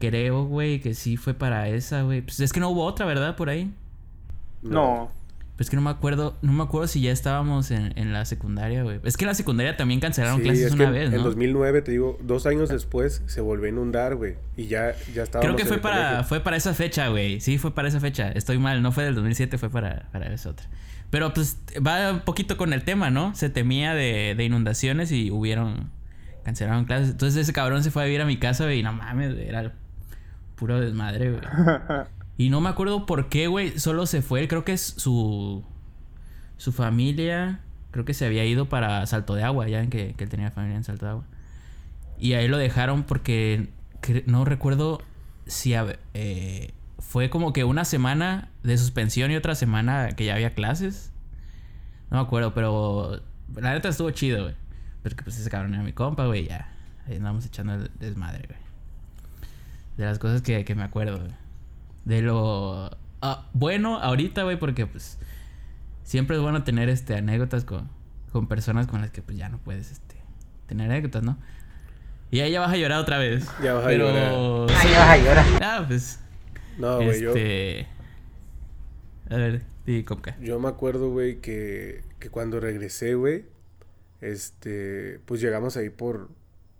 Creo, 0.00 0.44
güey, 0.46 0.80
que 0.80 0.94
sí 0.94 1.16
fue 1.16 1.34
para 1.34 1.68
esa, 1.68 2.02
güey. 2.02 2.22
Pues 2.22 2.40
es 2.40 2.52
que 2.52 2.58
no 2.58 2.68
hubo 2.70 2.84
otra, 2.84 3.06
¿verdad? 3.06 3.36
Por 3.36 3.48
ahí. 3.50 3.72
No. 4.62 5.10
Pues 5.56 5.68
que 5.68 5.76
no 5.76 5.82
me 5.82 5.90
acuerdo, 5.90 6.38
no 6.40 6.54
me 6.54 6.62
acuerdo 6.62 6.88
si 6.88 7.02
ya 7.02 7.12
estábamos 7.12 7.70
en, 7.70 7.92
en 7.98 8.14
la 8.14 8.24
secundaria, 8.24 8.82
güey. 8.82 8.98
Es 9.04 9.18
que 9.18 9.24
en 9.24 9.28
la 9.28 9.34
secundaria 9.34 9.76
también 9.76 10.00
cancelaron 10.00 10.38
Sí, 10.38 10.44
clases 10.44 10.64
es 10.68 10.72
una 10.72 10.90
vez, 10.90 11.12
en 11.12 11.18
¿no? 11.18 11.24
2009, 11.24 11.82
te 11.82 11.92
digo, 11.92 12.18
dos 12.22 12.46
años 12.46 12.70
después 12.70 13.22
se 13.26 13.42
volvió 13.42 13.66
a 13.66 13.68
inundar, 13.68 14.16
güey. 14.16 14.36
Y 14.56 14.68
ya, 14.68 14.94
ya 15.14 15.22
estábamos 15.24 15.44
Creo 15.44 15.56
que 15.56 15.62
en 15.62 15.68
fue 15.68 15.78
para, 15.78 16.02
colegio. 16.02 16.24
fue 16.24 16.40
para 16.40 16.56
esa 16.56 16.72
fecha, 16.72 17.08
güey. 17.08 17.40
Sí, 17.40 17.58
fue 17.58 17.74
para 17.74 17.88
esa 17.88 18.00
fecha. 18.00 18.30
Estoy 18.32 18.56
mal, 18.58 18.80
no 18.80 18.90
fue 18.90 19.04
del 19.04 19.14
2007, 19.14 19.58
fue 19.58 19.68
para, 19.68 20.08
para 20.12 20.32
esa 20.32 20.48
otra. 20.48 20.66
Pero 21.10 21.34
pues 21.34 21.58
va 21.86 22.12
un 22.12 22.20
poquito 22.20 22.56
con 22.56 22.72
el 22.72 22.82
tema, 22.84 23.10
¿no? 23.10 23.34
Se 23.34 23.50
temía 23.50 23.92
de, 23.92 24.34
de 24.34 24.44
inundaciones 24.44 25.12
y 25.12 25.30
hubieron, 25.30 25.90
cancelaron 26.42 26.86
clases. 26.86 27.10
Entonces 27.10 27.38
ese 27.42 27.52
cabrón 27.52 27.84
se 27.84 27.90
fue 27.90 28.02
a 28.02 28.06
vivir 28.06 28.22
a 28.22 28.24
mi 28.24 28.38
casa, 28.38 28.64
güey, 28.64 28.78
y 28.78 28.82
no 28.82 28.94
mames, 28.94 29.36
era 29.36 29.74
puro 30.60 30.78
desmadre, 30.78 31.32
güey. 31.32 31.42
Y 32.36 32.50
no 32.50 32.60
me 32.60 32.68
acuerdo 32.68 33.06
por 33.06 33.28
qué, 33.28 33.48
güey. 33.48 33.78
Solo 33.78 34.06
se 34.06 34.22
fue. 34.22 34.46
Creo 34.46 34.64
que 34.64 34.74
es 34.74 34.82
su. 34.82 35.64
Su 36.58 36.70
familia. 36.72 37.60
Creo 37.90 38.04
que 38.04 38.14
se 38.14 38.26
había 38.26 38.44
ido 38.44 38.68
para 38.68 39.04
Salto 39.06 39.34
de 39.34 39.42
Agua. 39.42 39.66
Ya 39.68 39.82
en 39.82 39.90
que, 39.90 40.14
que 40.14 40.24
él 40.24 40.30
tenía 40.30 40.50
familia 40.50 40.76
en 40.76 40.84
Salto 40.84 41.06
de 41.06 41.10
Agua. 41.12 41.24
Y 42.18 42.34
ahí 42.34 42.46
lo 42.46 42.58
dejaron 42.58 43.02
porque. 43.02 43.70
no 44.26 44.44
recuerdo 44.44 45.02
si. 45.46 45.74
eh, 46.14 46.72
fue 46.98 47.30
como 47.30 47.52
que 47.54 47.64
una 47.64 47.86
semana 47.86 48.50
de 48.62 48.76
suspensión 48.76 49.30
y 49.30 49.36
otra 49.36 49.54
semana 49.54 50.10
que 50.12 50.26
ya 50.26 50.34
había 50.34 50.54
clases. 50.54 51.12
No 52.10 52.18
me 52.18 52.22
acuerdo, 52.22 52.54
pero. 52.54 53.22
La 53.56 53.72
neta 53.72 53.88
estuvo 53.88 54.10
chido, 54.10 54.44
güey. 54.44 54.54
Porque 55.02 55.22
pues 55.24 55.38
ese 55.38 55.48
cabrón 55.50 55.74
era 55.74 55.82
mi 55.82 55.92
compa, 55.94 56.26
güey. 56.26 56.46
Ya. 56.46 56.72
Ahí 57.06 57.16
andamos 57.16 57.46
echando 57.46 57.74
el 57.74 57.90
desmadre, 57.98 58.46
güey. 58.46 58.69
De 60.00 60.06
las 60.06 60.18
cosas 60.18 60.40
que, 60.40 60.64
que 60.64 60.74
me 60.74 60.82
acuerdo, 60.82 61.18
güey. 61.18 61.30
De 62.06 62.22
lo 62.22 62.90
ah, 63.20 63.50
bueno 63.52 63.98
ahorita, 63.98 64.44
güey, 64.44 64.58
porque 64.58 64.86
pues 64.86 65.18
siempre 66.04 66.36
es 66.36 66.42
bueno 66.42 66.64
tener 66.64 66.88
este 66.88 67.16
anécdotas 67.16 67.66
con, 67.66 67.90
con 68.32 68.48
personas 68.48 68.86
con 68.86 69.02
las 69.02 69.10
que 69.10 69.20
pues 69.20 69.36
ya 69.36 69.50
no 69.50 69.58
puedes 69.58 69.92
este 69.92 70.16
tener 70.66 70.90
anécdotas, 70.90 71.22
¿no? 71.22 71.36
Y 72.30 72.40
ahí 72.40 72.50
ya 72.50 72.60
vas 72.60 72.72
a 72.72 72.78
llorar 72.78 72.98
otra 72.98 73.18
vez. 73.18 73.46
Ya 73.62 73.74
vas 73.74 73.84
a 73.84 73.88
Pero... 73.88 74.06
llorar. 74.06 74.78
Ahí 74.80 74.90
vas 74.94 75.08
a 75.10 75.16
llorar. 75.18 75.46
Ah, 75.62 75.84
pues. 75.86 76.18
No, 76.78 76.96
güey, 76.96 77.20
yo, 77.20 77.34
este... 77.34 77.86
A 79.28 79.36
ver, 79.36 79.62
di, 79.84 80.02
Comca. 80.04 80.34
yo 80.40 80.58
me 80.58 80.68
acuerdo, 80.68 81.10
güey, 81.10 81.42
que, 81.42 82.04
que 82.18 82.30
cuando 82.30 82.58
regresé, 82.58 83.16
güey, 83.16 83.44
este, 84.22 85.20
pues 85.26 85.42
llegamos 85.42 85.76
ahí 85.76 85.90
por, 85.90 86.30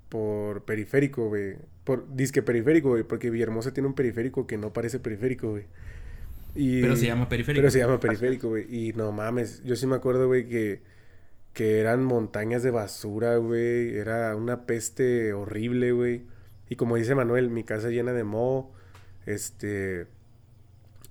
por 0.09 0.65
periférico, 0.65 1.29
güey. 1.29 1.57
Por 1.85 2.15
disque 2.15 2.43
periférico, 2.43 2.91
güey, 2.91 3.05
porque 3.05 3.31
Villahermosa 3.31 3.73
tiene 3.73 3.89
un 3.89 3.95
periférico 3.95 4.47
que 4.47 4.59
no 4.59 4.73
parece 4.73 4.99
periférico, 4.99 5.51
güey. 5.51 5.65
Y, 6.55 6.83
Pero 6.83 6.97
se 6.97 7.07
llama 7.07 7.29
periférico. 7.29 7.61
Pero 7.61 7.71
se 7.71 7.79
llama 7.79 8.01
periférico, 8.01 8.49
güey. 8.49 8.67
Y 8.69 8.93
no 8.93 9.13
mames, 9.13 9.63
yo 9.65 9.77
sí 9.77 9.87
me 9.87 9.97
acuerdo, 9.97 10.27
güey, 10.27 10.49
que, 10.49 10.83
que 11.53 11.81
eran 11.81 12.05
montañas 12.05 12.63
de 12.63 12.71
basura, 12.71 13.37
güey. 13.37 13.97
Era 13.97 14.35
una 14.37 14.67
peste 14.67 15.33
horrible, 15.33 15.93
güey. 15.93 16.23
Y 16.69 16.77
como 16.77 16.97
dice 16.97 17.15
Manuel, 17.15 17.51
mi 17.51 17.65
casa 17.65 17.89
llena 17.89 18.13
de 18.13 18.25
moho. 18.25 18.73
Este. 19.27 20.07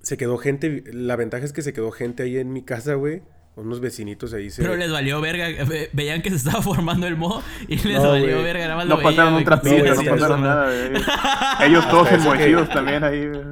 Se 0.02 0.18
quedó 0.18 0.38
gente. 0.38 0.84
La 0.94 1.16
ventaja 1.16 1.46
es 1.46 1.54
que 1.54 1.62
se 1.62 1.74
quedó 1.74 1.92
gente 1.92 2.24
ahí 2.24 2.38
en 2.38 2.54
mi 2.54 2.64
casa, 2.64 2.94
güey. 2.94 3.22
Unos 3.60 3.80
vecinitos 3.80 4.34
ahí 4.34 4.50
se. 4.50 4.62
Pero 4.62 4.76
les 4.76 4.92
valió 4.92 5.20
verga. 5.22 5.48
ve- 5.66 5.90
Veían 5.94 6.22
que 6.22 6.30
se 6.30 6.36
estaba 6.38 6.62
formando 6.62 7.08
el 7.08 7.16
mo 7.18 7.42
y 7.68 7.76
les 7.78 7.98
No, 8.02 8.10
valió 8.10 8.42
verga. 8.44 8.64
Nada 8.66 8.76
más 8.78 8.88
No 8.88 8.98
lo 8.98 9.02
pasaron 9.04 9.36
veían, 9.36 9.38
un 9.38 9.44
trapito, 9.46 9.78
no 9.78 9.96
pasaron 10.12 10.18
eso, 10.18 10.38
nada. 10.38 10.66
güey. 10.90 11.02
Ellos 11.70 11.90
todos 11.90 12.08
que- 12.10 12.16
enmohecidos 12.16 12.70
también 12.70 13.04
ahí. 13.04 13.28
güey. 13.28 13.44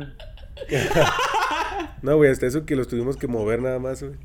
No, 2.01 2.15
güey, 2.15 2.31
hasta 2.31 2.45
eso 2.45 2.65
que 2.65 2.75
los 2.75 2.87
tuvimos 2.87 3.17
que 3.17 3.27
mover 3.27 3.61
nada 3.61 3.79
más, 3.79 4.01
güey. 4.03 4.15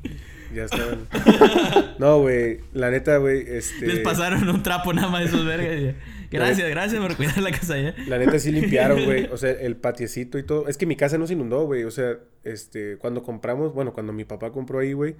Ya 0.53 0.65
estaban. 0.65 1.07
No, 1.97 2.19
güey. 2.19 2.59
La 2.73 2.89
neta, 2.91 3.17
güey, 3.17 3.43
este. 3.47 3.87
Les 3.87 3.99
pasaron 3.99 4.47
un 4.49 4.61
trapo 4.63 4.93
nada 4.93 5.07
más 5.09 5.23
esos 5.25 5.45
vergas. 5.45 5.79
y- 5.79 5.95
Gracias, 6.31 6.67
gracias 6.69 6.99
por 6.99 7.15
cuidar 7.15 7.37
la 7.39 7.51
casa 7.51 7.77
ya. 7.77 7.93
La 8.07 8.17
neta 8.17 8.39
sí 8.39 8.51
limpiaron, 8.51 9.05
güey. 9.05 9.25
O 9.31 9.37
sea, 9.37 9.51
el 9.51 9.75
patiecito 9.75 10.37
y 10.39 10.43
todo. 10.43 10.67
Es 10.67 10.77
que 10.77 10.85
mi 10.87 10.95
casa 10.95 11.17
no 11.19 11.27
se 11.27 11.33
inundó, 11.33 11.65
güey. 11.65 11.83
O 11.83 11.91
sea, 11.91 12.17
este, 12.43 12.97
cuando 12.97 13.21
compramos, 13.23 13.73
bueno, 13.73 13.93
cuando 13.93 14.13
mi 14.13 14.25
papá 14.25 14.51
compró 14.51 14.79
ahí, 14.79 14.93
güey, 14.93 15.15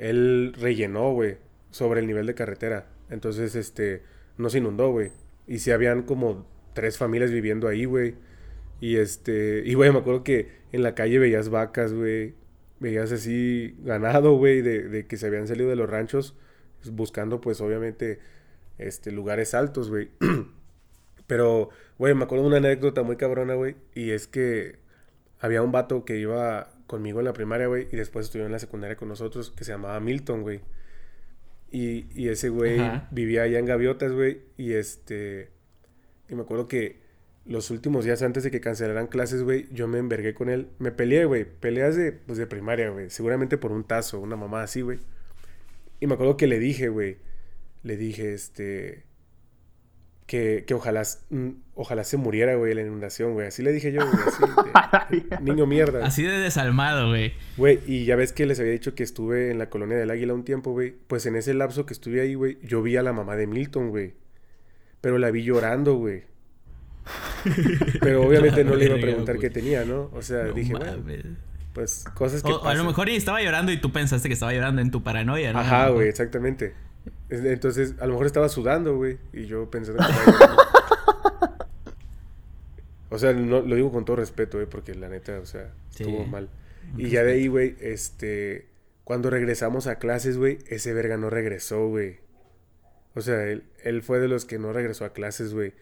él 0.00 0.54
rellenó, 0.58 1.12
güey, 1.12 1.36
sobre 1.70 2.00
el 2.00 2.06
nivel 2.06 2.26
de 2.26 2.34
carretera. 2.34 2.86
Entonces, 3.10 3.54
este, 3.54 4.02
no 4.38 4.48
se 4.48 4.58
inundó, 4.58 4.90
güey. 4.90 5.12
Y 5.46 5.58
sí 5.58 5.70
habían 5.70 6.02
como 6.02 6.46
tres 6.72 6.96
familias 6.96 7.30
viviendo 7.30 7.68
ahí, 7.68 7.84
güey. 7.84 8.14
Y 8.80 8.96
este, 8.96 9.62
y 9.64 9.74
güey, 9.74 9.92
me 9.92 9.98
acuerdo 9.98 10.24
que 10.24 10.48
en 10.72 10.82
la 10.82 10.94
calle 10.94 11.18
veías 11.18 11.50
vacas, 11.50 11.92
güey. 11.92 12.34
Veías 12.80 13.12
así 13.12 13.76
ganado, 13.82 14.32
güey, 14.36 14.62
de, 14.62 15.06
que 15.06 15.16
se 15.18 15.26
habían 15.26 15.46
salido 15.46 15.68
de 15.68 15.76
los 15.76 15.88
ranchos 15.88 16.34
buscando, 16.92 17.42
pues, 17.42 17.60
obviamente, 17.60 18.20
este, 18.78 19.12
lugares 19.12 19.52
altos, 19.52 19.90
güey. 19.90 20.08
Pero, 21.26 21.68
güey, 21.98 22.14
me 22.14 22.24
acuerdo 22.24 22.44
de 22.44 22.48
una 22.48 22.56
anécdota 22.56 23.02
muy 23.02 23.16
cabrona, 23.16 23.54
güey. 23.54 23.76
Y 23.94 24.12
es 24.12 24.26
que 24.26 24.78
había 25.40 25.62
un 25.62 25.72
vato 25.72 26.06
que 26.06 26.16
iba 26.16 26.70
conmigo 26.90 27.20
en 27.20 27.26
la 27.26 27.32
primaria, 27.32 27.68
güey. 27.68 27.86
Y 27.92 27.96
después 27.96 28.26
estudió 28.26 28.46
en 28.46 28.50
la 28.52 28.58
secundaria 28.58 28.96
con 28.96 29.08
nosotros, 29.08 29.52
que 29.56 29.62
se 29.62 29.70
llamaba 29.70 30.00
Milton, 30.00 30.42
güey. 30.42 30.60
Y, 31.70 32.06
y 32.20 32.30
ese 32.30 32.48
güey 32.48 32.80
vivía 33.12 33.44
allá 33.44 33.60
en 33.60 33.66
Gaviotas, 33.66 34.10
güey. 34.10 34.40
Y 34.56 34.72
este... 34.72 35.50
Y 36.28 36.34
me 36.34 36.42
acuerdo 36.42 36.66
que 36.66 36.98
los 37.46 37.70
últimos 37.70 38.04
días 38.04 38.22
antes 38.22 38.42
de 38.42 38.50
que 38.50 38.60
cancelaran 38.60 39.06
clases, 39.06 39.44
güey, 39.44 39.68
yo 39.70 39.86
me 39.86 39.98
envergué 39.98 40.34
con 40.34 40.48
él. 40.48 40.66
Me 40.80 40.90
peleé, 40.90 41.26
güey. 41.26 41.44
Peleas 41.44 41.94
de, 41.94 42.10
pues, 42.10 42.38
de 42.38 42.48
primaria, 42.48 42.90
güey. 42.90 43.08
Seguramente 43.08 43.56
por 43.56 43.70
un 43.70 43.84
tazo, 43.84 44.18
una 44.18 44.34
mamá 44.34 44.64
así, 44.64 44.80
güey. 44.80 44.98
Y 46.00 46.08
me 46.08 46.14
acuerdo 46.14 46.36
que 46.36 46.48
le 46.48 46.58
dije, 46.58 46.88
güey. 46.88 47.18
Le 47.84 47.96
dije, 47.96 48.34
este... 48.34 49.04
Que, 50.30 50.62
que 50.64 50.74
ojalá, 50.74 51.02
mm, 51.30 51.48
ojalá 51.74 52.04
se 52.04 52.16
muriera, 52.16 52.54
güey, 52.54 52.72
la 52.72 52.82
inundación, 52.82 53.32
güey. 53.32 53.48
Así 53.48 53.64
le 53.64 53.72
dije 53.72 53.90
yo, 53.90 54.06
güey. 54.06 54.22
Así, 54.28 55.26
de- 55.28 55.40
niño 55.40 55.66
mierda. 55.66 56.06
Así 56.06 56.22
de 56.22 56.38
desalmado, 56.38 57.08
güey. 57.08 57.32
Güey, 57.56 57.80
y 57.88 58.04
ya 58.04 58.14
ves 58.14 58.32
que 58.32 58.46
les 58.46 58.60
había 58.60 58.70
dicho 58.70 58.94
que 58.94 59.02
estuve 59.02 59.50
en 59.50 59.58
la 59.58 59.70
colonia 59.70 59.96
del 59.96 60.08
Águila 60.08 60.32
un 60.34 60.44
tiempo, 60.44 60.70
güey. 60.70 60.94
Pues 61.08 61.26
en 61.26 61.34
ese 61.34 61.52
lapso 61.52 61.84
que 61.84 61.92
estuve 61.94 62.20
ahí, 62.20 62.34
güey, 62.34 62.58
yo 62.62 62.80
vi 62.80 62.96
a 62.96 63.02
la 63.02 63.12
mamá 63.12 63.34
de 63.34 63.48
Milton, 63.48 63.88
güey. 63.90 64.14
Pero 65.00 65.18
la 65.18 65.32
vi 65.32 65.42
llorando, 65.42 65.94
güey. 65.96 66.22
Pero 68.00 68.22
obviamente 68.22 68.62
no 68.62 68.76
le 68.76 68.84
iba 68.84 68.94
a 68.96 69.00
preguntar 69.00 69.36
güey. 69.36 69.48
qué 69.48 69.50
tenía, 69.52 69.84
¿no? 69.84 70.10
O 70.14 70.22
sea, 70.22 70.44
No 70.44 70.52
dije, 70.52 70.72
bueno, 70.72 70.92
mames. 70.98 71.24
pues 71.72 72.04
cosas 72.14 72.42
que 72.42 72.52
O, 72.52 72.56
o 72.60 72.68
a 72.68 72.74
lo 72.74 72.84
mejor 72.84 73.08
y 73.08 73.16
estaba 73.16 73.42
llorando 73.42 73.72
y 73.72 73.80
tú 73.80 73.90
pensaste 73.90 74.28
que 74.28 74.34
estaba 74.34 74.52
llorando 74.52 74.80
en 74.80 74.90
tu 74.92 75.02
paranoia, 75.02 75.52
¿no? 75.52 75.58
Ajá, 75.58 75.88
güey, 75.88 76.08
exactamente. 76.08 76.74
Es- 77.28 77.44
Entonces, 77.44 77.94
a 78.00 78.06
lo 78.06 78.12
mejor 78.12 78.26
estaba 78.26 78.48
sudando, 78.48 78.96
güey. 78.96 79.18
Y 79.32 79.46
yo 79.46 79.70
pensando 79.70 80.02
que. 80.04 80.12
O 83.12 83.18
sea, 83.18 83.32
no, 83.32 83.60
lo 83.62 83.74
digo 83.74 83.90
con 83.90 84.04
todo 84.04 84.16
respeto, 84.16 84.58
güey, 84.58 84.68
porque 84.68 84.94
la 84.94 85.08
neta, 85.08 85.40
o 85.40 85.46
sea, 85.46 85.72
Sí. 85.90 86.04
estuvo 86.04 86.24
mal. 86.26 86.48
Y 86.96 87.08
ya 87.08 87.24
de 87.24 87.32
ahí, 87.32 87.48
güey, 87.48 87.76
este... 87.80 88.68
Cuando 89.04 89.30
regresamos 89.30 89.88
a 89.88 89.98
clases, 89.98 90.38
güey, 90.38 90.58
ese 90.68 90.92
verga 90.94 91.16
no 91.16 91.28
regresó, 91.30 91.88
güey. 91.88 92.18
O 93.16 93.20
sea, 93.20 93.42
él, 93.48 93.64
él 93.82 94.02
fue 94.02 94.20
de 94.20 94.28
los 94.28 94.44
que 94.44 94.60
no 94.60 94.72
regresó 94.72 95.04
a 95.04 95.12
clases, 95.12 95.52
güey. 95.52 95.72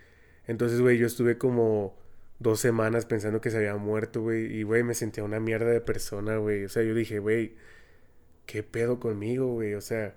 Entonces, 0.47 0.81
güey, 0.81 0.97
yo 0.97 1.07
estuve 1.07 1.37
como 1.37 1.95
dos 2.39 2.61
semanas 2.61 3.05
pensando 3.05 3.43
que 3.43 3.51
se 3.51 3.59
había 3.59 3.77
muerto, 3.77 4.23
güey. 4.23 4.47
Y, 4.57 4.63
güey, 4.63 4.83
me 4.83 4.95
sentía 4.95 5.25
una 5.25 5.41
mierda 5.41 5.67
de 5.71 5.83
persona, 5.83 6.39
güey. 6.39 6.65
O 6.65 6.69
sea, 6.71 6.83
yo 6.83 6.95
dije, 6.95 7.19
güey, 7.19 7.57
¿qué 8.47 8.63
pedo 8.63 8.99
conmigo, 8.99 9.49
güey? 9.53 9.75
O 9.75 9.83
sea, 9.83 10.15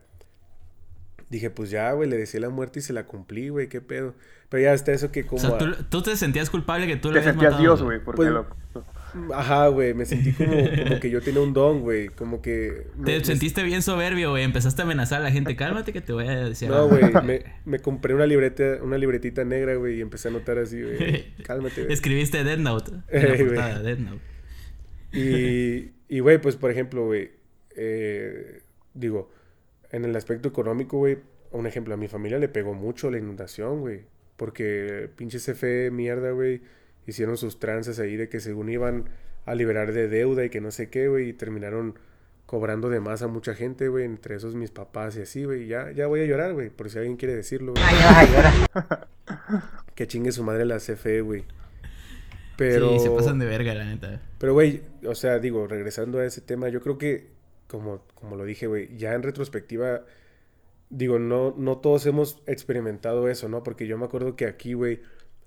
dije, 1.31 1.49
pues 1.49 1.71
ya, 1.71 1.91
güey, 1.93 2.07
le 2.09 2.17
decía 2.17 2.39
la 2.39 2.49
muerte 2.49 2.79
y 2.79 2.81
se 2.83 2.93
la 2.93 3.05
cumplí, 3.07 3.49
güey, 3.49 3.67
¿qué 3.69 3.81
pedo? 3.81 4.13
Pero 4.49 4.61
ya 4.63 4.73
hasta 4.73 4.91
eso 4.91 5.11
que 5.11 5.21
O 5.23 5.27
como... 5.27 5.39
sea, 5.39 5.49
a- 5.51 5.57
tú, 5.57 5.65
tú 5.89 6.01
te 6.03 6.15
sentías 6.17 6.49
culpable 6.49 6.85
que 6.85 6.97
tú 6.97 7.07
lo 7.07 7.13
Te 7.13 7.19
habías 7.21 7.31
sentías 7.33 7.51
matado, 7.53 7.63
Dios, 7.63 7.81
güey, 7.81 7.99
porque 8.03 8.17
Pues- 8.17 8.29
lo... 8.29 8.45
Ajá, 9.33 9.67
güey, 9.67 9.93
me 9.93 10.05
sentí 10.05 10.31
como, 10.31 10.51
como 10.53 10.99
que 11.01 11.09
yo 11.09 11.21
tenía 11.21 11.41
un 11.41 11.51
don, 11.53 11.81
güey. 11.81 12.07
Como 12.09 12.41
que... 12.41 12.87
me- 12.97 13.05
Te 13.05 13.19
me- 13.19 13.25
sentiste 13.25 13.61
bien 13.63 13.81
soberbio, 13.81 14.29
güey. 14.31 14.43
Empezaste 14.43 14.81
a 14.81 14.85
amenazar 14.85 15.19
a 15.19 15.23
la 15.25 15.31
gente. 15.31 15.55
Cálmate 15.57 15.91
que 15.91 15.99
te 16.01 16.13
voy 16.13 16.27
a 16.27 16.45
decir 16.45 16.69
No, 16.69 16.75
algo". 16.75 16.89
güey, 16.89 17.03
me, 17.25 17.43
me 17.65 17.79
compré 17.79 18.13
una 18.13 18.25
libreta, 18.25 18.77
una 18.81 18.97
libretita 18.97 19.43
negra, 19.43 19.75
güey, 19.75 19.97
y 19.97 20.01
empecé 20.01 20.27
a 20.27 20.31
anotar 20.31 20.57
así, 20.59 20.81
güey. 20.81 21.33
Cálmate, 21.43 21.81
güey. 21.83 21.93
Escribiste 21.93 22.43
Dead 22.45 22.57
Note. 22.57 22.91
En 23.09 23.29
la 23.29 23.37
portada, 23.37 23.81
Dead 23.81 23.97
Note. 23.97 24.21
Y, 25.13 25.91
y, 26.07 26.19
güey, 26.19 26.39
pues, 26.41 26.55
por 26.55 26.71
ejemplo, 26.71 27.05
güey, 27.05 27.31
eh, 27.75 28.61
digo, 28.93 29.29
en 29.91 30.05
el 30.05 30.15
aspecto 30.15 30.49
económico, 30.49 30.97
güey, 30.97 31.19
un 31.51 31.67
ejemplo, 31.67 31.93
a 31.93 31.97
mi 31.97 32.07
familia 32.07 32.39
le 32.39 32.47
pegó 32.47 32.73
mucho 32.73 33.11
la 33.11 33.17
inundación, 33.17 33.81
güey, 33.81 34.05
porque 34.37 35.09
pinche 35.15 35.39
CFE 35.39 35.91
mierda, 35.91 36.31
güey, 36.31 36.61
hicieron 37.05 37.37
sus 37.37 37.59
tranzas 37.59 37.99
ahí 37.99 38.15
de 38.15 38.29
que 38.29 38.39
según 38.39 38.69
iban 38.69 39.09
a 39.45 39.55
liberar 39.55 39.91
de 39.91 40.07
deuda 40.07 40.45
y 40.45 40.49
que 40.49 40.61
no 40.61 40.71
sé 40.71 40.89
qué, 40.89 41.07
güey, 41.07 41.29
y 41.29 41.33
terminaron 41.33 41.95
cobrando 42.45 42.89
de 42.89 42.99
más 42.99 43.21
a 43.21 43.27
mucha 43.27 43.53
gente, 43.53 43.87
güey, 43.87 44.05
entre 44.05 44.35
esos 44.35 44.55
mis 44.55 44.71
papás 44.71 45.15
y 45.15 45.21
así, 45.21 45.45
güey, 45.45 45.67
ya, 45.67 45.91
ya 45.91 46.07
voy 46.07 46.21
a 46.21 46.25
llorar, 46.25 46.53
güey, 46.53 46.69
por 46.69 46.89
si 46.89 46.97
alguien 46.97 47.15
quiere 47.15 47.35
decirlo, 47.35 47.73
güey. 47.73 47.85
Que 49.95 50.07
chingue 50.07 50.31
su 50.31 50.43
madre 50.43 50.65
la 50.65 50.77
CFE, 50.77 51.21
güey. 51.21 51.45
Pero... 52.57 52.91
Sí, 52.91 52.99
se 52.99 53.09
pasan 53.09 53.39
de 53.39 53.45
verga, 53.45 53.73
la 53.73 53.85
neta. 53.85 54.21
Pero, 54.37 54.53
güey, 54.53 54.81
o 55.05 55.15
sea, 55.15 55.39
digo, 55.39 55.67
regresando 55.67 56.19
a 56.19 56.25
ese 56.25 56.41
tema, 56.41 56.69
yo 56.69 56.81
creo 56.81 56.97
que, 56.97 57.27
como, 57.71 58.03
como 58.15 58.35
lo 58.35 58.43
dije, 58.43 58.67
güey, 58.67 58.97
ya 58.97 59.13
en 59.13 59.23
retrospectiva, 59.23 60.03
digo, 60.89 61.19
no, 61.19 61.55
no 61.57 61.77
todos 61.77 62.05
hemos 62.05 62.43
experimentado 62.45 63.29
eso, 63.29 63.47
¿no? 63.47 63.63
Porque 63.63 63.87
yo 63.87 63.97
me 63.97 64.03
acuerdo 64.03 64.35
que 64.35 64.45
aquí, 64.45 64.73
güey, 64.73 64.99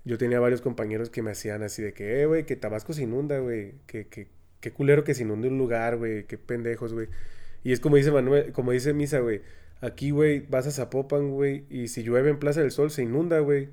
yo 0.07 0.17
tenía 0.17 0.41
varios 0.41 0.63
compañeros 0.63 1.11
que 1.11 1.21
me 1.21 1.33
hacían 1.33 1.63
así 1.63 1.83
de 1.83 1.93
que, 1.93 2.23
eh, 2.23 2.27
güey, 2.27 2.47
que 2.47 2.57
Tabasco 2.57 2.95
se 2.95 3.03
inunda, 3.03 3.41
güey, 3.41 3.75
que, 3.87 4.07
que, 4.07 4.29
qué 4.61 4.73
culero 4.73 5.05
que 5.05 5.13
se 5.13 5.23
inunde 5.23 5.49
un 5.49 5.59
lugar, 5.59 5.99
güey, 5.99 6.25
qué 6.27 6.39
pendejos, 6.39 6.95
güey. 6.95 7.09
Y 7.63 7.73
es 7.73 7.81
como 7.81 7.97
dice 7.97 8.11
Manuel, 8.11 8.53
como 8.53 8.73
dice 8.73 8.95
Misa, 8.95 9.19
güey, 9.21 9.43
aquí, 9.83 10.11
güey, 10.11 10.41
vas 10.49 10.67
a 10.67 10.71
Zapopan, 10.71 11.31
güey, 11.31 11.67
y 11.69 11.89
si 11.89 12.03
llueve 12.03 12.31
en 12.31 12.39
Plaza 12.39 12.63
del 12.63 12.71
Sol 12.71 12.91
se 12.91 13.03
inunda, 13.03 13.41
güey. 13.41 13.69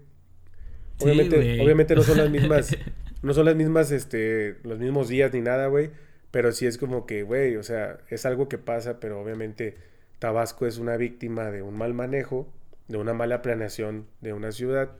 Obviamente, 1.00 1.62
obviamente 1.62 1.96
no 1.96 2.04
son 2.04 2.18
las 2.18 2.30
mismas, 2.30 2.78
no 3.22 3.34
son 3.34 3.46
las 3.46 3.56
mismas, 3.56 3.92
este, 3.92 4.58
los 4.64 4.78
mismos 4.78 5.08
días 5.08 5.32
ni 5.32 5.40
nada, 5.40 5.68
güey. 5.68 5.92
Pero 6.32 6.52
sí 6.54 6.66
es 6.66 6.78
como 6.78 7.06
que, 7.06 7.24
güey, 7.24 7.58
o 7.58 7.64
sea, 7.64 8.00
es 8.10 8.26
algo 8.26 8.48
que 8.50 8.58
pasa, 8.58 9.00
pero 9.00 9.20
obviamente 9.22 9.76
Tabasco 10.20 10.66
es 10.66 10.78
una 10.78 10.98
víctima 10.98 11.52
de 11.52 11.62
un 11.62 11.78
mal 11.78 11.94
manejo, 11.94 12.48
de 12.88 12.98
una 12.98 13.14
mala 13.14 13.42
planeación 13.42 14.08
de 14.22 14.34
una 14.34 14.52
ciudad. 14.52 14.92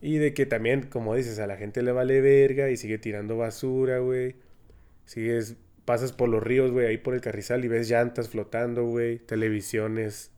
Y 0.00 0.18
de 0.18 0.34
que 0.34 0.46
también, 0.46 0.82
como 0.82 1.14
dices, 1.14 1.38
a 1.38 1.46
la 1.46 1.56
gente 1.56 1.82
le 1.82 1.90
vale 1.92 2.20
verga 2.20 2.70
y 2.70 2.76
sigue 2.76 2.98
tirando 2.98 3.36
basura, 3.38 3.98
güey. 3.98 4.36
Sigues, 5.04 5.56
pasas 5.84 6.12
por 6.12 6.28
los 6.28 6.42
ríos, 6.42 6.70
güey, 6.70 6.86
ahí 6.86 6.98
por 6.98 7.14
el 7.14 7.20
carrizal 7.20 7.64
y 7.64 7.68
ves 7.68 7.88
llantas 7.88 8.28
flotando, 8.28 8.84
güey, 8.84 9.18
televisiones. 9.18 10.30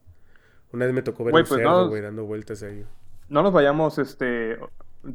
Una 0.71 0.85
vez 0.85 0.93
me 0.93 1.01
tocó 1.01 1.23
ver 1.23 1.33
un 1.33 1.41
pues 1.41 1.49
cerdo, 1.49 1.83
no- 1.83 1.89
güey, 1.89 2.01
dando 2.01 2.25
vueltas 2.25 2.63
ahí. 2.63 2.85
No 3.27 3.43
nos 3.43 3.53
vayamos, 3.53 3.97
este... 3.99 4.57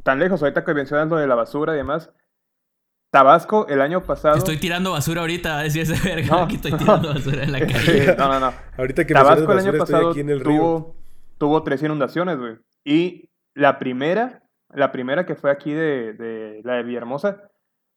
tan 0.03 0.19
lejos, 0.19 0.41
ahorita 0.41 0.63
que 0.63 0.73
mencionas 0.73 1.09
lo 1.09 1.17
de 1.17 1.27
la 1.27 1.35
basura 1.35 1.73
y 1.73 1.77
demás. 1.77 2.11
Tabasco 3.15 3.65
el 3.69 3.79
año 3.79 4.03
pasado. 4.03 4.35
Estoy 4.35 4.57
tirando 4.57 4.91
basura 4.91 5.21
ahorita, 5.21 5.59
decía 5.59 5.83
ese 5.83 5.97
verga. 6.05 6.35
No. 6.35 6.43
Aquí 6.43 6.55
estoy 6.55 6.73
tirando 6.73 7.13
basura 7.13 7.43
en 7.43 7.51
la 7.53 7.59
calle. 7.65 8.13
no, 8.17 8.27
no, 8.27 8.39
no. 8.41 8.53
Ahorita 8.77 9.05
que 9.05 9.13
Tabasco 9.13 9.53
el 9.53 9.59
año 9.59 9.77
pasado 9.77 10.09
aquí 10.09 10.19
en 10.19 10.29
el 10.31 10.41
río. 10.41 10.57
tuvo, 10.57 10.95
tuvo 11.37 11.63
tres 11.63 11.81
inundaciones, 11.81 12.37
güey. 12.37 12.57
Y 12.83 13.29
la 13.53 13.79
primera, 13.79 14.43
la 14.73 14.91
primera 14.91 15.25
que 15.25 15.35
fue 15.35 15.49
aquí 15.49 15.71
de, 15.71 16.11
de 16.11 16.59
la 16.65 16.73
de 16.73 16.83
Villahermosa, 16.83 17.49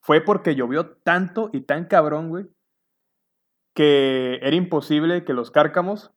fue 0.03 0.21
porque 0.21 0.55
llovió 0.55 0.87
tanto 0.87 1.51
y 1.53 1.63
tan 1.63 1.87
cabrón, 1.87 2.29
güey, 2.29 2.47
que 3.75 4.39
era 4.41 4.55
imposible 4.55 5.25
que 5.25 5.33
los 5.33 5.51
cárcamos, 5.51 6.13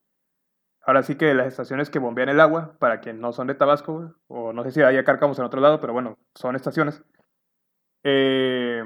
ahora 0.85 1.01
sí 1.01 1.15
que 1.15 1.33
las 1.33 1.47
estaciones 1.47 1.89
que 1.89 1.97
bombean 1.97 2.29
el 2.29 2.39
agua, 2.39 2.77
para 2.77 3.01
quienes 3.01 3.19
no 3.19 3.33
son 3.33 3.47
de 3.47 3.55
Tabasco, 3.55 3.93
güey, 3.93 4.09
o 4.27 4.53
no 4.53 4.63
sé 4.63 4.71
si 4.71 4.83
haya 4.83 5.03
cárcamos 5.03 5.39
en 5.39 5.45
otro 5.45 5.59
lado, 5.59 5.81
pero 5.81 5.91
bueno, 5.91 6.19
son 6.35 6.55
estaciones. 6.55 7.03
Eh, 8.03 8.83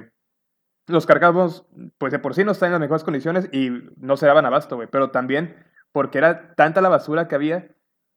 los 0.87 1.05
cárcamos, 1.05 1.65
pues 1.97 2.11
de 2.11 2.19
por 2.19 2.35
sí 2.35 2.43
no 2.43 2.51
están 2.51 2.67
en 2.67 2.73
las 2.73 2.81
mejores 2.81 3.03
condiciones 3.03 3.49
y 3.51 3.71
no 3.97 4.17
se 4.17 4.27
daban 4.27 4.45
abasto, 4.45 4.75
güey, 4.75 4.87
pero 4.91 5.11
también 5.11 5.55
porque 5.91 6.17
era 6.19 6.53
tanta 6.55 6.81
la 6.81 6.89
basura 6.89 7.27
que 7.27 7.35
había 7.35 7.69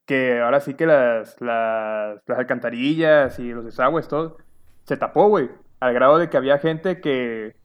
que 0.06 0.40
ahora 0.40 0.60
sí 0.60 0.74
que 0.74 0.86
las, 0.86 1.40
las, 1.40 2.20
las 2.26 2.38
alcantarillas 2.38 3.38
y 3.38 3.52
los 3.52 3.64
desagües, 3.64 4.08
todo, 4.08 4.38
se 4.84 4.96
tapó, 4.96 5.28
güey, 5.28 5.50
al 5.80 5.92
grado 5.94 6.18
de 6.18 6.30
que 6.30 6.36
había 6.38 6.58
gente 6.58 7.00
que 7.00 7.56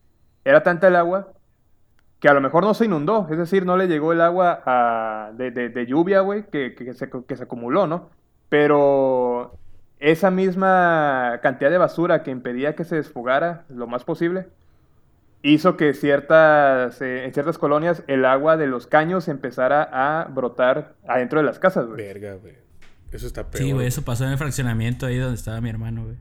era 0.44 0.62
tanta 0.62 0.88
el 0.88 0.96
agua 0.96 1.32
que 2.20 2.28
a 2.28 2.34
lo 2.34 2.40
mejor 2.40 2.64
no 2.64 2.74
se 2.74 2.86
inundó, 2.86 3.28
es 3.30 3.38
decir, 3.38 3.66
no 3.66 3.76
le 3.76 3.86
llegó 3.88 4.12
el 4.12 4.20
agua 4.22 4.62
a- 4.66 5.30
de, 5.34 5.50
de- 5.50 5.68
de 5.70 5.86
lluvia, 5.86 6.20
güey, 6.20 6.46
que, 6.50 6.74
que 6.74 6.94
se, 6.94 7.10
que 7.28 7.36
se 7.36 7.42
acumuló, 7.44 7.86
¿no? 7.86 8.10
Pero 8.48 9.58
esa 10.04 10.30
misma 10.30 11.40
cantidad 11.42 11.70
de 11.70 11.78
basura 11.78 12.22
que 12.22 12.30
impedía 12.30 12.74
que 12.74 12.84
se 12.84 12.96
desfogara 12.96 13.64
lo 13.70 13.86
más 13.86 14.04
posible, 14.04 14.48
hizo 15.42 15.76
que 15.78 15.94
ciertas, 15.94 17.00
eh, 17.00 17.24
en 17.24 17.32
ciertas 17.32 17.56
colonias 17.56 18.02
el 18.06 18.24
agua 18.26 18.56
de 18.58 18.66
los 18.66 18.86
caños 18.86 19.28
empezara 19.28 19.82
a 19.92 20.24
brotar 20.24 20.94
adentro 21.08 21.40
de 21.40 21.46
las 21.46 21.58
casas, 21.58 21.86
güey. 21.86 21.96
Verga, 21.96 22.34
güey. 22.34 22.54
Eso 23.12 23.26
está 23.26 23.50
peor. 23.50 23.64
Sí, 23.64 23.72
güey, 23.72 23.86
eso 23.86 24.02
pasó 24.02 24.24
en 24.24 24.32
el 24.32 24.38
fraccionamiento 24.38 25.06
ahí 25.06 25.16
donde 25.16 25.36
estaba 25.36 25.60
mi 25.62 25.70
hermano, 25.70 26.04
güey. 26.04 26.16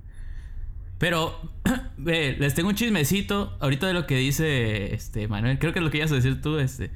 Pero, 0.97 1.35
ve, 1.97 2.37
les 2.39 2.53
tengo 2.53 2.69
un 2.69 2.75
chismecito 2.75 3.57
ahorita 3.59 3.87
de 3.87 3.93
lo 3.93 4.07
que 4.07 4.15
dice 4.15 4.93
este 4.93 5.27
Manuel. 5.27 5.59
Creo 5.59 5.73
que 5.73 5.79
es 5.79 5.85
lo 5.85 5.91
que 5.91 5.97
ibas 5.97 6.11
a 6.11 6.15
decir 6.15 6.41
tú, 6.41 6.57
este. 6.59 6.91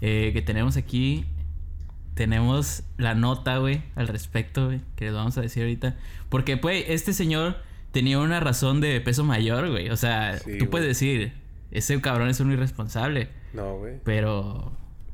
eh, 0.00 0.30
que 0.32 0.42
tenemos 0.42 0.76
aquí. 0.76 1.26
Tenemos 2.14 2.82
la 2.98 3.14
nota, 3.14 3.58
güey, 3.58 3.82
al 3.94 4.08
respecto, 4.08 4.66
güey, 4.66 4.80
que 4.96 5.06
les 5.06 5.14
vamos 5.14 5.38
a 5.38 5.40
decir 5.40 5.62
ahorita. 5.62 5.96
Porque, 6.28 6.56
pues, 6.56 6.84
este 6.88 7.12
señor 7.12 7.56
tenía 7.90 8.18
una 8.18 8.40
razón 8.40 8.80
de 8.80 9.00
peso 9.00 9.24
mayor, 9.24 9.70
güey. 9.70 9.88
O 9.90 9.96
sea, 9.96 10.38
Sí, 10.38 10.58
tú 10.58 10.68
puedes 10.68 10.86
decir, 10.86 11.32
ese 11.70 12.00
cabrón 12.00 12.28
es 12.28 12.40
un 12.40 12.52
irresponsable. 12.52 13.28
No, 13.52 13.78
güey. 13.78 13.94
Pero 14.04 14.72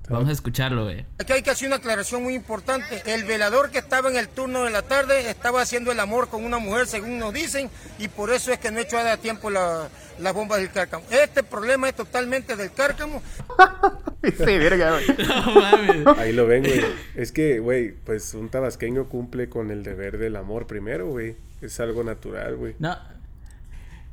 vamos 0.09 0.29
a 0.29 0.33
escucharlo, 0.33 0.85
güey. 0.85 1.05
Aquí 1.19 1.33
hay 1.33 1.43
que 1.43 1.51
hacer 1.51 1.67
una 1.69 1.77
aclaración 1.77 2.23
muy 2.23 2.35
importante. 2.35 3.03
El 3.07 3.25
velador 3.25 3.71
que 3.71 3.79
estaba 3.79 4.09
en 4.11 4.17
el 4.17 4.29
turno 4.29 4.65
de 4.65 4.71
la 4.71 4.83
tarde 4.83 5.29
estaba 5.31 5.63
haciendo 5.63 5.93
el 5.93 6.01
amor 6.01 6.29
con 6.29 6.45
una 6.45 6.59
mujer, 6.59 6.87
según 6.87 7.19
nos 7.19 7.33
dicen, 7.35 7.71
y 7.99 8.09
por 8.09 8.31
eso 8.31 8.53
es 8.53 8.59
que 8.59 8.71
no 8.71 8.81
echó 8.81 8.99
a 8.99 9.17
tiempo 9.17 9.51
la- 9.51 9.89
las 10.19 10.35
bombas 10.35 10.59
del 10.59 10.71
cárcamo. 10.71 11.05
Este 11.11 11.43
problema 11.45 11.89
es 11.89 11.95
totalmente 11.95 12.57
del 12.57 12.73
cárcamo. 12.73 13.23
Sí, 14.21 14.59
verga, 14.59 14.91
güey. 14.91 15.07
No 15.29 15.55
mames. 15.55 16.07
Ahí 16.19 16.33
lo 16.33 16.47
ven, 16.47 16.65
güey. 16.65 16.85
Es 17.15 17.31
que, 17.31 17.61
güey, 17.61 17.93
pues 17.93 18.35
un 18.35 18.49
tabasqueño 18.49 19.09
cumple 19.09 19.49
con 19.49 19.71
el 19.71 19.85
deber 19.85 20.19
del 20.19 20.35
amor 20.35 20.67
primero, 20.67 21.07
güey. 21.07 21.37
Es 21.63 21.79
algo 21.79 22.03
natural, 22.03 22.57
güey. 22.57 22.75
No. 22.81 22.97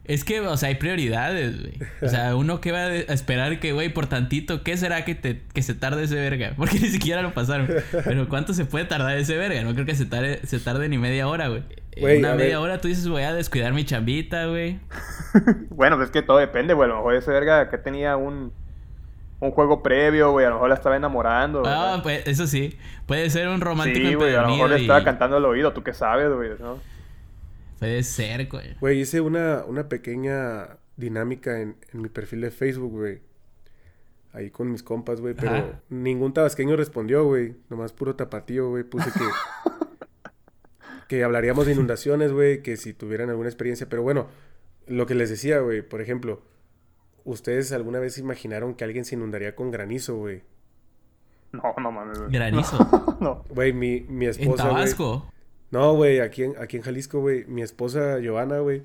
Es 0.08 0.24
que, 0.24 0.40
o 0.40 0.56
sea, 0.58 0.70
hay 0.70 0.76
prioridades, 0.76 1.60
güey. 1.62 1.74
O 2.02 2.08
sea, 2.08 2.36
uno 2.36 2.62
que 2.62 2.72
va 2.72 2.80
a 2.86 2.94
esperar 2.96 3.60
que, 3.60 3.74
güey, 3.74 3.90
por 3.90 4.06
tantito, 4.08 4.62
¿qué 4.64 4.78
será 4.78 5.04
que, 5.04 5.16
te, 5.16 5.42
que 5.54 5.62
se 5.64 5.74
tarde 5.74 6.04
ese 6.04 6.16
verga? 6.16 6.54
Porque 6.58 6.80
ni 6.80 6.90
siquiera 6.90 7.22
lo 7.22 7.34
pasaron. 7.34 7.68
Pero 8.04 8.30
¿cuánto 8.30 8.54
se 8.54 8.66
puede 8.66 8.86
tardar 8.86 9.18
ese 9.18 9.36
verga? 9.38 9.62
No 9.64 9.74
creo 9.74 9.86
que 9.86 9.96
se 9.96 10.06
tarde, 10.06 10.40
se 10.46 10.60
tarde 10.60 10.88
ni 10.90 10.98
media 10.98 11.28
hora, 11.28 11.48
güey. 11.48 11.64
Güey, 12.00 12.20
una 12.20 12.36
media 12.36 12.60
ver. 12.60 12.70
hora 12.70 12.82
tú 12.82 12.88
dices, 12.90 13.08
voy 13.08 13.24
a 13.24 13.34
descuidar 13.34 13.74
mi 13.74 13.86
chambita, 13.86 14.46
güey. 14.48 14.80
Bueno, 15.70 15.96
pues 15.98 16.08
es 16.10 16.12
que 16.12 16.22
todo 16.22 16.38
depende, 16.38 16.74
güey. 16.74 16.86
A 16.90 16.94
lo 16.94 16.98
mejor 16.98 17.16
ese 17.16 17.32
verga 17.32 17.70
que 17.70 17.78
tenía 17.78 18.16
un, 18.18 18.52
un 19.40 19.52
juego 19.52 19.82
previo, 19.82 20.32
güey. 20.32 20.46
A 20.46 20.50
lo 20.50 20.56
mejor 20.56 20.70
la 20.70 20.76
estaba 20.76 20.96
enamorando. 20.96 21.64
Ah, 21.66 21.88
¿verdad? 21.88 22.04
pues 22.04 22.28
eso 22.28 22.48
sí. 22.48 22.78
Puede 23.06 23.30
ser 23.30 23.48
un 23.48 23.60
romántico 23.62 24.08
sí, 24.08 24.14
güey. 24.16 24.36
A 24.36 24.42
lo 24.44 24.50
mejor 24.50 24.70
le 24.70 24.78
estaba 24.78 25.02
y- 25.02 25.04
cantando 25.04 25.38
al 25.38 25.46
oído. 25.46 25.74
¿Tú 25.74 25.84
qué 25.84 25.94
sabes, 25.94 26.30
güey? 26.32 26.52
¿no? 26.60 26.80
Puede 27.86 28.04
ser, 28.04 28.48
güey. 28.48 28.76
Güey, 28.80 29.00
hice 29.02 29.22
una, 29.22 29.64
una 29.66 29.88
pequeña 29.88 30.78
dinámica 30.98 31.62
en, 31.62 31.76
en 31.94 32.02
mi 32.02 32.10
perfil 32.10 32.42
de 32.42 32.50
Facebook, 32.50 32.92
güey. 32.92 33.22
Ahí 34.34 34.50
con 34.50 34.72
mis 34.72 34.82
compas, 34.82 35.22
güey. 35.22 35.36
Pero 35.36 35.52
Ajá. 35.52 35.82
ningún 35.90 36.34
tabasqueño 36.34 36.76
respondió, 36.76 37.24
güey. 37.26 37.56
Nomás 37.70 37.94
puro 37.94 38.16
tapatío, 38.16 38.70
güey. 38.70 38.84
Puse 38.84 39.12
que... 39.12 39.20
que 41.08 41.24
hablaríamos 41.24 41.68
de 41.68 41.74
inundaciones, 41.74 42.32
güey. 42.32 42.64
Que 42.64 42.76
si 42.76 42.94
tuvieran 42.94 43.30
alguna 43.30 43.50
experiencia. 43.50 43.88
Pero 43.88 44.02
bueno, 44.02 44.28
lo 44.88 45.06
que 45.06 45.14
les 45.14 45.30
decía, 45.30 45.60
güey. 45.60 45.84
Por 45.84 46.02
ejemplo, 46.02 46.42
¿ustedes 47.24 47.72
alguna 47.72 48.00
vez 48.00 48.18
imaginaron 48.18 48.74
que 48.74 48.84
alguien 48.84 49.06
se 49.06 49.14
inundaría 49.14 49.56
con 49.56 49.70
granizo, 49.70 50.18
güey? 50.18 50.42
No, 51.52 51.74
no 51.78 51.92
mames, 51.92 52.18
güey. 52.18 52.32
Granizo. 52.32 52.78
No. 53.22 53.44
Güey, 53.50 53.72
mi, 53.72 54.02
mi 54.02 54.26
en 54.26 54.32
esposa, 54.32 54.64
güey. 54.64 54.76
Tabasco. 54.76 55.32
No, 55.76 55.94
güey, 55.94 56.22
aquí 56.22 56.44
en, 56.44 56.56
aquí 56.58 56.78
en 56.78 56.84
Jalisco, 56.84 57.20
güey, 57.20 57.44
mi 57.48 57.62
esposa 57.62 58.20
Giovanna, 58.20 58.60
güey, 58.60 58.84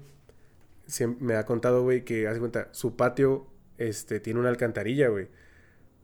me 1.21 1.37
ha 1.37 1.47
contado, 1.47 1.85
güey, 1.85 2.05
que 2.05 2.27
hace 2.27 2.41
cuenta, 2.41 2.69
su 2.73 2.97
patio, 2.97 3.47
este, 3.79 4.19
tiene 4.19 4.41
una 4.41 4.49
alcantarilla, 4.49 5.07
güey. 5.07 5.29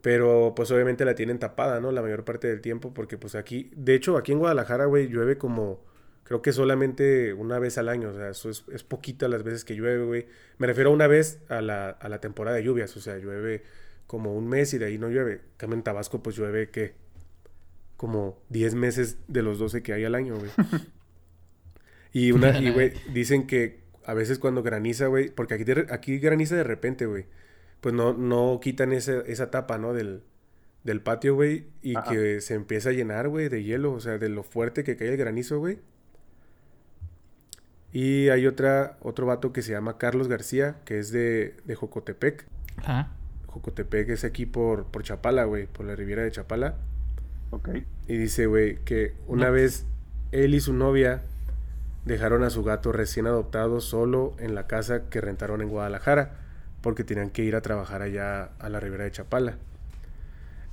Pero, 0.00 0.52
pues, 0.54 0.70
obviamente 0.70 1.04
la 1.04 1.16
tienen 1.16 1.40
tapada, 1.40 1.80
¿no? 1.80 1.90
La 1.90 2.02
mayor 2.02 2.24
parte 2.24 2.46
del 2.46 2.60
tiempo, 2.60 2.94
porque, 2.94 3.18
pues, 3.18 3.34
aquí, 3.34 3.72
de 3.74 3.96
hecho, 3.96 4.16
aquí 4.16 4.30
en 4.30 4.38
Guadalajara, 4.38 4.84
güey, 4.86 5.08
llueve 5.08 5.38
como, 5.38 5.84
creo 6.22 6.40
que 6.40 6.52
solamente 6.52 7.32
una 7.34 7.58
vez 7.58 7.78
al 7.78 7.88
año, 7.88 8.10
o 8.10 8.14
sea, 8.14 8.30
eso 8.30 8.48
es, 8.48 8.64
es 8.72 8.84
poquita 8.84 9.26
las 9.26 9.42
veces 9.42 9.64
que 9.64 9.74
llueve, 9.74 10.04
güey. 10.04 10.26
Me 10.58 10.68
refiero 10.68 10.90
a 10.90 10.92
una 10.92 11.08
vez 11.08 11.40
a 11.48 11.62
la, 11.62 11.90
a 11.90 12.08
la 12.08 12.20
temporada 12.20 12.58
de 12.58 12.62
lluvias, 12.62 12.96
o 12.96 13.00
sea, 13.00 13.18
llueve 13.18 13.64
como 14.06 14.34
un 14.36 14.46
mes 14.48 14.72
y 14.72 14.78
de 14.78 14.86
ahí 14.86 14.98
no 14.98 15.08
llueve. 15.08 15.40
Cambio, 15.56 15.78
en 15.78 15.82
Tabasco, 15.82 16.22
pues, 16.22 16.36
llueve, 16.36 16.70
¿qué? 16.70 16.94
Como 17.96 18.38
10 18.50 18.74
meses 18.74 19.18
de 19.28 19.42
los 19.42 19.58
12 19.58 19.82
que 19.82 19.92
hay 19.92 20.04
al 20.04 20.14
año, 20.14 20.36
güey. 20.36 20.50
Y 22.12 22.32
una, 22.32 22.58
y 22.58 22.70
güey, 22.72 22.94
dicen 23.12 23.46
que 23.46 23.80
a 24.06 24.14
veces 24.14 24.38
cuando 24.38 24.62
graniza, 24.62 25.06
güey, 25.08 25.28
porque 25.30 25.52
aquí, 25.54 25.64
de- 25.64 25.86
aquí 25.90 26.18
graniza 26.18 26.56
de 26.56 26.64
repente, 26.64 27.04
güey, 27.04 27.26
pues 27.82 27.94
no, 27.94 28.14
no 28.14 28.58
quitan 28.62 28.92
esa, 28.94 29.20
esa 29.26 29.50
tapa, 29.50 29.76
¿no? 29.76 29.92
Del, 29.92 30.22
del 30.82 31.02
patio, 31.02 31.34
güey, 31.34 31.66
y 31.82 31.94
Ajá. 31.94 32.10
que 32.10 32.40
se 32.40 32.54
empieza 32.54 32.88
a 32.88 32.92
llenar, 32.92 33.28
güey, 33.28 33.50
de 33.50 33.62
hielo, 33.64 33.92
o 33.92 34.00
sea, 34.00 34.16
de 34.16 34.30
lo 34.30 34.44
fuerte 34.44 34.82
que 34.82 34.96
cae 34.96 35.08
el 35.08 35.18
granizo, 35.18 35.58
güey. 35.58 35.78
Y 37.92 38.28
hay 38.28 38.46
otra, 38.46 38.96
otro 39.00 39.26
vato 39.26 39.52
que 39.52 39.60
se 39.62 39.72
llama 39.72 39.98
Carlos 39.98 40.28
García, 40.28 40.76
que 40.84 40.98
es 40.98 41.10
de, 41.12 41.56
de 41.64 41.74
Jocotepec. 41.74 42.46
Ajá. 42.78 43.12
Jocotepec 43.46 44.08
es 44.10 44.24
aquí 44.24 44.44
por, 44.46 44.86
por 44.86 45.02
Chapala, 45.02 45.44
güey, 45.44 45.66
por 45.66 45.86
la 45.86 45.96
Riviera 45.96 46.22
de 46.22 46.30
Chapala. 46.30 46.78
Ok. 47.50 47.68
Y 48.08 48.16
dice, 48.16 48.46
güey, 48.46 48.78
que 48.84 49.14
una 49.26 49.50
vez 49.50 49.84
él 50.32 50.54
y 50.54 50.60
su 50.60 50.72
novia 50.72 51.22
dejaron 52.04 52.42
a 52.44 52.50
su 52.50 52.62
gato 52.62 52.92
recién 52.92 53.26
adoptado 53.26 53.80
solo 53.80 54.34
en 54.38 54.54
la 54.54 54.66
casa 54.66 55.08
que 55.10 55.20
rentaron 55.20 55.60
en 55.62 55.68
Guadalajara, 55.68 56.36
porque 56.82 57.02
tenían 57.04 57.30
que 57.30 57.42
ir 57.42 57.56
a 57.56 57.62
trabajar 57.62 58.02
allá 58.02 58.50
a 58.58 58.68
la 58.68 58.78
ribera 58.80 59.04
de 59.04 59.10
Chapala. 59.10 59.56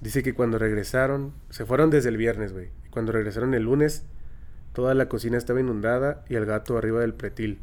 Dice 0.02 0.22
que 0.22 0.34
cuando 0.34 0.60
regresaron, 0.60 1.34
se 1.50 1.66
fueron 1.66 1.90
desde 1.90 2.10
el 2.10 2.18
viernes, 2.18 2.52
güey. 2.54 2.68
y 2.86 2.90
Cuando 2.90 3.12
regresaron 3.14 3.54
el 3.54 3.64
lunes, 3.64 4.04
toda 4.74 4.94
la 4.94 5.08
cocina 5.08 5.38
estaba 5.38 5.60
inundada 5.60 6.24
y 6.30 6.36
el 6.36 6.46
gato 6.46 6.78
arriba 6.78 7.00
del 7.00 7.14
pretil. 7.14 7.60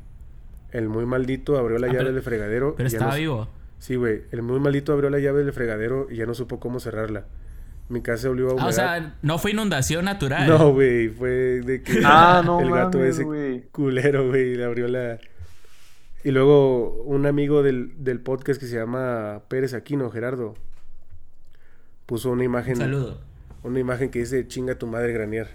El 0.72 0.88
muy 0.88 1.04
maldito 1.06 1.58
abrió 1.58 1.78
la 1.78 1.88
Ah, 1.88 1.90
llave 1.90 2.04
pero- 2.06 2.14
del 2.14 2.22
fregadero. 2.22 2.74
Pero 2.76 2.88
y 2.88 2.92
ya 2.92 2.96
estaba 2.98 3.12
no- 3.12 3.18
vivo. 3.18 3.48
Sí, 3.78 3.96
güey. 3.96 4.22
El 4.30 4.42
muy 4.42 4.58
maldito 4.61 4.92
abrió 4.92 5.11
la 5.11 5.18
llave 5.18 5.42
del 5.44 5.52
fregadero 5.52 6.06
y 6.11 6.16
ya 6.16 6.26
no 6.26 6.34
supo 6.34 6.61
cómo 6.61 6.80
cerrarla. 6.80 7.24
Mi 7.91 8.01
casa 8.01 8.30
olió 8.30 8.59
a 8.59 8.62
Ah, 8.62 8.66
o 8.66 8.72
sea, 8.72 9.14
no 9.20 9.36
fue 9.38 9.51
inundación 9.51 10.05
natural. 10.07 10.47
No, 10.49 10.72
güey, 10.72 11.09
fue 11.09 11.61
de 11.61 11.82
que 11.82 12.01
Ah, 12.05 12.41
no 12.47 12.61
el 12.61 12.70
gato 12.70 12.99
mames, 12.99 13.18
ese 13.18 13.68
culero, 13.72 14.28
güey, 14.28 14.55
le 14.55 14.64
abrió 14.64 14.88
la... 14.88 15.18
Y 16.22 16.30
luego 16.30 17.03
un 17.05 17.26
amigo 17.26 17.62
del, 17.62 17.93
del 18.03 18.20
podcast 18.20 18.61
que 18.61 18.66
se 18.66 18.76
llama 18.76 19.43
Pérez 19.49 19.74
Aquino, 19.74 20.09
Gerardo, 20.11 20.55
puso 22.07 22.30
una 22.30 22.45
imagen, 22.45 22.74
Un 22.74 22.78
saludo. 22.80 23.20
una 23.64 23.80
imagen 23.80 24.11
que 24.11 24.20
dice 24.20 24.47
chinga 24.47 24.74
tu 24.76 24.86
madre 24.86 25.12
Granier. 25.12 25.49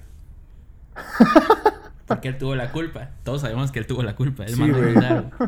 Porque 2.07 2.27
él 2.27 2.37
tuvo 2.37 2.55
la 2.55 2.71
culpa. 2.71 3.11
Todos 3.23 3.41
sabemos 3.41 3.71
que 3.71 3.79
él 3.79 3.87
tuvo 3.87 4.03
la 4.03 4.15
culpa. 4.15 4.43
Él 4.45 4.53
Sí, 4.55 4.69
güey. 4.69 4.93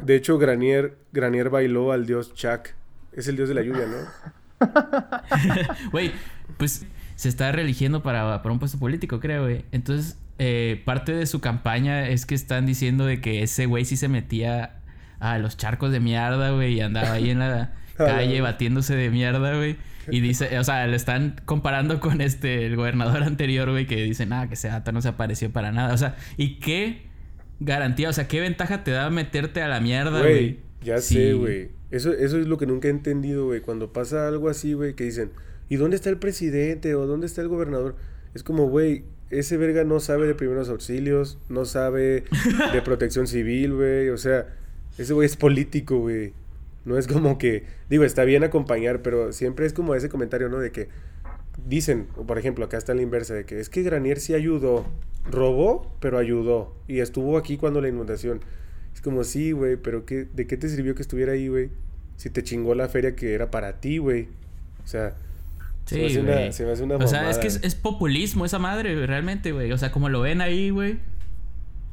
De 0.03 0.15
hecho, 0.15 0.37
Granier, 0.39 0.97
Granier 1.11 1.49
bailó 1.49 1.91
al 1.91 2.05
dios 2.07 2.33
Chak. 2.33 2.73
Es 3.11 3.27
el 3.27 3.35
dios 3.35 3.49
de 3.49 3.55
la 3.55 3.61
lluvia, 3.61 3.85
¿no? 3.87 3.97
Güey, 5.91 6.13
pues 6.57 6.85
se 7.15 7.29
está 7.29 7.51
reeligiendo 7.51 8.03
para, 8.03 8.41
para 8.41 8.53
un 8.53 8.59
puesto 8.59 8.77
político, 8.79 9.19
creo, 9.19 9.43
güey. 9.43 9.65
Entonces, 9.71 10.17
eh, 10.39 10.81
parte 10.85 11.13
de 11.13 11.25
su 11.25 11.41
campaña 11.41 12.07
es 12.09 12.25
que 12.25 12.35
están 12.35 12.65
diciendo 12.65 13.05
de 13.05 13.21
que 13.21 13.41
ese 13.43 13.65
güey 13.65 13.85
sí 13.85 13.97
se 13.97 14.07
metía 14.07 14.79
a 15.19 15.37
los 15.39 15.57
charcos 15.57 15.91
de 15.91 15.99
mierda, 15.99 16.51
güey, 16.51 16.75
y 16.75 16.81
andaba 16.81 17.13
ahí 17.13 17.29
en 17.31 17.39
la 17.39 17.73
calle 17.97 18.39
batiéndose 18.41 18.95
de 18.95 19.09
mierda, 19.09 19.55
güey. 19.55 19.77
Y 20.09 20.21
dice, 20.21 20.57
o 20.57 20.63
sea, 20.63 20.87
le 20.87 20.95
están 20.95 21.41
comparando 21.45 21.99
con 21.99 22.21
este, 22.21 22.65
el 22.65 22.75
gobernador 22.77 23.23
anterior, 23.23 23.69
güey, 23.71 23.87
que 23.87 24.03
dice, 24.03 24.25
nada, 24.25 24.47
que 24.47 24.53
ese 24.53 24.69
dato 24.69 24.91
no 24.93 25.01
se 25.01 25.09
apareció 25.09 25.51
para 25.51 25.71
nada. 25.73 25.93
O 25.93 25.97
sea, 25.97 26.15
¿y 26.37 26.59
qué 26.59 27.07
garantía, 27.59 28.09
o 28.09 28.13
sea, 28.13 28.27
qué 28.27 28.39
ventaja 28.39 28.83
te 28.83 28.91
da 28.91 29.09
meterte 29.09 29.61
a 29.61 29.67
la 29.67 29.81
mierda, 29.81 30.19
Güey, 30.19 30.31
güey? 30.33 30.59
ya 30.81 31.01
Sí. 31.01 31.15
sé, 31.15 31.33
güey. 31.33 31.69
Eso, 31.91 32.13
eso 32.13 32.37
es 32.39 32.47
lo 32.47 32.57
que 32.57 32.67
nunca 32.67 32.87
he 32.87 32.91
entendido, 32.91 33.47
güey. 33.47 33.61
Cuando 33.61 33.91
pasa 33.91 34.27
algo 34.27 34.47
así, 34.49 34.73
güey, 34.73 34.93
que 34.93 35.03
dicen, 35.05 35.31
¿y 35.69 35.75
dónde 35.75 35.95
está 35.95 36.09
el 36.09 36.17
presidente? 36.17 36.95
¿O 36.95 37.05
dónde 37.07 37.27
está 37.27 37.41
el 37.41 37.47
gobernador? 37.47 37.95
Es 38.33 38.43
como, 38.43 38.67
güey, 38.67 39.03
ese 39.29 39.57
verga 39.57 39.83
no 39.83 39.99
sabe 39.99 40.27
de 40.27 40.35
primeros 40.35 40.69
auxilios, 40.69 41.37
no 41.49 41.65
sabe 41.65 42.23
de 42.73 42.81
protección 42.85 43.27
civil, 43.27 43.73
güey. 43.73 44.09
O 44.09 44.17
sea, 44.17 44.47
ese 44.97 45.13
güey 45.13 45.25
es 45.25 45.35
político, 45.35 45.99
güey. 45.99 46.33
No 46.85 46.97
es 46.97 47.07
como 47.07 47.37
que, 47.37 47.65
digo, 47.89 48.03
está 48.05 48.23
bien 48.23 48.43
acompañar, 48.43 49.01
pero 49.01 49.33
siempre 49.33 49.65
es 49.65 49.73
como 49.73 49.93
ese 49.95 50.07
comentario, 50.07 50.47
¿no? 50.47 50.59
De 50.59 50.71
que 50.71 50.87
dicen, 51.67 52.07
o 52.15 52.25
por 52.25 52.37
ejemplo, 52.37 52.65
acá 52.65 52.77
está 52.77 52.93
la 52.93 53.01
inversa, 53.01 53.33
de 53.33 53.45
que 53.45 53.59
es 53.59 53.69
que 53.69 53.83
Granier 53.83 54.19
sí 54.19 54.33
ayudó, 54.33 54.85
robó, 55.29 55.93
pero 55.99 56.17
ayudó. 56.17 56.73
Y 56.87 56.99
estuvo 56.99 57.37
aquí 57.37 57.57
cuando 57.57 57.81
la 57.81 57.89
inundación. 57.89 58.39
Es 58.93 59.01
como, 59.01 59.23
sí, 59.23 59.51
güey, 59.51 59.75
pero 59.75 60.05
qué, 60.05 60.25
¿de 60.33 60.47
qué 60.47 60.57
te 60.57 60.69
sirvió 60.69 60.95
que 60.95 61.01
estuviera 61.01 61.33
ahí, 61.33 61.49
güey? 61.49 61.69
Si 62.15 62.29
te 62.29 62.41
chingó 62.41 62.73
la 62.73 62.87
feria 62.87 63.15
que 63.15 63.33
era 63.33 63.51
para 63.51 63.79
ti, 63.79 63.97
güey. 63.97 64.29
O 64.83 64.87
sea, 64.87 65.15
se 65.87 65.95
me 65.95 66.01
Sí, 66.01 66.05
hace 66.07 66.19
una- 66.21 66.33
güey. 66.33 66.53
se 66.53 66.65
me 66.65 66.71
hace 66.71 66.83
una 66.83 66.95
O 66.97 67.07
sea, 67.07 67.29
es 67.29 67.37
que 67.39 67.47
es, 67.47 67.59
es 67.63 67.73
populismo 67.75 68.45
esa 68.45 68.59
madre, 68.59 69.05
realmente, 69.07 69.51
güey. 69.51 69.71
O 69.71 69.77
sea, 69.77 69.91
como 69.91 70.09
lo 70.09 70.21
ven 70.21 70.41
ahí, 70.41 70.69
güey. 70.69 70.99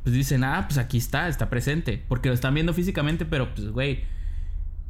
Pues 0.02 0.14
dicen, 0.14 0.44
ah, 0.44 0.66
pues 0.68 0.76
aquí 0.78 0.98
está, 0.98 1.28
está 1.28 1.48
presente. 1.48 2.02
Porque 2.08 2.28
lo 2.28 2.34
están 2.34 2.52
viendo 2.52 2.74
físicamente, 2.74 3.24
pero 3.24 3.54
pues, 3.54 3.68
güey. 3.68 4.04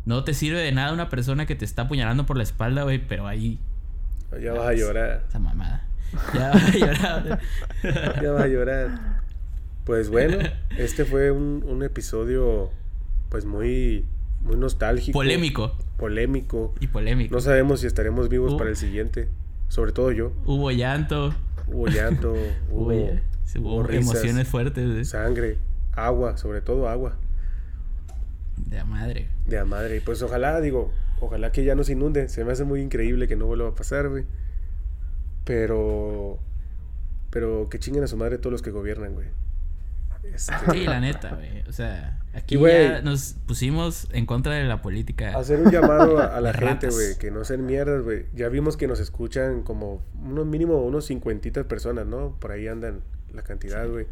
No 0.06 0.24
te 0.24 0.34
sirve 0.34 0.58
de 0.58 0.72
nada 0.72 0.92
una 0.92 1.08
persona 1.08 1.46
que 1.46 1.54
te 1.54 1.64
está 1.64 1.82
apuñalando 1.82 2.26
por 2.26 2.36
la 2.36 2.42
espalda, 2.42 2.82
güey. 2.82 2.98
Pero 3.06 3.26
ahí, 3.28 3.58
ya 4.42 4.52
vas 4.52 4.68
a 4.68 4.74
llorar. 4.74 5.24
esa 5.28 5.38
mamada. 5.38 5.86
Ya 6.34 6.50
va 6.50 6.56
a 6.56 6.70
llorar. 6.76 7.40
Ya 8.22 8.30
vas 8.32 8.42
a 8.42 8.46
llorar. 8.48 9.22
Pues 9.84 10.08
bueno, 10.10 10.38
este 10.78 11.04
fue 11.04 11.30
un, 11.30 11.62
un 11.66 11.82
episodio, 11.82 12.70
pues 13.28 13.44
muy, 13.44 14.04
muy 14.44 14.56
nostálgico. 14.56 15.12
Polémico. 15.18 15.76
Polémico. 15.96 16.74
Y 16.80 16.86
polémico. 16.88 17.34
No 17.34 17.40
sabemos 17.40 17.80
si 17.80 17.86
estaremos 17.86 18.28
vivos 18.28 18.52
Uh. 18.52 18.56
para 18.58 18.70
el 18.70 18.76
siguiente. 18.76 19.28
Sobre 19.68 19.92
todo 19.92 20.12
yo. 20.12 20.32
Hubo 20.46 20.70
llanto. 20.70 21.34
Hubo 21.66 21.88
llanto, 21.88 22.34
Hubo, 22.70 22.92
hubo, 23.60 23.82
risas, 23.82 24.14
emociones 24.14 24.46
fuertes 24.48 24.94
de, 24.94 25.04
sangre, 25.06 25.56
agua, 25.92 26.36
sobre 26.36 26.60
todo 26.60 26.88
agua. 26.88 27.16
de 28.56 28.76
la 28.76 28.84
madre. 28.84 29.28
De 29.46 29.58
a 29.58 29.64
madre. 29.64 29.96
Y 29.96 30.00
pues 30.00 30.20
ojalá, 30.22 30.60
digo, 30.60 30.92
ojalá 31.20 31.50
que 31.52 31.64
ya 31.64 31.74
no 31.74 31.82
se 31.84 31.92
inunde. 31.92 32.28
Se 32.28 32.44
me 32.44 32.52
hace 32.52 32.64
muy 32.64 32.80
increíble 32.82 33.26
que 33.28 33.36
no 33.36 33.46
vuelva 33.46 33.68
a 33.68 33.74
pasar, 33.74 34.08
güey. 34.10 34.24
Pero. 35.44 36.38
Pero 37.30 37.68
que 37.68 37.78
chinguen 37.78 38.04
a 38.04 38.06
su 38.06 38.16
madre 38.16 38.38
todos 38.38 38.52
los 38.52 38.62
que 38.62 38.70
gobiernan, 38.70 39.14
güey. 39.14 39.26
Este, 40.32 40.52
Sí, 40.72 40.84
la 40.84 41.00
neta, 41.00 41.34
güey. 41.34 41.62
O 41.68 41.72
sea, 41.72 42.20
aquí 42.32 42.58
ya 42.58 43.02
nos 43.02 43.34
pusimos 43.46 44.08
en 44.12 44.26
contra 44.26 44.54
de 44.54 44.64
la 44.64 44.82
política. 44.82 45.36
Hacer 45.36 45.60
un 45.60 45.70
llamado 45.70 46.18
a, 46.18 46.36
a 46.36 46.40
la 46.40 46.52
gente, 46.52 46.64
ratas. 46.66 46.94
güey, 46.94 47.18
que 47.18 47.30
no 47.30 47.44
sean 47.44 47.64
mierdas, 47.66 48.02
güey. 48.02 48.26
Ya 48.34 48.48
vimos 48.48 48.76
que 48.76 48.86
nos 48.88 49.00
escuchan 49.00 49.62
como 49.62 50.04
unos 50.22 50.46
mínimo 50.46 50.78
unos 50.82 51.06
cincuentitas 51.06 51.66
personas, 51.66 52.06
¿no? 52.06 52.36
Por 52.40 52.52
ahí 52.52 52.66
andan 52.68 53.00
la 53.32 53.42
cantidad, 53.42 53.88
güey. 53.88 54.06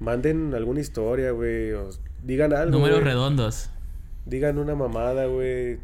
Manden 0.00 0.54
alguna 0.54 0.80
historia, 0.80 1.30
güey, 1.30 1.72
o 1.72 1.88
digan 2.22 2.52
algo. 2.52 2.72
Números 2.72 3.02
redondos. 3.04 3.70
Digan 4.26 4.58
una 4.58 4.74
mamada, 4.74 5.26
güey. 5.26 5.78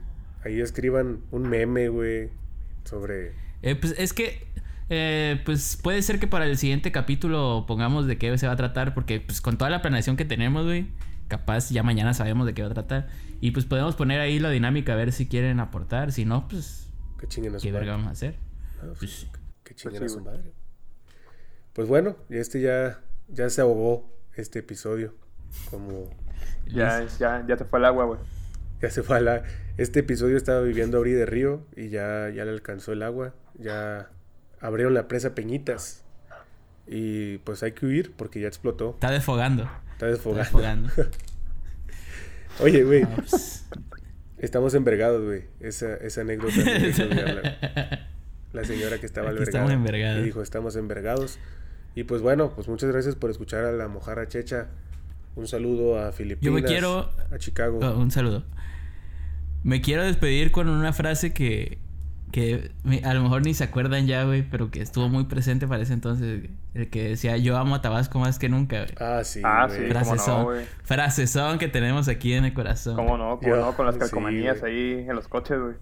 Ahí 0.44 0.61
escriban 0.61 1.20
un 1.30 1.48
meme, 1.48 1.88
güey, 1.90 2.30
sobre 2.84 3.34
Eh, 3.62 3.76
pues 3.76 3.94
es 3.98 4.12
que, 4.14 4.46
eh, 4.91 5.41
pues 5.45 5.78
puede 5.82 6.03
ser 6.03 6.18
que 6.20 6.26
para 6.26 6.45
el 6.47 6.59
siguiente 6.59 6.93
capítulo 6.93 7.64
pongamos 7.66 8.07
de 8.07 8.18
qué 8.18 8.36
se 8.36 8.47
va 8.47 8.55
a 8.55 8.57
tratar, 8.57 8.93
porque 8.93 9.20
pues 9.20 9.41
con 9.41 9.57
toda 9.57 9.70
la 9.70 9.82
planeación 9.82 10.16
que 10.16 10.24
tenemos, 10.24 10.64
güey, 10.64 10.88
capaz 11.28 11.70
ya 11.70 11.82
mañana 11.82 12.12
sabemos 12.12 12.47
de 12.47 12.55
qué 12.55 12.62
va 12.62 12.68
a 12.68 12.74
tratar. 12.74 13.09
Y 13.41 13.53
pues 13.53 13.64
podemos 13.64 13.95
poner 13.95 14.20
ahí 14.20 14.38
la 14.41 14.51
dinámica 14.51 14.93
a 14.93 14.97
ver 14.97 15.12
si 15.12 15.26
quieren 15.28 15.61
aportar, 15.61 16.12
si 16.12 16.24
no, 16.24 16.49
pues, 16.49 16.88
su 17.59 17.62
¿qué 17.62 17.72
verga 17.72 17.93
madre. 17.93 17.93
vamos 17.93 18.07
a 18.09 18.11
hacer? 18.11 18.34
Ah, 18.82 18.93
Pues, 18.99 19.26
que 19.64 19.74
chinguen 19.74 20.01
sí, 20.01 20.07
a 20.07 20.09
su 20.09 20.20
madre. 20.20 20.53
Pues 21.72 21.88
bueno, 21.88 22.16
y 22.28 22.36
este 22.36 22.61
ya, 22.61 23.01
ya 23.28 23.49
se 23.49 23.61
ahogó 23.61 24.12
este 24.34 24.59
episodio. 24.59 25.14
Como 25.70 26.11
Ya, 26.66 27.07
ya, 27.18 27.45
ya 27.47 27.57
te 27.57 27.64
fue 27.64 27.78
el 27.78 27.84
agua, 27.84 28.05
güey. 28.05 28.20
Ya 28.82 28.91
se 28.91 29.03
fue 29.03 29.18
a 29.18 29.20
la... 29.20 29.43
Este 29.76 30.01
episodio 30.01 30.36
estaba 30.36 30.61
viviendo 30.61 30.99
a 30.99 31.01
orilla 31.01 31.18
de 31.18 31.26
río 31.26 31.66
y 31.76 31.88
ya, 31.91 32.28
ya 32.30 32.45
le 32.45 32.51
alcanzó 32.51 32.93
el 32.93 33.03
agua. 33.03 33.34
Ya 33.55 34.11
abrieron 34.61 34.94
la 34.94 35.08
presa 35.08 35.34
Peñitas. 35.34 36.04
Y 36.86 37.38
pues 37.38 37.62
hay 37.62 37.72
que 37.72 37.86
huir 37.86 38.12
porque 38.16 38.40
ya 38.40 38.48
explotó. 38.48 38.90
Está 38.90 39.11
desfogando. 39.11 39.62
Está 39.64 39.82
Está 39.92 40.06
desfogando. 40.06 40.42
desfogando. 40.88 40.92
Oye, 42.61 42.84
güey, 42.84 43.02
No, 43.02 43.08
pues, 43.16 43.64
estamos 44.38 44.74
envergados, 44.74 45.24
güey. 45.24 45.44
Esa, 45.61 45.94
esa 45.96 46.22
anécdota 46.22 46.54
me 46.56 46.72
olvidarla. 46.74 47.58
La 48.52 48.64
señora 48.64 48.98
que 48.98 49.06
estaba 49.06 49.28
albergada. 49.28 49.50
estamos 49.50 49.70
envergados. 49.72 50.20
Y 50.20 50.24
dijo, 50.24 50.42
estamos 50.42 50.74
envergados. 50.76 51.38
Y 51.94 52.02
pues 52.04 52.20
bueno, 52.22 52.50
pues 52.54 52.66
muchas 52.66 52.90
gracias 52.90 53.14
por 53.14 53.30
escuchar 53.30 53.64
a 53.64 53.70
la 53.72 53.86
mojarra 53.86 54.26
checha. 54.26 54.66
Un 55.36 55.46
saludo 55.46 55.98
a 56.02 56.11
Filipinas. 56.11 56.62
quiero- 56.66 57.11
A 57.30 57.38
Chicago. 57.38 57.78
oh, 57.80 57.96
un 57.98 58.11
saludo. 58.11 58.44
Me 59.62 59.80
quiero 59.80 60.02
despedir 60.02 60.50
con 60.50 60.68
una 60.68 60.92
frase 60.92 61.32
que, 61.32 61.78
que 62.31 62.70
a 63.05 63.14
lo 63.14 63.22
mejor 63.22 63.45
ni 63.45 63.55
se 63.55 63.64
acuerdan 63.64 64.07
ya, 64.07 64.24
güey, 64.24 64.43
pero 64.43 64.70
que 64.70 64.81
estuvo 64.83 65.09
muy 65.09 65.24
presente 65.24 65.66
para 65.66 65.83
ese 65.83 65.93
entonces. 65.93 66.49
El 66.74 66.89
que 66.91 67.09
decía, 67.11 67.37
yo 67.37 67.57
amo 67.57 67.74
a 67.74 67.83
Tabasco 67.83 68.18
más 68.18 68.39
que 68.39 68.49
nunca, 68.49 68.85
güey. 68.85 68.95
Ah, 68.99 69.22
sí. 69.24 69.41
Ah, 69.45 69.68
sí. 69.70 69.83
Frases 69.89 70.22
cómo 70.24 70.53
no, 70.53 71.26
son 71.26 71.59
que 71.59 71.68
tenemos 71.68 72.09
aquí 72.09 72.33
en 72.35 72.45
el 72.45 72.55
corazón. 72.55 72.97
¿Cómo 72.97 73.16
no? 73.18 73.39
¿Cómo 73.39 73.49
Yo- 73.57 73.57
no? 73.61 73.76
Con 73.76 73.87
las 73.87 73.97
calcomanías 73.97 74.62
ahí 74.62 75.05
en 75.09 75.14
los 75.16 75.28
coches, 75.28 75.59
güey. 75.61 75.74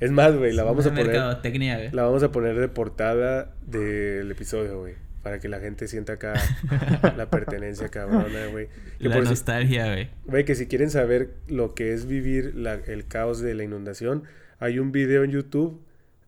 Es 0.00 0.12
más, 0.12 0.36
güey, 0.36 0.52
la 0.52 0.62
vamos 0.62 0.86
a 0.86 0.90
poner. 0.90 1.06
mercadotecnia, 1.06 1.76
güey. 1.76 1.90
La 1.92 2.02
vamos 2.04 2.22
a 2.22 2.30
poner 2.30 2.58
de 2.58 2.68
portada 2.68 3.50
del 3.66 4.30
episodio, 4.30 4.78
güey. 4.80 4.94
Para 5.22 5.40
que 5.40 5.48
la 5.48 5.58
gente 5.58 5.88
sienta 5.88 6.12
acá 6.14 6.34
la 7.16 7.26
pertenencia 7.28 7.88
cabrona, 7.88 8.46
güey. 8.52 8.68
Que 9.00 9.08
La 9.08 9.16
por 9.16 9.24
nostalgia, 9.24 9.86
güey. 9.86 10.08
Güey, 10.26 10.44
que 10.44 10.54
si 10.54 10.66
quieren 10.68 10.90
saber 10.90 11.30
lo 11.48 11.74
que 11.74 11.92
es 11.92 12.06
vivir 12.06 12.54
la- 12.54 12.74
el 12.74 13.06
caos 13.08 13.40
de 13.40 13.54
la 13.54 13.64
inundación, 13.64 14.22
hay 14.58 14.78
un 14.78 14.92
video 14.92 15.24
en 15.24 15.30
YouTube 15.30 15.80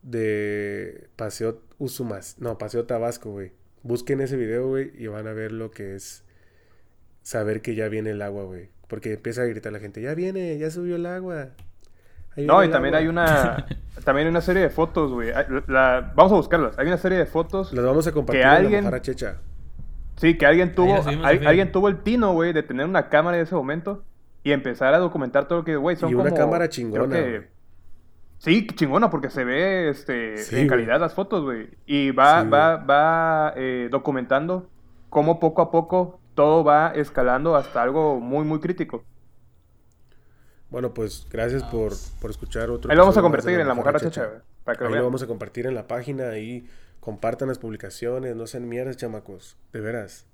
de 0.03 1.07
Paseo 1.15 1.61
Usumas. 1.77 2.37
No, 2.39 2.57
Paseo 2.57 2.85
Tabasco, 2.85 3.31
güey. 3.31 3.51
Busquen 3.83 4.21
ese 4.21 4.37
video, 4.37 4.67
güey, 4.67 4.91
y 4.97 5.07
van 5.07 5.27
a 5.27 5.33
ver 5.33 5.51
lo 5.51 5.71
que 5.71 5.95
es 5.95 6.23
saber 7.23 7.61
que 7.61 7.75
ya 7.75 7.87
viene 7.87 8.11
el 8.11 8.21
agua, 8.21 8.43
güey. 8.43 8.69
Porque 8.87 9.13
empieza 9.13 9.41
a 9.41 9.45
gritar 9.45 9.71
la 9.71 9.79
gente, 9.79 10.01
ya 10.01 10.13
viene, 10.13 10.57
ya 10.57 10.69
subió 10.69 10.95
el 10.97 11.05
agua. 11.05 11.49
Ahí 12.35 12.45
No, 12.45 12.63
y 12.63 12.69
también 12.69 12.93
agua". 12.95 13.01
hay 13.03 13.07
una 13.07 13.65
también 14.05 14.27
hay 14.27 14.31
una 14.31 14.41
serie 14.41 14.61
de 14.63 14.69
fotos, 14.69 15.11
güey. 15.11 15.31
La- 15.67 16.13
vamos 16.15 16.31
a 16.31 16.35
buscarlas. 16.35 16.77
Hay 16.77 16.87
una 16.87 16.97
serie 16.97 17.17
de 17.17 17.25
fotos. 17.25 17.73
Las 17.73 17.85
vamos 17.85 18.05
a 18.07 18.11
compartir 18.11 18.41
que 18.41 18.47
en 18.47 18.51
la 18.53 18.57
alguien- 18.57 18.83
Mojarra 18.83 19.01
Checha. 19.01 19.37
Sí, 20.17 20.37
que 20.37 20.45
alguien 20.45 20.75
tuvo 20.75 20.97
la 20.97 21.27
al- 21.27 21.47
alguien 21.47 21.71
tuvo 21.71 21.87
el 21.87 22.03
tino, 22.03 22.33
güey, 22.33 22.53
de 22.53 22.63
tener 22.63 22.85
una 22.85 23.09
cámara 23.09 23.37
en 23.37 23.43
ese 23.43 23.55
momento 23.55 24.03
y 24.43 24.51
empezar 24.51 24.93
a 24.93 24.99
documentar 24.99 25.47
todo 25.47 25.59
lo 25.59 25.65
que, 25.65 25.75
güey, 25.77 25.95
son 25.95 26.11
Y 26.11 26.15
una 26.15 26.25
como- 26.25 26.35
cámara 26.37 26.65
creo 26.65 26.69
chingona, 26.69 27.15
que-. 27.15 27.47
Sí, 28.41 28.65
chingona, 28.65 29.11
porque 29.11 29.29
se 29.29 29.43
ve 29.43 29.89
este, 29.89 30.39
Sí, 30.39 30.55
en 30.55 30.67
güey. 30.67 30.69
calidad 30.69 30.99
las 30.99 31.13
fotos, 31.13 31.43
güey. 31.43 31.69
Y 31.85 32.09
va, 32.09 32.41
Sí, 32.41 32.49
va, 32.49 32.77
va 32.77 33.53
eh, 33.55 33.87
documentando 33.91 34.67
cómo 35.11 35.39
poco 35.39 35.61
a 35.61 35.69
poco 35.69 36.19
todo 36.33 36.63
va 36.63 36.87
escalando 36.95 37.55
hasta 37.55 37.83
algo 37.83 38.19
muy, 38.19 38.43
muy 38.43 38.59
crítico. 38.59 39.03
Bueno, 40.71 40.91
pues 40.91 41.27
gracias 41.29 41.61
por, 41.65 41.93
por 42.19 42.31
escuchar 42.31 42.71
otro 42.71 42.89
Ahí 42.89 42.97
lo 42.97 43.03
vamos 43.03 43.15
a 43.15 43.19
de 43.19 43.23
convertir 43.23 43.59
en 43.59 43.67
la 43.67 43.75
que 44.75 44.83
lo 44.85 44.87
Ahí 44.87 44.91
lo 44.93 44.95
vean. 44.95 45.03
vamos 45.05 45.21
a 45.21 45.27
compartir 45.27 45.67
en 45.67 45.75
la 45.75 45.85
página. 45.87 46.29
Ahí 46.29 46.67
compartan 46.99 47.47
las 47.49 47.59
publicaciones. 47.59 48.35
No 48.35 48.47
sean 48.47 48.67
mierdas, 48.67 48.97
chamacos. 48.97 49.55
De 49.71 49.81
veras. 49.81 50.25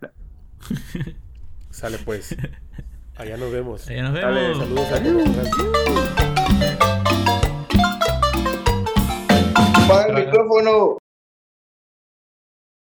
Sale 1.70 1.98
pues. 2.06 2.34
Allá 3.16 3.36
nos 3.36 3.52
vemos. 3.52 3.86
Allá 3.86 4.02
nos 4.04 4.14
Dale, 4.14 4.40
vemos. 4.48 4.88
Saludos 4.88 5.36
a 5.36 5.50
todos. 5.50 6.39
Mano, 9.90 10.14
micrófono. 10.14 10.99